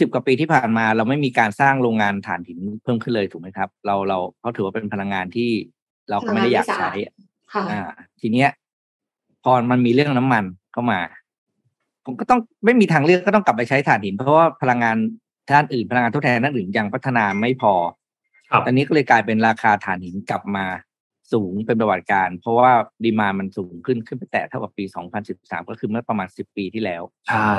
[0.00, 5.50] สิบกว่าปีที่ผ่านมา เราไม่มีการสร้างโรงงานถ่านหินเพิ่มขึ้นเลยถูกไหมครับ เราเราเขาถือว่าเป็นพลังงานที่
[6.10, 6.90] เราก็ไม่ได้อยากใช้
[7.52, 7.82] ค่ะอ่า
[8.20, 8.50] ทีเนี้ย
[9.44, 11.00] พอมันมีเรื่องน้ำมันเข้ามา
[12.06, 14.96] ผมก็ต้องไม่มีทางเลือกก็ต้องกลับไปใช้ถ่านหิน เพราะว่าพลังงาน
[15.54, 17.72] ด้านอื่นพลังงานทดแทนด้านอื่นยังพัฒนาไม่พอ
[18.50, 20.64] ครับตอนนี้ก็เลยกลายเป็นราคาถ่านหินกลับมา
[21.32, 22.72] สูงเป็นประวัติการณ์ เพราะว่า
[23.04, 24.84] demand มันสูงขึ้นขึ้นไปแตะเท่ากับปี
[25.26, 27.52] 2013 ก็คือเมื่อประมาณ 10 ปีที่แล้ว ใช่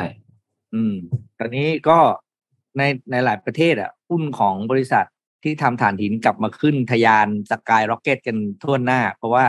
[0.74, 0.96] อืม
[1.40, 1.98] ตอนนี้ก็
[2.78, 5.06] ในในหลายประเทศอะหุ้นของบริษัท
[5.44, 9.46] ที่ทำถ่านหินกลับมาขึ้นทะยาน skyrocket กันทั่วหน้า เพราะว่า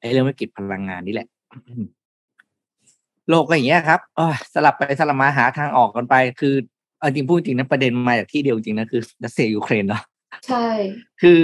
[0.00, 1.28] ไอ้เรื่องวิกฤตพลังงานนี่แหละ
[3.28, 6.54] โลกก็อย่างเงี้ยครับเอ้ยสลับไปสลับมาหาทางออกกันไป คือ
[6.98, 10.02] เอาจริงพูดจริงนะประเด็นมาจากที่เดียวจริงนะคือรัสเซียยูเครนเนาะ
[10.46, 10.66] ใช่
[11.22, 11.38] คือ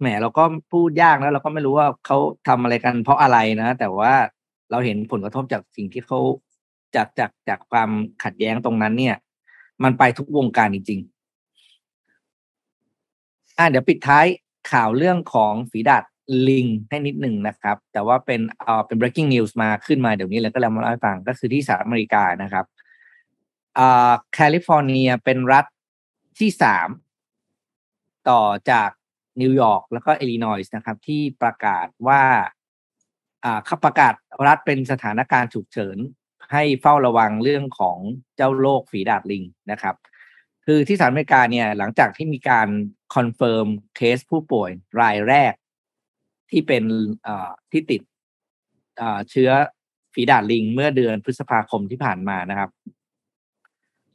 [0.00, 4.12] แหมเราก็พูดยากนะเราก็ไม่รู้ว่าเขาทำอะไรกันเพราะอะไรนะ แต่ว่า
[4.70, 6.18] เราเห็นผลกระทบจากสิ่งที่เขา
[6.94, 7.90] จากจากจากความ
[8.24, 9.16] ขัดแย้งตรงนั้น เนี่ย
[9.82, 14.26] มันไปทุกวงการจริงๆอะเดี๋ยวปิดท้าย
[14.72, 16.04] ข่าวเรื่องของฝีดาด
[16.48, 22.64] ลิงให้นิดหนึ่งนะครับ แต่ว่าเป็นเอ่อเป็น breaking news มาขึ้นมาเดี๋ยวนี้เลยก็เลยมาเล่าให้ฟังก็คือที่สหรัฐอเมริกานะครับ
[23.78, 25.64] อ่าแคลิฟอร์เนียเป็นรัฐ
[26.38, 26.88] ที่สาม
[28.30, 28.90] ต่อจาก
[29.42, 32.22] นิวยอร์กแล้วก็อิลลินอยส์นะครับ ที่ประกาศว่า
[33.44, 34.14] อ่าขประกาศ
[34.46, 35.96] รัฐเป็นสถานการณ์ฉุกเฉิน
[36.52, 37.98] ให้เฝ้าระวังเรื่องของ
[38.36, 39.94] เจ้าโรคฝีดาษลิงนะครับ
[40.66, 42.68] คือที่สหรัฐอเมริกาเนี่ยหลังจากที่มีการ
[43.14, 44.70] confirm case ผู้ป่วย
[45.00, 45.52] รายแรก
[46.50, 46.84] ที่เป็น
[47.70, 48.02] ที่ติด
[49.30, 49.50] เชื้อ
[50.14, 52.70] ฝีดาษลิงเมื่อเดือนพฤษภาคมที่ผ่านมานะครับ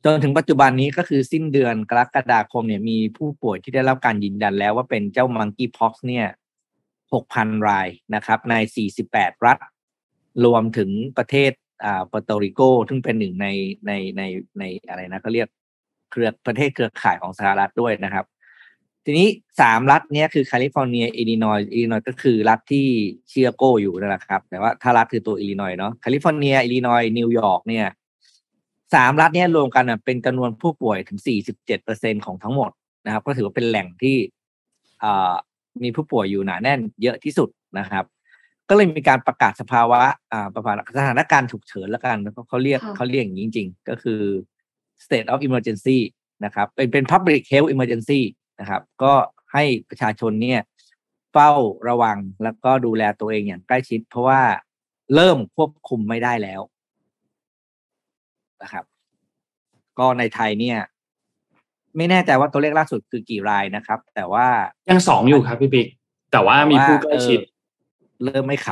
[0.08, 6.26] จนถึงปัจจุบันนี้ก็คือสิ้นเดือนกรกฎาคมเนี่ยมีผู้ป่วยที่ได้รับการยืนยันแล้วว่าเป็นเจ้า monkeypox เนี่ย
[7.14, 9.58] หกพันรายนะครับ ในสี่สิบแปดรัฐ
[10.46, 11.52] รวมถึงประเทศ
[11.84, 13.48] อ่าเปอร์โตริโก ซึ่งเป็นหนึ่งใน
[13.88, 14.22] ในใน
[14.60, 15.50] ในอะไรนะเขาเรียก
[16.12, 18.26] เครือประเทศเครือข่ายของสหรัฐด้วยนะครับ
[19.06, 19.28] ทีนี้
[19.62, 22.88] สามรัฐเนี้ยคือแคลิฟอร์เนีย อิลลินอยส์อิลลินอยส์ก็คือรัฐที่
[23.28, 27.86] ชิคาโกอยู่นั่นแหละครับ แต่ว่าถ้ารัฐคือตัวอิลลินอยส์เนาะแคลิฟอร์เนีย อิลลินอยส์นิวยอร์กเนี่ย
[28.94, 32.72] สามรัฐนี้รวมกันเป็นจำนวนผู้ป่วยถึง 47เปอร์เซ็นต์ของทั้งหมด
[33.06, 34.18] นะครับ ก็ถือว่าเป็นแหล่งที่
[35.84, 38.06] มีผู้ป่วยอยู่หนาแน่นเยอะที่สุดนะครับ
[38.70, 40.02] ก็เลยมีการประกาศสภาวะ
[40.56, 42.18] ประกาศสถานการณ์ฉุกเฉินแล้วกัน
[42.50, 44.22] เขาเรียกเขาเรียกอย่างนี้จริง ๆ ก็คือ
[45.04, 45.98] state of emergency
[46.46, 48.22] นะครับ เป็นเป็น public health emergency
[48.60, 49.14] นะครับ ก็
[49.54, 50.60] ให้ประชาชนเนี่ย
[51.34, 51.52] เฝ้า
[51.90, 54.42] ระวังแล้วก็ดูแลตัวเองอย่างใกล้ชิด เพราะว่า
[55.16, 56.62] เริ่มควบคุมไม่ได้แล้ว
[58.66, 58.86] นะครับ
[60.00, 60.78] ก็ในไทยเนี่ย
[61.98, 64.48] ไม่แน่ใจว่าตัวเลขล่าสุดคือกี่รายนะครับ แต่ว่า
[64.90, 65.88] ยังสองอยู่ครับพี่ปิ๊ก
[66.32, 67.40] แต่ว่ามีผู้ใกล้ชิด
[68.24, 68.68] เริ่มไม่ข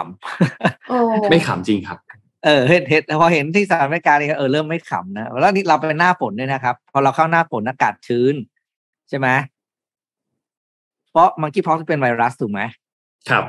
[0.64, 1.98] ำไม่ขำจริงครับ
[2.46, 8.36] เออเห็นเห็นพอเห็นที่สหรัฐอเมริกาเนี่ยเออเริ่มไม่ขำนะแล้วนี่เราเป็นหน้าฝนด้วยนะครับ พอเราเข้าหน้าฝนอากาศชื้น
[9.10, 9.28] ใช่ไหม
[11.12, 12.62] เพราะมังคีพอกเป็นไวรัสถูกไหม
[13.30, 13.44] ครับ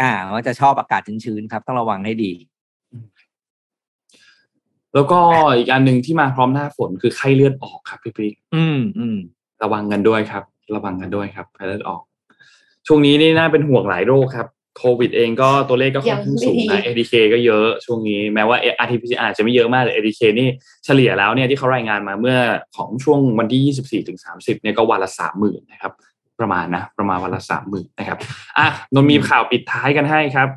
[0.00, 2.32] อ่า มันจะชอบอากาศชื้นๆครับ ต้องระวังให้ดี
[4.94, 5.20] แล้วก็
[5.56, 9.16] อีกอันหนึ่งที่มาพร้อมหน้าฝนคือไข้เลือดออกครับพี่ปิ๊กอืมอืม
[9.62, 12.02] ระวังกันด้วยครับ ระวังกันด้วยครับไข้เลือดออก
[12.86, 20.48] ช่วงนี้นี่น่าเป็นห่วงหลายโรคครับโควิดเองก็ตัวเลขก็ค่อนข้างสูงนะ ADK ก็เยอะช่วงนี้แม้ว่า RT-PCR จะไม่เยอะมากแต่ ADK นี่
[20.84, 22.38] เฉลี่ยแล้วเนี่ยที่เขารายงานมาเมื่อ
[22.76, 25.92] ของช่วงวันที่ 24ถึง30เนี่ยก็วันละสามหมื่นนะครับ
[26.40, 28.18] ประมาณนะ ประมาณวันละสามหมื่นนะครับ
[28.58, 30.48] อะนนมีข่าวปิดท้ายกันให้ครับ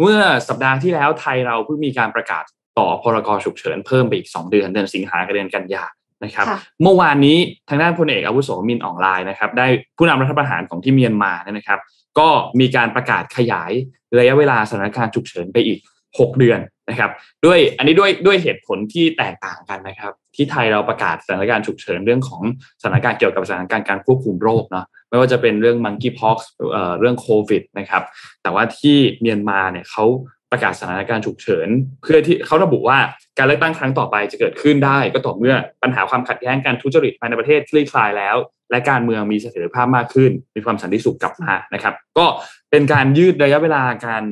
[0.00, 2.44] เมื่อสัปดาห์ที่แล้วไทยเราเพิ่งมีการประกาศ
[2.78, 5.84] ต่อพรกฉุกเฉินเพิ่มไปอีก 2 เดือนเดือนสิงหาคมเดือนกันยา
[6.24, 6.46] นะครับ
[6.82, 7.36] เมื่อวานนี้
[7.68, 9.66] ทางด้านพลเอกอาวุโสมินออนไลน์นะครับ ได้
[9.96, 11.80] ผู้นำรัฐประหารของที่เมียนมาเนี่ยนะครับ
[12.18, 12.28] ก็
[12.60, 13.72] มีการประกาศขยาย
[14.18, 17.10] ระยะเวลาสถานการณ์ฉุกเฉินไปอีก 6 เดือนนะครับ
[17.44, 22.42] ด้วยอันนี้ด้วยด้วยเหตุผลที่แตกต่างกันนะครับ ที่ไทยเราประกาศสถานการณ์ฉุกเฉินเรื่องของ
[22.80, 26.50] สถานการณ์เกี่ยวกับสถานการณ์การควบคุมโรคเนาะไม่ว่าจะเป็นเรื่องมังกี้พ็อกซ์
[26.98, 28.02] เรื่องโควิดนะครับ
[28.42, 30.04] แต่ว่าที่เมียนมาเนี่ยเขา
[30.52, 31.68] ประกาศสถานการณ์ฉุกเฉิน
[32.02, 32.98] เพื่อที่เขาระบุว่า
[33.38, 38.36] การเลือกตั้งครั้งต่อไปจะเกิดขึ้นได้ ก็ต่อเมื่อปัญหาความขัดแย้งการทุจริตภายในประเทศคลี่คลายแล้ว
[38.70, 42.26] และการเมืองมีเสถียรภาพมากขึ้น มีความสันติสุขกลับมานะครับ ก็
[42.70, 44.24] เป็นการยืดระยะเวลาการ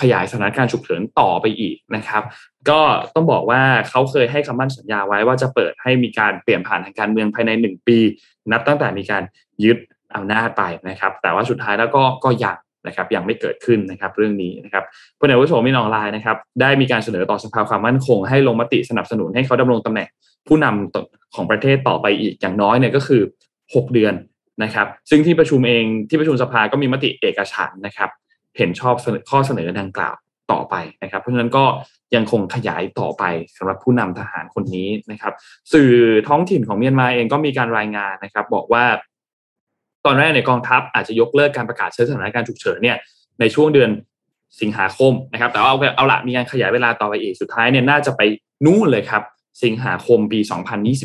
[0.00, 2.22] ขยายสถานการณ์ฉุกเฉินต่อไปอีกนะครับ
[2.70, 2.80] ก็
[3.14, 7.98] ต้องบอกว่าเขาเคยให้คำมั่นสัญญาไว้ว่าจะเปิดให้มีการเปลี่ยนผ่านทางการเมืองภายในหนึ่งปี
[8.52, 9.22] นับตั้งแต่มีการ
[9.64, 9.78] ยึด
[10.16, 12.56] อำนาจไปนะครับ แต่ว่าสุดท้ายแล้วก็ก็ยัง
[12.88, 14.84] นะครับยังไม่เกิดขึ้นนะครับเรื่องนี้นะครับ
[15.20, 20.08] พลเอกวุฒิมินออนไลน์นะครับได้มีการเสนอต่อสภาความมั่นคง ให้ลงมติสนับสนุนให้เขาดำรงตำแหน่ง
[20.48, 23.22] ผู้นำของประเทศต่อไปอีกอย่างน้อยเนี่ยก็คือ
[23.56, 24.14] 6 เดือน
[24.62, 28.10] นะครับ ซึ่งที่ประชุมเองที่ประชุมสภาก็มีมติเอกฉันนะครับ
[28.56, 28.94] เห็นชอบ
[29.30, 30.14] ข้อเสนอดังกล่าว
[30.52, 31.64] ต่อไปนะครับ เพราะฉะนั้นก็
[32.14, 33.24] ยังคงขยายต่อไป
[33.56, 35.32] สำหรับผู้นำทหารคนนี้นะครับ
[35.72, 35.92] สื่อ
[36.28, 38.84] ท้องถิ่นของเมียนมาเองก็มีการรายงานนะครับ บอกว่า
[40.08, 42.96] ตอนแรกในกองทัพอาจจะยกเลิกการประกาศใช้สถานการณ์ฉุกเฉินเนี่ย
[43.40, 43.90] ในช่วงเดือน
[44.60, 48.20] สิงหาคมนะครับ แต่ว่าเอาเอาละมีการขยายเวลาต่อไปอีกสุดท้ายเนี่ยน่าจะไป
[48.66, 49.22] นู่นเลยครับ
[49.64, 50.40] สิงหาคมปี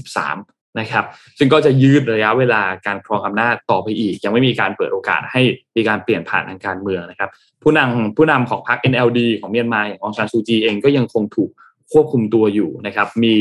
[0.01, 1.05] 2023 นะครับ
[1.37, 5.41] ซึ่งก็จะยืดระยะเวลาการครองอำนาจต่อไปอีก ยังไม่มีการเปิดโอกาสให้
[5.75, 7.29] มีการเปลี่ยนผ่านทางการเมืองนะครับ
[7.63, 11.49] ผู้นำผู้นำของพรรค NLD ของเมียนมาอย่างองซานซูจีเองก็ยังคงถูก
[11.91, 13.35] ควบคุมตัวอยู่นะครับ มี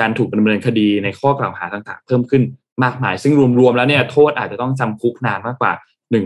[0.00, 2.42] การถูกดำเนินคดีในข้อกล่าวหาต่างๆ เพิ่มขึ้น
[2.84, 5.72] มากมาย ซึ่งรวมๆแล้วเนี่ยโทษอาจจะต้องจำคุกนานมากกว่า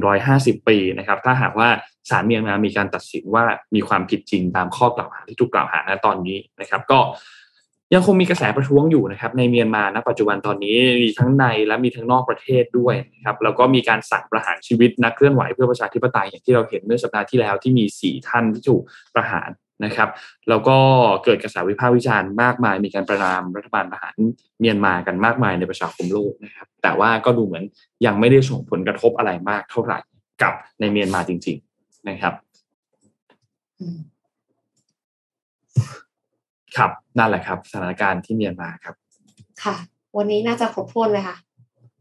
[0.07, 1.69] 150 ปีนะครับถ้าหากว่า
[2.11, 3.45] ศาลเมียนมามีการตัดสินว่า
[3.75, 6.99] มีความผิดจริงตามข้อกล่าวหาที่ถูกกล่าวหาณตอนนี้นะครับ ก็
[7.95, 18.83] ยังคงมีกระแสประท้วงอยู่นะครับในเมียนมาณปัจจุบันตอนนี้มีทั้งในและมีทั้งนอกประเทศด้วยนะครับแล้วก็มีการสั่งประหารชีวิตนักเคลื่อนไหวเพื่อประชาธิปไตยอย่างที่เราเห็นเมื่อสัปดาห์ที่แล้วที่มีสี่ท่านที่ถูก
[19.15, 19.49] ประหาร
[19.85, 20.09] นะครับ
[20.49, 20.77] แล้วก็
[21.25, 24.15] เกิดกระแสวิพากษ์วิจารณ์มากมาย มีการประนามรัฐบาลทหาร
[24.61, 27.65] เมียนมากันมากมายในประชาคมโลกนะครับแต่ว่าก็ดูเหมือน
[28.07, 29.99] ยังไม่ได้ส่งผลกระทบอะไรมากเท่าไหร่
[30.43, 32.35] กับในเมียนมาจริง ๆนะครับ
[36.77, 38.95] ครับนั่นแหละครับสถานการณ์ที่เมียนมาครับ
[39.65, 39.77] ค่ะ
[40.17, 41.37] วันนี้น่าจะครบถ้วนเลยค่ะ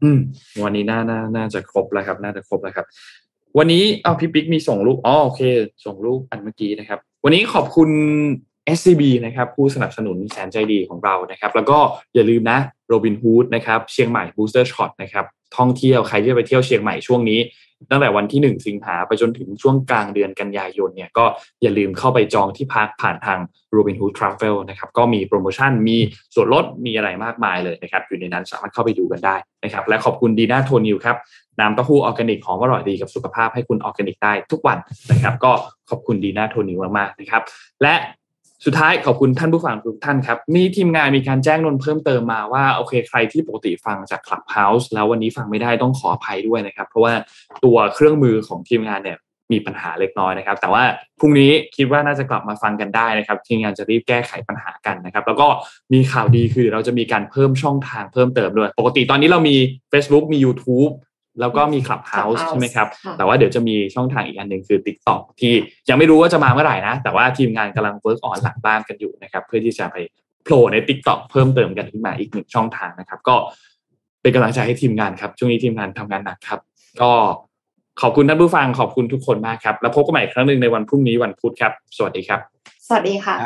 [0.02, 0.18] อืม
[0.64, 2.86] วันนี้น่าน่าน่าจะครบแล้วครับ น่าจะครบแล้วครับ
[3.58, 5.40] วันนี้เอาพี่ปิ๊กมีส่งรูปอ๋อโอเค
[5.84, 7.90] ส่งรูปอันเมื่อกี้นะครับ วันนี้ขอบคุณ
[8.78, 11.78] SCB นะครับผู้สนับสนุนแสนใจดีของเรานะครับ แล้วก็
[12.14, 12.58] อย่าลืมนะ
[12.88, 15.24] โรบินฮูดนะครับเชียงใหม่ booster shot นะครับ
[15.56, 17.40] ท่องเที่ยวใครที่จะไปเที่ยวเชียงใหม่ช่วงนี้
[17.90, 21.24] ตั้งแต่วันที่ 1 สิงหาไปจนถึงช่วงกลางเดือนกันยายนเนี่ยก็
[21.62, 23.38] อย่าลืมเข้าไปจองที่พักผ่านทาง
[23.76, 25.96] Robinhood Travel นะครับก็มีโปรโมชั่นมี
[26.34, 31.16] ส่วนลดมีอะไรมากมายเลยนะครับอยู่ในนั้นสามารถเข้าไปดูกันได้นะครับและขอบคุณดีน่าโทนิวครับ
[31.60, 34.78] น้ำเต้าหู้ออร์แกนิกหอมอร่อยดีกับสุขภาพให้คุณออร์แกนิกได้ทุกวัน
[35.10, 35.52] นะครับ ก็
[35.90, 37.42] ขอบคุณดีน่าโทนิวมากๆนะครับ
[37.82, 37.94] และ
[38.66, 47.12] สุดท้ายขอบคุณท่านผู้ฟังทุกท่านครับ มีทีมงานมีการแจ้งนนเพิ่มเติมมาว่าโอเคใครที่ปกติฟังจาก Clubhouse แล้ววันนี้ฟังไม่ได้ต้องขออภัยด้วยนะครับ เพราะว่า
[47.64, 49.18] ตัวเครื่องมือของทีมงานเนี่ย
[49.52, 50.84] มีปัญหาเล็กน้อยนะครับ แต่ว่า
[51.18, 55.46] พรุ่งนี้คิดว่าน่าจะกลับมาฟังกันได้นะครับ ทีมงานจะรีบแก้ไขปัญหากันนะครับ แล้วก็
[55.92, 59.56] มีข่าวดีคือเราจะมีการเพิ่มช่องทางเพิ่มเติมด้วย ปกติตอนนี้เรามี
[59.92, 60.92] Facebook มี YouTube
[61.40, 65.54] แล้วก็มี Clubhouse ใช่ไหมครับ แต่ว่าเดี๋ยวจะมีช่องทางอีกอันหนึ่งคือ TikTok ที่
[65.88, 69.96] ยังไม่รู้ว่าจะมาเมื่อไหร่นะ แต่ว่าทีมงานกำลัง work on หลังบ้านกันอยู่นะครับ เพื่อที่จะไป
[70.44, 73.36] โผล่ใน TikTok เพิ่มเติมกันขึ้นมาอีกหนึ่งช่องทางนะครับ ก็
[74.22, 76.60] เป็นกำลังใจให้ทีมงานครับ ช่วงนี้ทีมงานทำงานหนักครับ
[77.02, 77.12] ก็
[78.02, 82.40] ขอบคุณท่านผู้ฟังขอบคุณทุกคนมากครับ แล้วพบกันใหม่อีกครั้งหนึ่งในวันพรุ่งนี้วันพุธครับ สวัสดีครับ
[82.86, 83.36] สวัสดีค่ะ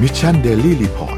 [0.00, 1.17] Mission Daily Report